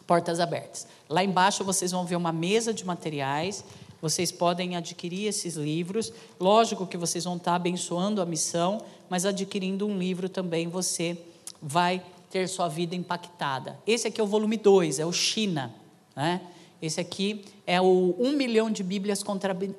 Portas 0.06 0.39
Abertas. 0.39 0.88
Lá 1.10 1.24
embaixo 1.24 1.63
vocês 1.63 1.91
vão 1.91 2.06
ver 2.06 2.15
uma 2.15 2.32
mesa 2.32 2.72
de 2.72 2.86
materiais. 2.86 3.65
Vocês 4.01 4.31
podem 4.31 4.75
adquirir 4.75 5.27
esses 5.27 5.55
livros. 5.55 6.12
Lógico 6.39 6.86
que 6.86 6.97
vocês 6.97 7.23
vão 7.23 7.38
estar 7.38 7.55
abençoando 7.55 8.21
a 8.21 8.25
missão, 8.25 8.81
mas 9.10 9.25
adquirindo 9.25 9.88
um 9.88 9.97
livro 9.97 10.29
também 10.29 10.67
você 10.67 11.17
vai 11.62 12.03
ter 12.29 12.47
sua 12.47 12.67
vida 12.67 12.95
impactada. 12.95 13.79
Esse 13.88 14.08
aqui 14.08 14.19
é 14.19 14.23
o 14.23 14.27
volume 14.27 14.58
2, 14.58 14.99
é 14.99 15.05
o 15.05 15.12
China. 15.12 15.73
Né? 16.15 16.41
Esse 16.82 17.00
aqui 17.00 17.44
é 17.66 17.82
o 17.82 18.16
1 18.20 18.34
milhão 18.34 18.70
de 18.70 18.84
Bíblias 18.84 19.24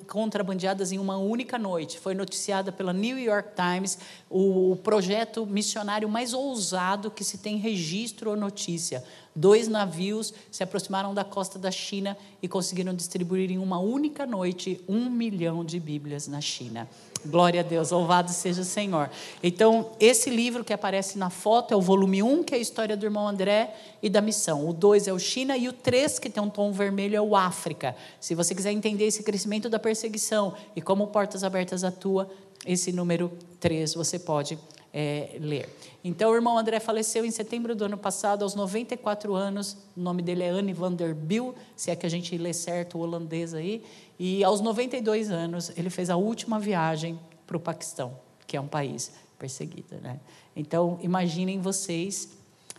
contrabandeadas 0.07 0.93
em 0.93 0.99
uma 0.99 1.17
única 1.17 1.59
noite. 1.59 2.01
Foi 2.01 2.15
noticiada 2.15 2.73
pela 2.73 2.93
New 2.93 3.19
York 3.19 3.51
Times, 3.55 3.99
o 4.31 4.77
projeto 4.83 5.47
missionário 5.47 6.09
mais 6.09 6.33
ousado 6.33 7.11
que 7.11 7.23
se 7.23 7.39
tem 7.39 7.59
registro 7.59 8.31
ou 8.31 8.37
notícia. 8.37 9.05
Dois 9.35 9.69
navios 9.69 10.33
se 10.51 10.63
aproximaram 10.63 11.13
da 11.13 11.23
costa 11.23 11.59
da 11.59 11.71
China 11.71 12.17
e 12.43 12.49
conseguiram 12.49 12.95
distribuir 12.95 13.51
em 13.51 13.59
uma 13.59 13.79
única 13.79 14.25
noite 14.25 14.81
um 14.89 15.11
milhão 15.11 15.65
de 15.65 15.79
Bíblias 15.79 16.27
na 16.27 16.41
China. 16.41 16.89
Glória 17.27 17.61
a 17.61 17.63
Deus, 17.63 17.91
louvado 17.91 18.31
seja 18.31 18.63
o 18.63 18.65
Senhor. 18.65 19.11
Então, 19.43 19.91
esse 20.01 20.31
livro 20.31 20.65
que 20.65 20.73
aparece 20.73 21.19
na 21.19 21.31
foto 21.31 21.75
é 21.75 21.77
o 21.77 21.81
volume 21.81 22.23
1, 22.23 22.45
que 22.45 22.55
é 22.55 22.59
a 22.59 22.61
história 22.61 22.97
do 22.97 23.05
irmão 23.05 23.27
André 23.27 23.75
e 24.03 24.09
da 24.09 24.21
missão. 24.21 24.69
O 24.69 24.73
2 24.73 25.09
é 25.09 25.13
o 25.13 25.19
China 25.19 25.57
e 25.57 25.69
o 25.69 25.73
3, 25.73 26.19
que 26.19 26.31
tem 26.31 26.43
um 26.43 26.49
tom 26.51 26.73
vermelho, 26.73 27.17
é 27.17 27.21
o 27.21 27.37
África. 27.37 27.97
Se 28.21 28.35
você 28.35 28.55
quiser 28.55 28.73
entender 28.73 29.05
esse 29.05 29.23
crescimento 29.23 29.69
da 29.69 29.79
perseguição 29.79 30.55
e 30.75 30.81
como 30.81 31.09
Portas 31.09 31.45
Abertas 31.45 31.85
atua, 31.85 32.31
esse 32.65 32.93
número 32.93 33.31
3 33.61 33.95
você 33.95 34.19
pode 34.19 34.59
é, 34.99 35.37
ler. 35.39 35.69
Então, 36.03 36.31
o 36.31 36.35
irmão 36.35 36.57
André 36.57 36.81
faleceu 36.81 37.23
em 37.23 37.31
setembro 37.31 37.77
do 37.77 37.85
ano 37.85 37.99
passado, 37.99 38.43
aos 38.43 38.55
94 38.55 39.35
anos. 39.35 39.77
O 39.95 40.01
nome 40.01 40.23
dele 40.23 40.43
é 40.43 40.49
Anne 40.49 40.73
van 40.73 40.95
der 40.95 41.15
Biel, 41.15 41.55
se 41.77 41.91
é 41.91 41.97
que 41.97 42.07
a 42.07 42.09
gente 42.09 42.35
lê 42.39 42.55
certo 42.55 42.97
o 42.97 43.03
holandês 43.03 43.53
aí. 43.53 43.85
E 44.19 44.43
aos 44.43 44.63
92 44.63 45.31
anos, 45.31 45.71
ele 45.77 45.91
fez 45.91 46.09
a 46.09 46.17
última 46.17 46.59
viagem 46.59 47.21
para 47.47 47.59
o 47.59 47.61
Paquistão, 47.61 48.17
que 48.47 48.57
é 48.57 48.61
um 48.61 48.67
país 48.67 49.13
perseguido. 49.39 49.97
Né? 50.01 50.19
Então, 50.57 50.99
imaginem 51.03 51.61
vocês, 51.61 52.31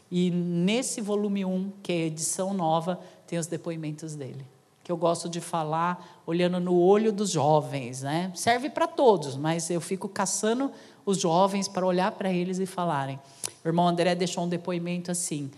e 0.09 0.31
nesse 0.31 1.01
volume 1.01 1.45
1, 1.45 1.71
que 1.83 1.91
é 1.91 2.05
edição 2.07 2.51
nova, 2.51 2.99
tem 3.27 3.37
os 3.37 3.45
depoimentos 3.45 4.15
dele. 4.15 4.43
Que 4.83 4.91
eu 4.91 4.97
gosto 4.97 5.29
de 5.29 5.39
falar 5.39 6.23
olhando 6.25 6.59
no 6.59 6.79
olho 6.79 7.11
dos 7.11 7.29
jovens, 7.29 8.01
né? 8.01 8.31
Serve 8.33 8.69
para 8.69 8.87
todos, 8.87 9.35
mas 9.35 9.69
eu 9.69 9.81
fico 9.81 10.07
caçando 10.07 10.71
os 11.07 11.17
jovens 11.17 11.69
para 11.69 11.85
olhar 11.85 12.11
para 12.11 12.31
eles 12.31 12.59
e 12.59 12.65
falarem: 12.65 13.17
O 13.63 13.67
irmão 13.67 13.87
André 13.87 14.13
deixou 14.13 14.43
um 14.43 14.49
depoimento 14.49 15.09
assim: 15.09 15.49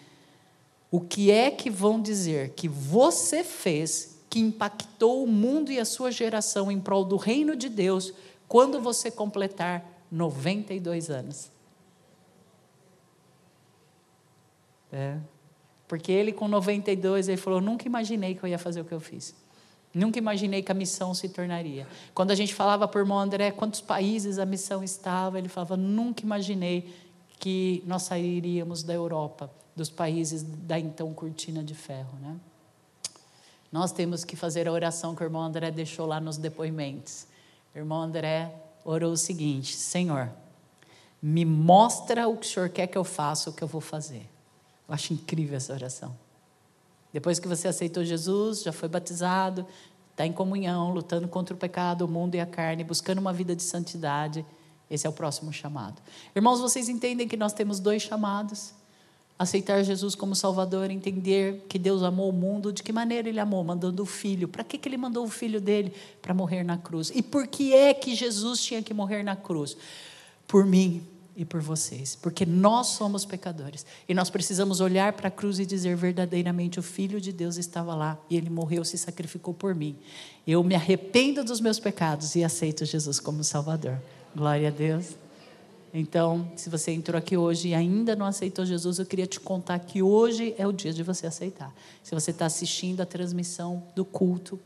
O 0.92 1.02
que 1.02 1.32
é 1.32 1.50
que 1.50 1.72
vão 1.72 2.00
dizer 2.00 2.52
que 2.52 2.70
você 2.70 3.44
fez 3.44 4.20
que 4.30 4.40
impactou 4.40 5.24
o 5.24 5.28
mundo 5.28 5.72
e 5.72 5.80
a 5.80 5.86
sua 5.86 6.12
geração 6.12 6.72
em 6.72 6.80
prol 6.80 7.04
do 7.04 7.18
reino 7.18 7.56
de 7.56 7.68
Deus 7.68 8.14
quando 8.48 8.80
você 8.80 9.10
completar 9.10 9.84
92 10.12 11.10
anos? 11.10 11.52
É. 14.94 15.18
Porque 15.88 16.12
ele, 16.12 16.32
com 16.32 16.48
92, 16.48 17.28
ele 17.28 17.38
falou: 17.38 17.60
Nunca 17.60 17.88
imaginei 17.88 18.36
que 18.36 18.44
eu 18.44 18.48
ia 18.48 18.60
fazer 18.60 18.82
o 18.82 18.86
que 18.86 18.94
eu 18.94 19.00
fiz. 19.00 19.34
Nunca 19.94 20.20
imaginei 20.20 20.62
que 20.62 20.72
a 20.72 20.76
missão 20.76 21.14
se 21.14 21.30
tornaria. 21.30 21.88
Quando 22.14 22.32
a 22.32 22.36
gente 22.36 22.54
falava 22.54 22.88
para 22.88 23.00
o 23.00 23.02
irmão 23.02 23.18
André 23.18 23.52
quantos 23.52 23.82
países 23.82 24.38
a 24.38 24.46
missão 24.46 24.84
estava, 24.84 25.40
ele 25.40 25.50
falava: 25.50 25.76
Nunca 25.76 26.24
imaginei 26.24 26.94
que 27.40 27.84
nós 27.88 28.04
sairíamos 28.04 28.84
da 28.84 28.94
Europa, 28.94 29.50
dos 29.76 29.90
países 29.90 30.44
da 30.44 30.78
então 30.78 31.12
cortina 31.14 31.64
de 31.64 31.74
ferro. 31.74 32.18
Né? 32.22 32.36
Nós 33.72 33.92
temos 33.92 34.24
que 34.24 34.36
fazer 34.36 34.68
a 34.68 34.72
oração 34.72 35.16
que 35.16 35.24
o 35.24 35.26
irmão 35.26 35.42
André 35.42 35.72
deixou 35.72 36.06
lá 36.06 36.20
nos 36.20 36.38
depoimentos. 36.38 37.26
O 37.74 37.78
irmão 37.78 38.02
André 38.02 38.54
orou 38.86 39.12
o 39.12 39.18
seguinte: 39.18 39.76
Senhor, 39.76 40.30
me 41.22 41.46
mostra 41.46 42.28
o 42.28 42.38
que 42.38 42.46
o 42.46 42.50
Senhor 42.50 42.70
quer 42.70 42.86
que 42.86 42.98
eu 42.98 43.04
faça, 43.04 43.50
o 43.50 43.54
que 43.54 43.64
eu 43.64 43.68
vou 43.68 43.82
fazer. 43.82 44.30
Eu 44.88 44.94
acho 44.94 45.14
incrível 45.14 45.58
essa 45.58 45.74
oração. 45.74 46.16
Depois 47.12 47.40
que 47.40 47.48
você 47.48 47.68
aceitou 47.68 48.04
Jesus, 48.04 48.62
já 48.62 48.72
foi 48.72 48.88
batizado, 48.88 49.66
está 50.12 50.26
em 50.26 50.34
comunhão, 50.34 50.94
lutando 50.94 51.28
contra 51.28 51.56
o 51.56 51.58
pecado, 51.58 52.04
o 52.04 52.08
mundo 52.08 52.36
e 52.36 52.40
a 52.40 52.46
carne, 52.46 52.84
buscando 52.84 53.20
uma 53.20 53.34
vida 53.34 53.56
de 53.56 53.64
santidade, 53.64 54.46
esse 54.90 55.06
é 55.06 55.10
o 55.10 55.14
próximo 55.14 55.54
chamado. 55.54 56.02
Irmãos, 56.36 56.60
vocês 56.60 56.90
entendem 56.90 57.28
que 57.28 57.38
nós 57.38 57.54
temos 57.54 57.80
dois 57.80 58.02
chamados? 58.02 58.74
Aceitar 59.38 59.82
Jesus 59.84 60.16
como 60.16 60.36
Salvador, 60.36 60.92
entender 60.92 61.66
que 61.70 61.80
Deus 61.80 62.04
amou 62.04 62.30
o 62.30 62.34
mundo, 62.34 62.74
de 62.74 62.84
que 62.84 62.92
maneira 62.92 63.30
Ele 63.30 63.40
amou? 63.40 63.64
Mandando 63.64 64.04
o 64.04 64.06
Filho. 64.06 64.48
Para 64.48 64.64
que, 64.64 64.78
que 64.78 64.90
Ele 64.90 64.98
mandou 64.98 65.24
o 65.24 65.30
Filho 65.30 65.62
dele? 65.62 65.94
Para 66.22 66.34
morrer 66.34 66.64
na 66.64 66.78
cruz. 66.78 67.12
E 67.16 67.22
por 67.22 67.48
que 67.48 67.74
é 67.74 67.94
que 67.94 68.14
Jesus 68.14 68.62
tinha 68.62 68.84
que 68.84 68.94
morrer 68.94 69.24
na 69.24 69.36
cruz? 69.36 69.78
Por 70.46 70.66
mim, 70.66 71.08
e 71.40 71.46
por 71.46 71.62
vocês, 71.62 72.18
porque 72.18 72.46
nós 72.46 72.88
somos 72.88 73.24
pecadores 73.24 73.86
e 74.10 74.14
nós 74.14 74.30
precisamos 74.30 74.82
olhar 74.82 75.14
para 75.14 75.30
a 75.30 75.32
cruz 75.32 75.58
e 75.58 75.66
dizer 75.66 75.96
verdadeiramente: 75.96 76.78
o 76.78 76.84
Filho 76.84 77.22
de 77.22 77.32
Deus 77.32 77.56
estava 77.56 77.96
lá 77.96 78.20
e 78.30 78.36
ele 78.36 78.50
morreu, 78.50 78.84
se 78.84 78.98
sacrificou 78.98 79.54
por 79.54 79.74
mim. 79.74 79.96
Eu 80.46 80.62
me 80.66 80.76
arrependo 80.76 81.42
dos 81.42 81.62
meus 81.62 81.80
pecados 81.80 82.36
e 82.36 82.44
aceito 82.44 82.84
Jesus 82.84 83.22
como 83.22 83.42
Salvador. 83.42 83.98
Glória 84.36 84.68
a 84.68 84.72
Deus. 84.72 85.16
Então, 85.94 86.52
se 86.58 86.70
você 86.70 86.92
entrou 86.92 87.18
aqui 87.18 87.38
hoje 87.38 87.70
e 87.70 87.74
ainda 87.74 88.18
não 88.18 88.26
aceitou 88.26 88.66
Jesus, 88.66 89.00
eu 89.00 89.06
queria 89.06 89.26
te 89.26 89.40
contar 89.40 89.80
que 89.80 90.04
hoje 90.04 90.54
é 90.58 90.68
o 90.68 90.74
dia 90.74 90.92
de 90.92 91.04
você 91.04 91.26
aceitar. 91.26 91.74
Se 92.04 92.14
você 92.14 92.32
está 92.32 92.48
assistindo 92.48 93.00
a 93.00 93.06
transmissão 93.06 93.82
do 93.96 94.04
culto, 94.04 94.60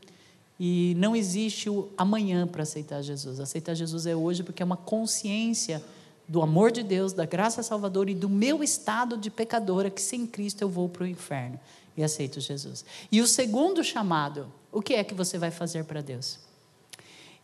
e 0.58 0.94
não 0.98 1.14
existe 1.14 1.70
o 1.70 1.88
amanhã 1.96 2.46
para 2.48 2.64
aceitar 2.64 3.00
Jesus. 3.00 3.38
Aceitar 3.38 3.74
Jesus 3.74 4.06
é 4.06 4.14
hoje 4.14 4.42
porque 4.42 4.62
é 4.62 4.66
uma 4.66 4.76
consciência 4.76 5.82
do 6.26 6.42
amor 6.42 6.70
de 6.70 6.82
Deus, 6.82 7.12
da 7.12 7.26
graça 7.26 7.62
salvadora 7.62 8.10
e 8.10 8.14
do 8.14 8.28
meu 8.28 8.62
estado 8.62 9.16
de 9.16 9.30
pecadora, 9.30 9.90
que 9.90 10.00
sem 10.00 10.26
Cristo 10.26 10.62
eu 10.62 10.68
vou 10.68 10.88
para 10.88 11.04
o 11.04 11.06
inferno 11.06 11.58
e 11.96 12.02
aceito 12.02 12.40
Jesus. 12.40 12.84
E 13.10 13.20
o 13.20 13.26
segundo 13.26 13.84
chamado, 13.84 14.52
o 14.72 14.82
que 14.82 14.94
é 14.94 15.04
que 15.04 15.14
você 15.14 15.38
vai 15.38 15.50
fazer 15.50 15.84
para 15.84 16.00
Deus? 16.00 16.38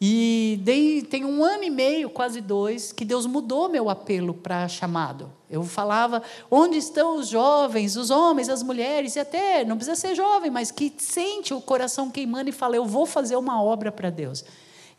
E 0.02 0.58
dei, 0.62 1.02
tem 1.02 1.26
um 1.26 1.44
ano 1.44 1.62
e 1.62 1.68
meio, 1.68 2.08
quase 2.08 2.40
dois, 2.40 2.90
que 2.90 3.04
Deus 3.04 3.26
mudou 3.26 3.68
meu 3.68 3.90
apelo 3.90 4.32
para 4.32 4.66
chamado. 4.66 5.30
Eu 5.48 5.62
falava, 5.62 6.22
onde 6.50 6.78
estão 6.78 7.18
os 7.18 7.28
jovens, 7.28 7.96
os 7.96 8.08
homens, 8.08 8.48
as 8.48 8.62
mulheres, 8.62 9.14
e 9.16 9.20
até, 9.20 9.62
não 9.62 9.76
precisa 9.76 10.00
ser 10.00 10.14
jovem, 10.14 10.50
mas 10.50 10.70
que 10.70 10.90
sente 10.96 11.52
o 11.52 11.60
coração 11.60 12.10
queimando 12.10 12.48
e 12.48 12.52
fala, 12.52 12.76
eu 12.76 12.86
vou 12.86 13.04
fazer 13.04 13.36
uma 13.36 13.62
obra 13.62 13.92
para 13.92 14.08
Deus. 14.08 14.42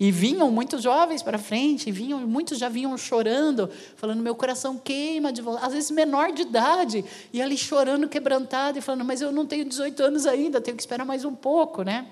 E 0.02 0.12
vinham 0.12 0.50
muitos 0.50 0.82
jovens 0.82 1.22
para 1.22 1.38
frente, 1.38 1.92
vinham, 1.92 2.26
muitos 2.28 2.58
já 2.58 2.68
vinham 2.68 2.98
chorando, 2.98 3.70
falando: 3.96 4.20
meu 4.20 4.34
coração 4.34 4.76
queima 4.76 5.32
de. 5.32 5.44
Às 5.62 5.74
vezes 5.74 5.92
menor 5.92 6.32
de 6.32 6.42
idade, 6.42 7.06
e 7.32 7.40
ali 7.40 7.56
chorando, 7.56 8.10
quebrantado, 8.10 8.80
e 8.80 8.82
falando: 8.82 9.06
mas 9.06 9.22
eu 9.22 9.32
não 9.32 9.46
tenho 9.46 9.64
18 9.64 10.02
anos 10.02 10.26
ainda, 10.26 10.60
tenho 10.60 10.76
que 10.76 10.82
esperar 10.82 11.06
mais 11.06 11.24
um 11.24 11.36
pouco, 11.36 11.84
né? 11.84 12.08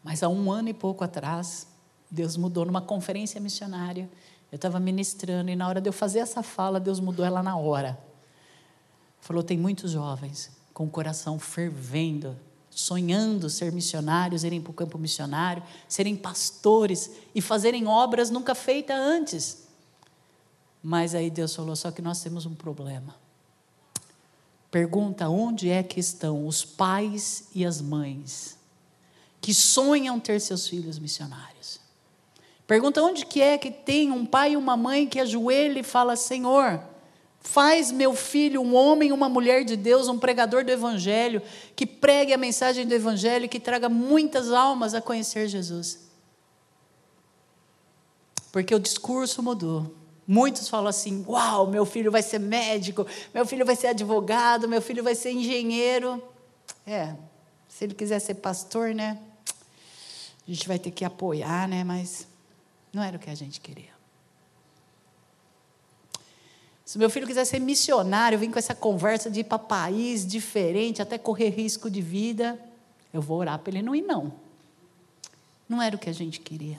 Mas 0.00 0.22
há 0.22 0.28
um 0.28 0.48
ano 0.48 0.68
e 0.68 0.72
pouco 0.72 1.02
atrás, 1.02 1.66
Deus 2.08 2.36
mudou 2.36 2.64
numa 2.64 2.80
conferência 2.80 3.40
missionária. 3.40 4.08
Eu 4.52 4.54
estava 4.54 4.78
ministrando, 4.78 5.50
e 5.50 5.56
na 5.56 5.66
hora 5.66 5.80
de 5.80 5.88
eu 5.88 5.92
fazer 5.92 6.20
essa 6.20 6.40
fala, 6.40 6.78
Deus 6.78 7.00
mudou 7.00 7.26
ela 7.26 7.42
na 7.42 7.56
hora. 7.56 7.98
Falou: 9.18 9.42
tem 9.42 9.58
muitos 9.58 9.90
jovens 9.90 10.52
com 10.72 10.84
o 10.84 10.88
coração 10.88 11.36
fervendo 11.36 12.36
sonhando 12.74 13.48
ser 13.48 13.70
missionários, 13.70 14.42
irem 14.42 14.60
para 14.60 14.70
o 14.70 14.74
campo 14.74 14.98
missionário, 14.98 15.62
serem 15.88 16.16
pastores 16.16 17.10
e 17.34 17.40
fazerem 17.40 17.86
obras 17.86 18.30
nunca 18.30 18.54
feitas 18.54 18.96
antes. 18.96 19.64
Mas 20.82 21.14
aí 21.14 21.30
Deus 21.30 21.54
falou: 21.54 21.76
só 21.76 21.90
que 21.90 22.02
nós 22.02 22.20
temos 22.20 22.46
um 22.46 22.54
problema. 22.54 23.14
Pergunta 24.70 25.28
onde 25.28 25.70
é 25.70 25.82
que 25.82 26.00
estão 26.00 26.46
os 26.46 26.64
pais 26.64 27.48
e 27.54 27.64
as 27.64 27.80
mães 27.80 28.58
que 29.40 29.54
sonham 29.54 30.18
ter 30.18 30.40
seus 30.40 30.66
filhos 30.66 30.98
missionários. 30.98 31.78
Pergunta 32.66 33.02
onde 33.02 33.26
que 33.26 33.42
é 33.42 33.58
que 33.58 33.70
tem 33.70 34.10
um 34.10 34.24
pai 34.24 34.52
e 34.52 34.56
uma 34.56 34.76
mãe 34.76 35.06
que 35.06 35.20
ajoelha 35.20 35.78
e 35.78 35.82
fala: 35.84 36.16
Senhor, 36.16 36.82
Faz 37.46 37.92
meu 37.92 38.14
filho 38.14 38.62
um 38.62 38.74
homem, 38.74 39.12
uma 39.12 39.28
mulher 39.28 39.64
de 39.64 39.76
Deus, 39.76 40.08
um 40.08 40.18
pregador 40.18 40.64
do 40.64 40.72
Evangelho, 40.72 41.42
que 41.76 41.86
pregue 41.86 42.32
a 42.32 42.38
mensagem 42.38 42.86
do 42.86 42.94
Evangelho, 42.94 43.48
que 43.48 43.60
traga 43.60 43.88
muitas 43.88 44.50
almas 44.50 44.94
a 44.94 45.00
conhecer 45.00 45.46
Jesus. 45.46 46.00
Porque 48.50 48.74
o 48.74 48.80
discurso 48.80 49.42
mudou. 49.42 49.94
Muitos 50.26 50.70
falam 50.70 50.88
assim: 50.88 51.22
Uau, 51.28 51.66
meu 51.66 51.84
filho 51.84 52.10
vai 52.10 52.22
ser 52.22 52.40
médico, 52.40 53.06
meu 53.32 53.44
filho 53.44 53.64
vai 53.64 53.76
ser 53.76 53.88
advogado, 53.88 54.66
meu 54.66 54.80
filho 54.80 55.04
vai 55.04 55.14
ser 55.14 55.30
engenheiro. 55.30 56.20
É, 56.86 57.14
se 57.68 57.84
ele 57.84 57.94
quiser 57.94 58.20
ser 58.20 58.36
pastor, 58.36 58.94
né? 58.94 59.20
A 60.48 60.50
gente 60.50 60.66
vai 60.66 60.78
ter 60.78 60.90
que 60.90 61.04
apoiar, 61.04 61.68
né? 61.68 61.84
Mas 61.84 62.26
não 62.92 63.02
era 63.02 63.16
o 63.16 63.20
que 63.20 63.28
a 63.28 63.34
gente 63.34 63.60
queria. 63.60 63.93
Se 66.84 66.98
meu 66.98 67.08
filho 67.08 67.26
quiser 67.26 67.44
ser 67.46 67.58
missionário, 67.58 68.38
vem 68.38 68.50
com 68.50 68.58
essa 68.58 68.74
conversa 68.74 69.30
de 69.30 69.40
ir 69.40 69.44
para 69.44 69.58
país 69.58 70.26
diferente, 70.26 71.00
até 71.00 71.16
correr 71.16 71.48
risco 71.48 71.90
de 71.90 72.02
vida, 72.02 72.58
eu 73.12 73.22
vou 73.22 73.38
orar 73.38 73.58
para 73.58 73.72
ele 73.72 73.82
não 73.82 73.94
ir, 73.94 74.02
não. 74.02 74.34
Não 75.68 75.80
era 75.80 75.96
o 75.96 75.98
que 75.98 76.10
a 76.10 76.12
gente 76.12 76.40
queria. 76.40 76.78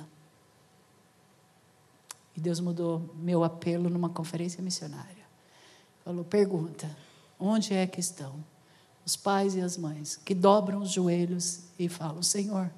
E 2.36 2.40
Deus 2.40 2.60
mudou 2.60 3.14
meu 3.16 3.44
apelo 3.44 3.90
numa 3.90 4.10
conferência 4.10 4.62
missionária. 4.62 5.26
Falou: 6.04 6.24
pergunta, 6.24 6.96
onde 7.40 7.74
é 7.74 7.88
que 7.88 8.00
estão 8.00 8.44
os 9.06 9.16
pais 9.16 9.56
e 9.56 9.62
as 9.62 9.78
mães 9.78 10.18
que 10.18 10.36
dobram 10.36 10.82
os 10.82 10.92
joelhos 10.92 11.62
e 11.80 11.90
falam: 11.90 12.22
Senhor, 12.22 12.70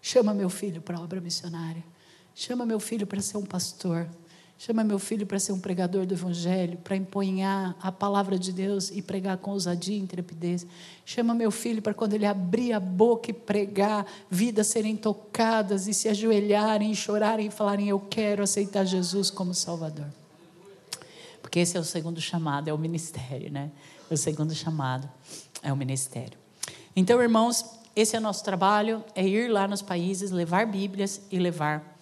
chama 0.00 0.32
meu 0.32 0.48
filho 0.48 0.80
para 0.80 0.96
a 0.96 1.00
obra 1.00 1.20
missionária, 1.20 1.84
chama 2.34 2.64
meu 2.64 2.80
filho 2.80 3.06
para 3.06 3.20
ser 3.20 3.36
um 3.36 3.44
pastor, 3.44 4.08
Chama 4.62 4.84
meu 4.84 4.98
filho 4.98 5.26
para 5.26 5.38
ser 5.38 5.52
um 5.52 5.58
pregador 5.58 6.04
do 6.04 6.12
Evangelho, 6.12 6.76
para 6.84 6.94
empunhar 6.94 7.74
a 7.80 7.90
palavra 7.90 8.38
de 8.38 8.52
Deus 8.52 8.90
e 8.90 9.00
pregar 9.00 9.38
com 9.38 9.52
ousadia 9.52 9.96
e 9.96 9.98
intrepidez. 9.98 10.66
Chama 11.02 11.34
meu 11.34 11.50
filho 11.50 11.80
para 11.80 11.94
quando 11.94 12.12
ele 12.12 12.26
abrir 12.26 12.74
a 12.74 12.78
boca 12.78 13.30
e 13.30 13.32
pregar, 13.32 14.04
vidas 14.28 14.66
serem 14.66 14.98
tocadas 14.98 15.88
e 15.88 15.94
se 15.94 16.10
ajoelharem 16.10 16.92
e 16.92 16.94
chorarem 16.94 17.46
e 17.46 17.50
falarem: 17.50 17.88
Eu 17.88 17.98
quero 18.00 18.42
aceitar 18.42 18.84
Jesus 18.84 19.30
como 19.30 19.54
Salvador. 19.54 20.08
Porque 21.40 21.60
esse 21.60 21.78
é 21.78 21.80
o 21.80 21.84
segundo 21.84 22.20
chamado, 22.20 22.68
é 22.68 22.74
o 22.74 22.78
ministério, 22.78 23.50
né? 23.50 23.70
O 24.10 24.16
segundo 24.18 24.54
chamado 24.54 25.08
é 25.62 25.72
o 25.72 25.76
ministério. 25.76 26.38
Então, 26.94 27.18
irmãos, 27.22 27.64
esse 27.96 28.14
é 28.14 28.18
o 28.18 28.22
nosso 28.22 28.44
trabalho: 28.44 29.02
é 29.14 29.26
ir 29.26 29.48
lá 29.48 29.66
nos 29.66 29.80
países, 29.80 30.30
levar 30.30 30.66
Bíblias 30.66 31.22
e 31.30 31.38
levar 31.38 31.96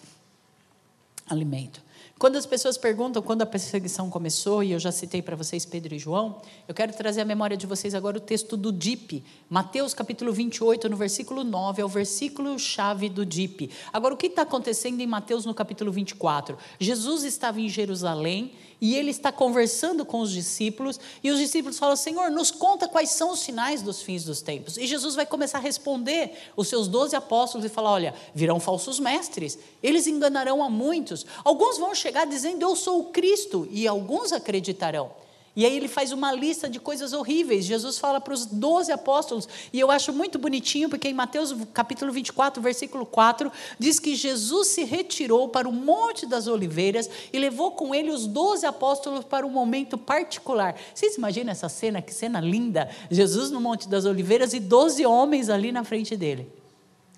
alimento. 1.25 1.87
Quando 2.19 2.35
as 2.35 2.47
pessoas 2.47 2.77
perguntam 2.77 3.23
quando 3.23 3.43
a 3.43 3.47
perseguição 3.47 4.11
começou, 4.11 4.65
e 4.65 4.73
eu 4.73 4.79
já 4.81 4.91
citei 4.91 5.23
para 5.23 5.37
vocês 5.37 5.65
Pedro 5.65 5.95
e 5.95 6.01
João, 6.01 6.43
eu 6.67 6.75
quero 6.75 6.93
trazer 6.93 7.21
à 7.21 7.25
memória 7.25 7.57
de 7.57 7.65
vocês 7.65 7.95
agora 7.95 8.17
o 8.17 8.21
texto 8.21 8.57
do 8.57 8.73
DIP, 8.73 9.23
Mateus 9.49 9.95
capítulo 9.95 10.33
28, 10.33 10.89
no 10.89 10.97
versículo 10.97 11.45
9, 11.45 11.81
é 11.81 11.85
o 11.85 11.89
versículo 11.89 12.59
chave 12.59 13.09
do 13.09 13.25
DIP. 13.25 13.71
Agora, 13.93 14.15
o 14.15 14.17
que 14.17 14.27
está 14.27 14.43
acontecendo 14.43 15.01
em 15.01 15.07
Mateus 15.07 15.47
no 15.47 15.55
capítulo 15.55 15.93
24? 15.93 16.59
Jesus 16.81 17.23
estava 17.23 17.61
em 17.61 17.69
Jerusalém 17.69 18.51
e 18.81 18.95
ele 18.95 19.11
está 19.11 19.33
conversando 19.33 20.05
com 20.05 20.21
os 20.21 20.31
discípulos, 20.31 20.99
e 21.23 21.31
os 21.31 21.39
discípulos 21.39 21.79
falam: 21.79 21.97
Senhor, 21.97 22.31
nos 22.31 22.51
conta 22.51 22.89
quais 22.89 23.11
são 23.11 23.33
os 23.33 23.41
sinais 23.41 23.83
dos 23.83 24.03
fins 24.03 24.25
dos 24.25 24.41
tempos. 24.41 24.77
E 24.77 24.87
Jesus 24.87 25.15
vai 25.15 25.27
começar 25.27 25.59
a 25.59 25.61
responder 25.61 26.33
os 26.57 26.69
seus 26.69 26.89
doze 26.89 27.17
apóstolos 27.17 27.67
e 27.67 27.69
falar: 27.69 27.93
Olha, 27.93 28.15
virão 28.35 28.61
falsos 28.61 28.99
mestres, 28.99 29.59
eles 29.83 30.07
enganarão 30.07 30.63
a 30.63 30.71
muitos. 30.71 31.27
Alguns 31.45 31.79
vão 31.79 31.95
chegar 31.95 32.27
dizendo: 32.27 32.63
Eu 32.63 32.77
sou 32.77 33.01
o 33.01 33.05
Cristo, 33.05 33.67
e 33.71 33.87
alguns 33.87 34.33
acreditarão. 34.33 35.11
E 35.57 35.67
aí 35.67 35.77
ele 35.77 35.89
faz 35.89 36.13
uma 36.13 36.33
lista 36.33 36.69
de 36.69 36.79
coisas 36.79 37.13
horríveis. 37.13 37.65
Jesus 37.65 37.99
fala 37.99 38.21
para 38.21 38.33
os 38.33 38.47
doze 38.47 38.93
apóstolos, 38.93 39.49
e 39.73 39.81
eu 39.81 39.91
acho 39.91 40.13
muito 40.13 40.39
bonitinho, 40.39 40.89
porque 40.89 41.09
em 41.09 41.15
Mateus 41.15 41.55
capítulo 41.73 42.13
24, 42.13 42.63
versículo 42.63 43.05
4, 43.05 43.51
diz 43.79 43.99
que 43.99 44.15
Jesus 44.15 44.69
se 44.69 44.85
retirou 44.85 45.49
para 45.49 45.69
o 45.69 45.73
Monte 45.73 46.27
das 46.27 46.47
Oliveiras 46.47 47.11
e 47.33 47.39
levou 47.39 47.73
com 47.73 47.95
ele 47.95 48.11
os 48.11 48.27
doze 48.27 48.67
apóstolos 48.67 49.25
para 49.25 49.47
um 49.47 49.51
momento 49.51 49.99
particular. 49.99 50.77
Vocês 50.95 51.17
imaginam 51.17 51.51
essa 51.51 51.69
cena? 51.69 52.01
Que 52.01 52.15
cena 52.15 52.41
linda! 52.41 52.89
Jesus 53.11 53.51
no 53.51 53.61
Monte 53.61 53.89
das 53.89 54.05
Oliveiras 54.05 54.53
e 54.55 54.61
doze 54.61 55.05
homens 55.05 55.49
ali 55.49 55.73
na 55.73 55.83
frente 55.83 56.17
dele. 56.17 56.51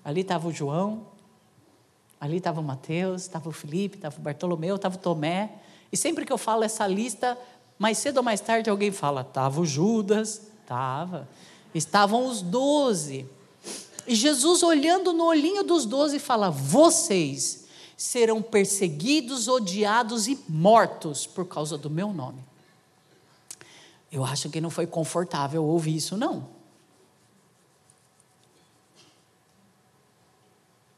Ali 0.03 0.21
estava 0.21 0.47
o 0.47 0.51
João, 0.51 1.05
ali 2.19 2.37
estava 2.37 2.59
o 2.59 2.63
Mateus, 2.63 3.23
estava 3.23 3.49
o 3.49 3.51
Felipe, 3.51 3.97
estava 3.97 4.17
o 4.17 4.21
Bartolomeu, 4.21 4.75
estava 4.75 4.95
o 4.95 4.99
Tomé. 4.99 5.51
E 5.91 5.97
sempre 5.97 6.25
que 6.25 6.31
eu 6.31 6.37
falo 6.37 6.63
essa 6.63 6.87
lista, 6.87 7.37
mais 7.81 7.97
cedo 7.97 8.17
ou 8.17 8.23
mais 8.23 8.39
tarde 8.39 8.69
alguém 8.69 8.91
fala: 8.91 9.21
estava 9.21 9.59
o 9.59 9.65
Judas, 9.65 10.39
estava. 10.61 11.27
Estavam 11.73 12.27
os 12.27 12.43
doze. 12.43 13.27
E 14.05 14.13
Jesus, 14.13 14.61
olhando 14.61 15.11
no 15.13 15.25
olhinho 15.25 15.63
dos 15.63 15.87
doze, 15.87 16.19
fala: 16.19 16.51
Vocês 16.51 17.65
serão 17.97 18.39
perseguidos, 18.39 19.47
odiados 19.47 20.27
e 20.27 20.39
mortos 20.47 21.25
por 21.25 21.47
causa 21.47 21.75
do 21.75 21.89
meu 21.89 22.13
nome. 22.13 22.43
Eu 24.11 24.23
acho 24.23 24.47
que 24.51 24.61
não 24.61 24.69
foi 24.69 24.85
confortável 24.85 25.65
ouvir 25.65 25.95
isso, 25.95 26.15
não. 26.15 26.47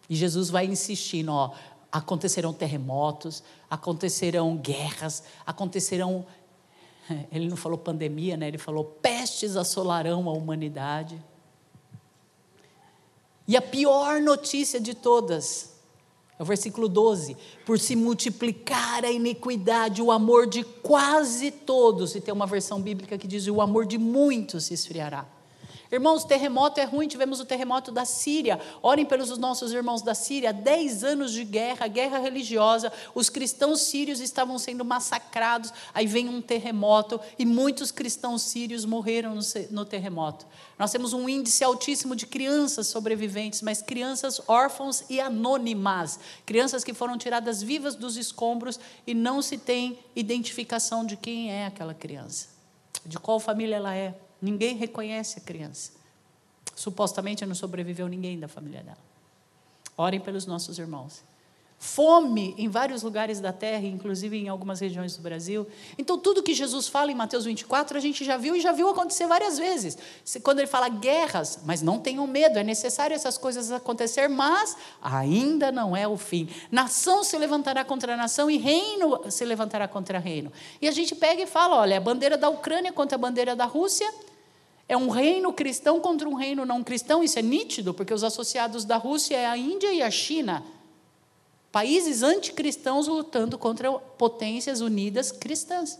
E 0.09 0.17
Jesus 0.17 0.49
vai 0.49 0.65
insistindo: 0.65 1.31
ó, 1.31 1.53
acontecerão 1.89 2.51
terremotos, 2.51 3.41
acontecerão 3.69 4.57
guerras, 4.57 5.23
acontecerão 5.45 6.25
Ele 7.31 7.47
não 7.47 7.57
falou 7.57 7.77
pandemia, 7.77 8.37
né? 8.37 8.47
ele 8.47 8.57
falou 8.57 8.83
pestes 8.83 9.55
assolarão 9.55 10.29
a 10.29 10.33
humanidade. 10.33 11.21
E 13.47 13.57
a 13.57 13.61
pior 13.61 14.21
notícia 14.21 14.79
de 14.79 14.93
todas, 14.93 15.73
é 16.39 16.43
o 16.43 16.45
versículo 16.45 16.87
12: 16.87 17.35
por 17.65 17.77
se 17.77 17.95
multiplicar 17.95 19.03
a 19.03 19.11
iniquidade, 19.11 20.01
o 20.01 20.11
amor 20.11 20.47
de 20.47 20.63
quase 20.63 21.51
todos, 21.51 22.15
e 22.15 22.21
tem 22.21 22.33
uma 22.33 22.47
versão 22.47 22.81
bíblica 22.81 23.17
que 23.17 23.27
diz: 23.27 23.47
o 23.47 23.61
amor 23.61 23.85
de 23.85 23.97
muitos 23.97 24.65
se 24.65 24.73
esfriará. 24.73 25.25
Irmãos, 25.93 26.25
terremoto 26.25 26.79
é 26.79 26.85
ruim, 26.85 27.07
tivemos 27.07 27.39
o 27.39 27.45
terremoto 27.45 27.91
da 27.91 28.03
Síria. 28.03 28.59
Orem 28.81 29.05
pelos 29.05 29.37
nossos 29.37 29.71
irmãos 29.71 30.01
da 30.01 30.15
Síria. 30.15 30.51
Dez 30.51 31.03
anos 31.03 31.31
de 31.31 31.43
guerra, 31.43 31.85
guerra 31.85 32.17
religiosa. 32.17 32.91
Os 33.13 33.29
cristãos 33.29 33.81
sírios 33.81 34.19
estavam 34.19 34.57
sendo 34.57 34.83
massacrados. 34.83 35.71
Aí 35.93 36.07
vem 36.07 36.27
um 36.27 36.41
terremoto 36.41 37.21
e 37.37 37.45
muitos 37.45 37.91
cristãos 37.91 38.41
sírios 38.41 38.85
morreram 38.85 39.37
no 39.69 39.85
terremoto. 39.85 40.47
Nós 40.79 40.91
temos 40.91 41.13
um 41.13 41.29
índice 41.29 41.63
altíssimo 41.63 42.15
de 42.15 42.25
crianças 42.25 42.87
sobreviventes, 42.87 43.61
mas 43.61 43.83
crianças 43.83 44.41
órfãos 44.47 45.03
e 45.11 45.21
anônimas. 45.21 46.19
Crianças 46.43 46.83
que 46.83 46.95
foram 46.95 47.19
tiradas 47.19 47.61
vivas 47.61 47.93
dos 47.93 48.17
escombros 48.17 48.79
e 49.05 49.13
não 49.13 49.43
se 49.43 49.59
tem 49.59 49.99
identificação 50.15 51.05
de 51.05 51.15
quem 51.15 51.51
é 51.51 51.67
aquela 51.67 51.93
criança, 51.93 52.47
de 53.05 53.19
qual 53.19 53.39
família 53.39 53.75
ela 53.75 53.95
é. 53.95 54.15
Ninguém 54.43 54.75
reconhece 54.75 55.39
a 55.39 55.41
criança. 55.41 55.93
Supostamente 56.75 57.45
não 57.45 57.55
sobreviveu 57.55 58.09
ninguém 58.09 58.37
da 58.37 58.49
família 58.49 58.83
dela. 58.83 58.97
Orem 59.95 60.19
pelos 60.19 60.45
nossos 60.45 60.77
irmãos. 60.77 61.23
Fome 61.79 62.53
em 62.57 62.67
vários 62.67 63.03
lugares 63.03 63.39
da 63.39 63.53
terra, 63.53 63.85
inclusive 63.85 64.37
em 64.37 64.49
algumas 64.49 64.81
regiões 64.81 65.15
do 65.15 65.23
Brasil. 65.23 65.65
Então, 65.97 66.17
tudo 66.17 66.43
que 66.43 66.53
Jesus 66.53 66.89
fala 66.89 67.09
em 67.09 67.15
Mateus 67.15 67.45
24, 67.45 67.97
a 67.97 68.01
gente 68.01 68.25
já 68.25 68.35
viu 68.35 68.53
e 68.53 68.59
já 68.59 68.73
viu 68.73 68.89
acontecer 68.89 69.27
várias 69.27 69.57
vezes. 69.57 69.97
Quando 70.43 70.59
ele 70.59 70.67
fala 70.67 70.89
guerras, 70.89 71.59
mas 71.63 71.81
não 71.81 71.97
tenham 71.97 72.27
medo, 72.27 72.59
é 72.59 72.63
necessário 72.63 73.13
essas 73.13 73.37
coisas 73.37 73.71
acontecer, 73.71 74.27
mas 74.27 74.75
ainda 75.01 75.71
não 75.71 75.95
é 75.95 76.05
o 76.05 76.17
fim. 76.17 76.49
Nação 76.69 77.23
se 77.23 77.37
levantará 77.37 77.85
contra 77.85 78.17
nação 78.17 78.51
e 78.51 78.57
reino 78.57 79.31
se 79.31 79.45
levantará 79.45 79.87
contra 79.87 80.19
reino. 80.19 80.51
E 80.81 80.87
a 80.87 80.91
gente 80.91 81.15
pega 81.15 81.43
e 81.43 81.47
fala: 81.47 81.77
olha, 81.77 81.95
a 81.95 82.01
bandeira 82.01 82.37
da 82.37 82.49
Ucrânia 82.49 82.91
contra 82.91 83.15
a 83.15 83.19
bandeira 83.19 83.55
da 83.55 83.65
Rússia 83.65 84.09
é 84.93 84.97
um 84.97 85.09
reino 85.09 85.51
cristão 85.51 85.99
contra 85.99 86.27
um 86.27 86.33
reino 86.33 86.65
não 86.65 86.83
cristão, 86.83 87.23
isso 87.23 87.37
é 87.37 87.41
nítido, 87.41 87.93
porque 87.93 88.13
os 88.13 88.23
associados 88.23 88.85
da 88.85 88.97
Rússia 88.97 89.35
é 89.35 89.45
a 89.45 89.57
Índia 89.57 89.91
e 89.91 90.01
a 90.01 90.11
China. 90.11 90.63
Países 91.71 92.21
anticristãos 92.21 93.07
lutando 93.07 93.57
contra 93.57 93.91
potências 93.91 94.81
unidas 94.81 95.31
cristãs. 95.31 95.99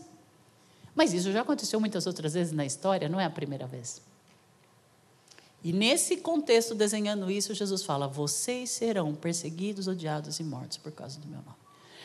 Mas 0.94 1.12
isso 1.12 1.32
já 1.32 1.40
aconteceu 1.40 1.80
muitas 1.80 2.06
outras 2.06 2.34
vezes 2.34 2.52
na 2.52 2.64
história, 2.64 3.08
não 3.08 3.20
é 3.20 3.24
a 3.24 3.30
primeira 3.30 3.66
vez. 3.66 4.00
E 5.64 5.72
nesse 5.72 6.18
contexto, 6.18 6.74
desenhando 6.74 7.30
isso, 7.30 7.54
Jesus 7.54 7.82
fala: 7.82 8.06
Vocês 8.06 8.70
serão 8.70 9.14
perseguidos, 9.14 9.88
odiados 9.88 10.38
e 10.38 10.44
mortos 10.44 10.76
por 10.76 10.92
causa 10.92 11.18
do 11.18 11.26
meu 11.26 11.38
nome. 11.38 11.63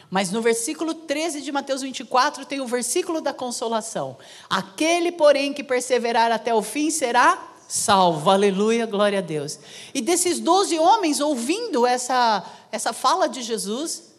Mas 0.10 0.32
no 0.32 0.42
versículo 0.42 0.94
13 0.94 1.42
de 1.42 1.52
Mateus 1.52 1.82
24 1.82 2.46
tem 2.46 2.60
o 2.62 2.68
versículo 2.68 3.22
da 3.22 3.32
consolação. 3.32 4.18
Aquele, 4.50 5.12
porém, 5.12 5.54
que 5.54 5.64
perseverar 5.64 6.32
até 6.32 6.54
o 6.54 6.62
fim 6.64 6.90
será 6.90 7.50
salvo. 7.68 8.32
Aleluia, 8.32 8.88
glória 8.88 9.20
a 9.20 9.22
Deus. 9.22 9.60
E 9.94 10.02
desses 10.02 10.40
doze 10.40 10.80
homens 10.80 11.20
ouvindo 11.20 11.86
essa, 11.86 12.44
essa 12.72 12.92
fala 12.92 13.30
de 13.30 13.44
Jesus, 13.44 14.10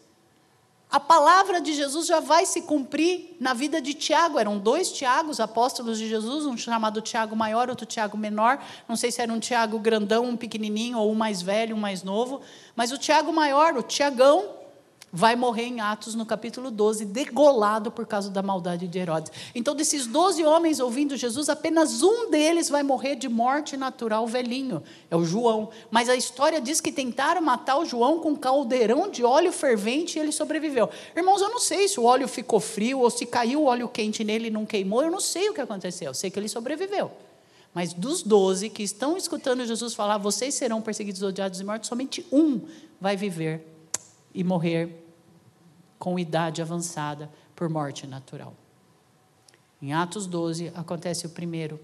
a 0.89 0.99
palavra 0.99 1.59
de 1.59 1.73
Jesus 1.73 2.07
já 2.07 2.21
vai 2.21 2.45
se 2.45 2.61
cumprir 2.61 3.35
na 3.41 3.53
vida 3.53 3.81
de 3.81 3.93
Tiago. 3.93 4.39
Eram 4.39 4.57
dois 4.57 4.91
Tiagos, 4.93 5.41
apóstolos 5.41 5.97
de 5.97 6.07
Jesus, 6.07 6.45
um 6.45 6.55
chamado 6.55 7.01
Tiago 7.01 7.35
maior, 7.35 7.69
outro 7.69 7.85
Tiago 7.85 8.17
menor. 8.17 8.63
Não 8.87 8.95
sei 8.95 9.11
se 9.11 9.21
era 9.21 9.31
um 9.31 9.39
Tiago 9.39 9.79
grandão, 9.79 10.25
um 10.25 10.37
pequenininho, 10.37 10.97
ou 10.97 11.11
um 11.11 11.15
mais 11.15 11.41
velho, 11.41 11.75
um 11.75 11.79
mais 11.79 12.03
novo. 12.03 12.39
Mas 12.75 12.93
o 12.93 12.97
Tiago 12.97 13.33
maior, 13.33 13.75
o 13.75 13.83
Tiagão, 13.83 14.60
vai 15.11 15.35
morrer 15.35 15.63
em 15.63 15.81
Atos, 15.81 16.15
no 16.15 16.25
capítulo 16.25 16.71
12, 16.71 17.05
degolado 17.05 17.91
por 17.91 18.05
causa 18.05 18.29
da 18.29 18.41
maldade 18.41 18.87
de 18.87 18.97
Herodes. 18.97 19.31
Então, 19.53 19.75
desses 19.75 20.07
12 20.07 20.43
homens 20.45 20.79
ouvindo 20.79 21.17
Jesus, 21.17 21.49
apenas 21.49 22.01
um 22.01 22.29
deles 22.29 22.69
vai 22.69 22.81
morrer 22.81 23.15
de 23.15 23.27
morte 23.27 23.75
natural 23.75 24.25
velhinho, 24.25 24.81
é 25.09 25.15
o 25.15 25.25
João. 25.25 25.69
Mas 25.89 26.07
a 26.07 26.15
história 26.15 26.61
diz 26.61 26.79
que 26.79 26.91
tentaram 26.91 27.41
matar 27.41 27.77
o 27.77 27.85
João 27.85 28.19
com 28.19 28.29
um 28.29 28.35
caldeirão 28.35 29.09
de 29.09 29.23
óleo 29.23 29.51
fervente 29.51 30.17
e 30.17 30.21
ele 30.21 30.31
sobreviveu. 30.31 30.89
Irmãos, 31.15 31.41
eu 31.41 31.49
não 31.49 31.59
sei 31.59 31.87
se 31.87 31.99
o 31.99 32.03
óleo 32.03 32.27
ficou 32.27 32.59
frio 32.59 32.99
ou 32.99 33.09
se 33.09 33.25
caiu 33.25 33.63
o 33.63 33.65
óleo 33.65 33.89
quente 33.89 34.23
nele 34.23 34.47
e 34.47 34.51
não 34.51 34.65
queimou, 34.65 35.03
eu 35.03 35.11
não 35.11 35.19
sei 35.19 35.49
o 35.49 35.53
que 35.53 35.61
aconteceu, 35.61 36.07
eu 36.07 36.13
sei 36.13 36.29
que 36.29 36.39
ele 36.39 36.47
sobreviveu. 36.47 37.11
Mas 37.73 37.93
dos 37.93 38.21
doze 38.21 38.69
que 38.69 38.83
estão 38.83 39.15
escutando 39.17 39.65
Jesus 39.65 39.93
falar, 39.93 40.17
vocês 40.17 40.53
serão 40.53 40.81
perseguidos, 40.81 41.21
odiados 41.21 41.59
e 41.59 41.63
mortos, 41.63 41.87
somente 41.87 42.25
um 42.31 42.61
vai 42.99 43.15
viver 43.15 43.65
e 44.33 44.43
morrer 44.43 45.00
com 46.01 46.17
idade 46.17 46.63
avançada 46.63 47.29
por 47.55 47.69
morte 47.69 48.07
natural. 48.07 48.55
Em 49.79 49.93
Atos 49.93 50.25
12 50.25 50.71
acontece 50.73 51.27
o 51.27 51.29
primeiro, 51.29 51.79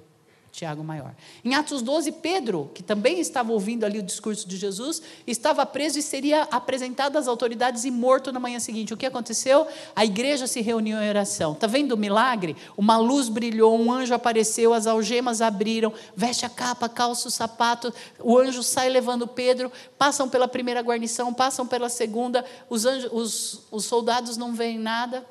Tiago 0.57 0.83
Maior. 0.83 1.13
Em 1.45 1.53
Atos 1.53 1.83
12, 1.83 2.13
Pedro, 2.13 2.71
que 2.73 2.81
também 2.81 3.19
estava 3.19 3.51
ouvindo 3.51 3.83
ali 3.85 3.99
o 3.99 4.03
discurso 4.03 4.47
de 4.47 4.57
Jesus, 4.57 4.99
estava 5.27 5.63
preso 5.67 5.99
e 5.99 6.01
seria 6.01 6.47
apresentado 6.49 7.15
às 7.15 7.27
autoridades 7.27 7.85
e 7.85 7.91
morto 7.91 8.31
na 8.31 8.39
manhã 8.39 8.59
seguinte. 8.59 8.91
O 8.91 8.97
que 8.97 9.05
aconteceu? 9.05 9.67
A 9.95 10.03
igreja 10.03 10.47
se 10.47 10.59
reuniu 10.61 10.97
em 10.99 11.09
oração. 11.09 11.51
Está 11.53 11.67
vendo 11.67 11.91
o 11.91 11.97
milagre? 11.97 12.55
Uma 12.75 12.97
luz 12.97 13.29
brilhou, 13.29 13.79
um 13.79 13.91
anjo 13.91 14.15
apareceu, 14.15 14.73
as 14.73 14.87
algemas 14.87 15.43
abriram, 15.43 15.93
veste 16.15 16.43
a 16.43 16.49
capa, 16.49 16.89
calça 16.89 17.27
o 17.27 17.31
sapato, 17.31 17.93
o 18.19 18.35
anjo 18.35 18.63
sai 18.63 18.89
levando 18.89 19.27
Pedro, 19.27 19.71
passam 19.95 20.27
pela 20.27 20.47
primeira 20.47 20.81
guarnição, 20.81 21.31
passam 21.31 21.67
pela 21.67 21.87
segunda, 21.87 22.43
os, 22.67 22.83
anjos, 22.83 23.11
os, 23.13 23.67
os 23.69 23.85
soldados 23.85 24.37
não 24.37 24.55
veem 24.55 24.79
nada. 24.79 25.23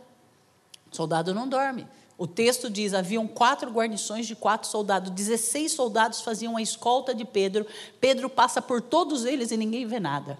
O 0.93 0.95
soldado 0.95 1.35
não 1.35 1.49
dorme. 1.49 1.85
O 2.19 2.27
texto 2.27 2.71
diz: 2.71 2.95
haviam 2.95 3.27
quatro 3.27 3.71
guarnições 3.71 4.27
de 4.27 4.35
quatro 4.35 4.69
soldados, 4.69 5.11
16 5.11 5.73
soldados 5.73 6.21
faziam 6.21 6.57
a 6.57 6.63
escolta 6.63 7.15
de 7.15 7.25
Pedro. 7.25 7.67
Pedro 8.01 8.29
passa 8.29 8.63
por 8.63 8.81
todos 8.81 9.25
eles 9.25 9.51
e 9.51 9.57
ninguém 9.57 9.87
vê 9.87 10.01
nada. 10.01 10.39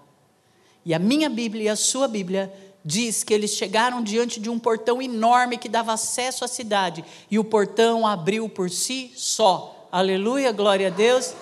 E 0.85 0.93
a 0.93 0.99
minha 0.99 1.29
Bíblia 1.29 1.63
e 1.63 1.69
a 1.69 1.75
sua 1.75 2.07
Bíblia 2.07 2.51
diz 2.83 3.23
que 3.23 3.33
eles 3.33 3.51
chegaram 3.51 4.01
diante 4.01 4.39
de 4.39 4.49
um 4.49 4.57
portão 4.57 5.01
enorme 5.01 5.57
que 5.57 5.67
dava 5.67 5.91
acesso 5.93 6.45
à 6.45 6.47
cidade, 6.47 7.03
e 7.29 7.37
o 7.37 7.43
portão 7.43 8.07
abriu 8.07 8.47
por 8.47 8.69
si 8.69 9.11
só. 9.15 9.87
Aleluia, 9.91 10.51
glória 10.51 10.87
a 10.87 10.89
Deus. 10.89 11.33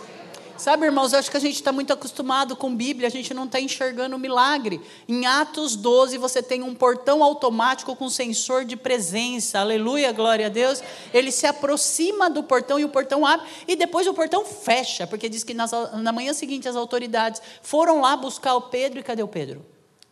Sabe, 0.57 0.85
irmãos, 0.85 1.11
eu 1.11 1.19
acho 1.19 1.29
que 1.29 1.35
a 1.35 1.39
gente 1.39 1.55
está 1.55 1.71
muito 1.71 1.91
acostumado 1.91 2.55
com 2.55 2.73
Bíblia, 2.73 3.07
a 3.07 3.11
gente 3.11 3.33
não 3.33 3.43
está 3.43 3.59
enxergando 3.59 4.15
o 4.15 4.19
milagre. 4.19 4.79
Em 5.07 5.25
Atos 5.25 5.75
12, 5.75 6.17
você 6.17 6.41
tem 6.41 6.63
um 6.63 6.73
portão 6.73 7.21
automático 7.21 7.93
com 7.95 8.09
sensor 8.09 8.63
de 8.63 8.77
presença, 8.77 9.59
aleluia, 9.59 10.13
glória 10.13 10.45
a 10.45 10.49
Deus. 10.49 10.81
Ele 11.13 11.29
se 11.29 11.45
aproxima 11.45 12.29
do 12.29 12.41
portão 12.41 12.79
e 12.79 12.85
o 12.85 12.89
portão 12.89 13.25
abre, 13.25 13.45
e 13.67 13.75
depois 13.75 14.07
o 14.07 14.13
portão 14.13 14.45
fecha, 14.45 15.05
porque 15.05 15.27
diz 15.27 15.43
que 15.43 15.53
nas, 15.53 15.71
na 15.71 16.13
manhã 16.13 16.33
seguinte 16.33 16.69
as 16.69 16.75
autoridades 16.75 17.41
foram 17.61 17.99
lá 17.99 18.15
buscar 18.15 18.55
o 18.55 18.61
Pedro, 18.61 18.99
e 18.99 19.03
cadê 19.03 19.21
o 19.21 19.27
Pedro? 19.27 19.65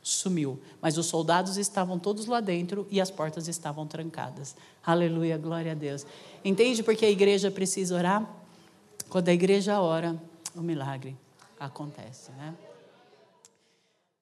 sumiu. 0.04 0.60
Mas 0.82 0.98
os 0.98 1.06
soldados 1.06 1.56
estavam 1.56 1.98
todos 1.98 2.26
lá 2.26 2.42
dentro 2.42 2.86
e 2.92 3.00
as 3.00 3.10
portas 3.10 3.48
estavam 3.48 3.88
trancadas. 3.88 4.54
Aleluia, 4.86 5.38
glória 5.38 5.72
a 5.72 5.76
Deus. 5.76 6.06
Entende 6.44 6.84
porque 6.84 7.06
a 7.06 7.10
igreja 7.10 7.50
precisa 7.50 7.96
orar? 7.96 8.30
Quando 9.10 9.30
a 9.30 9.34
igreja 9.34 9.80
ora, 9.80 10.22
o 10.56 10.62
milagre 10.62 11.18
acontece, 11.60 12.32
né? 12.34 12.56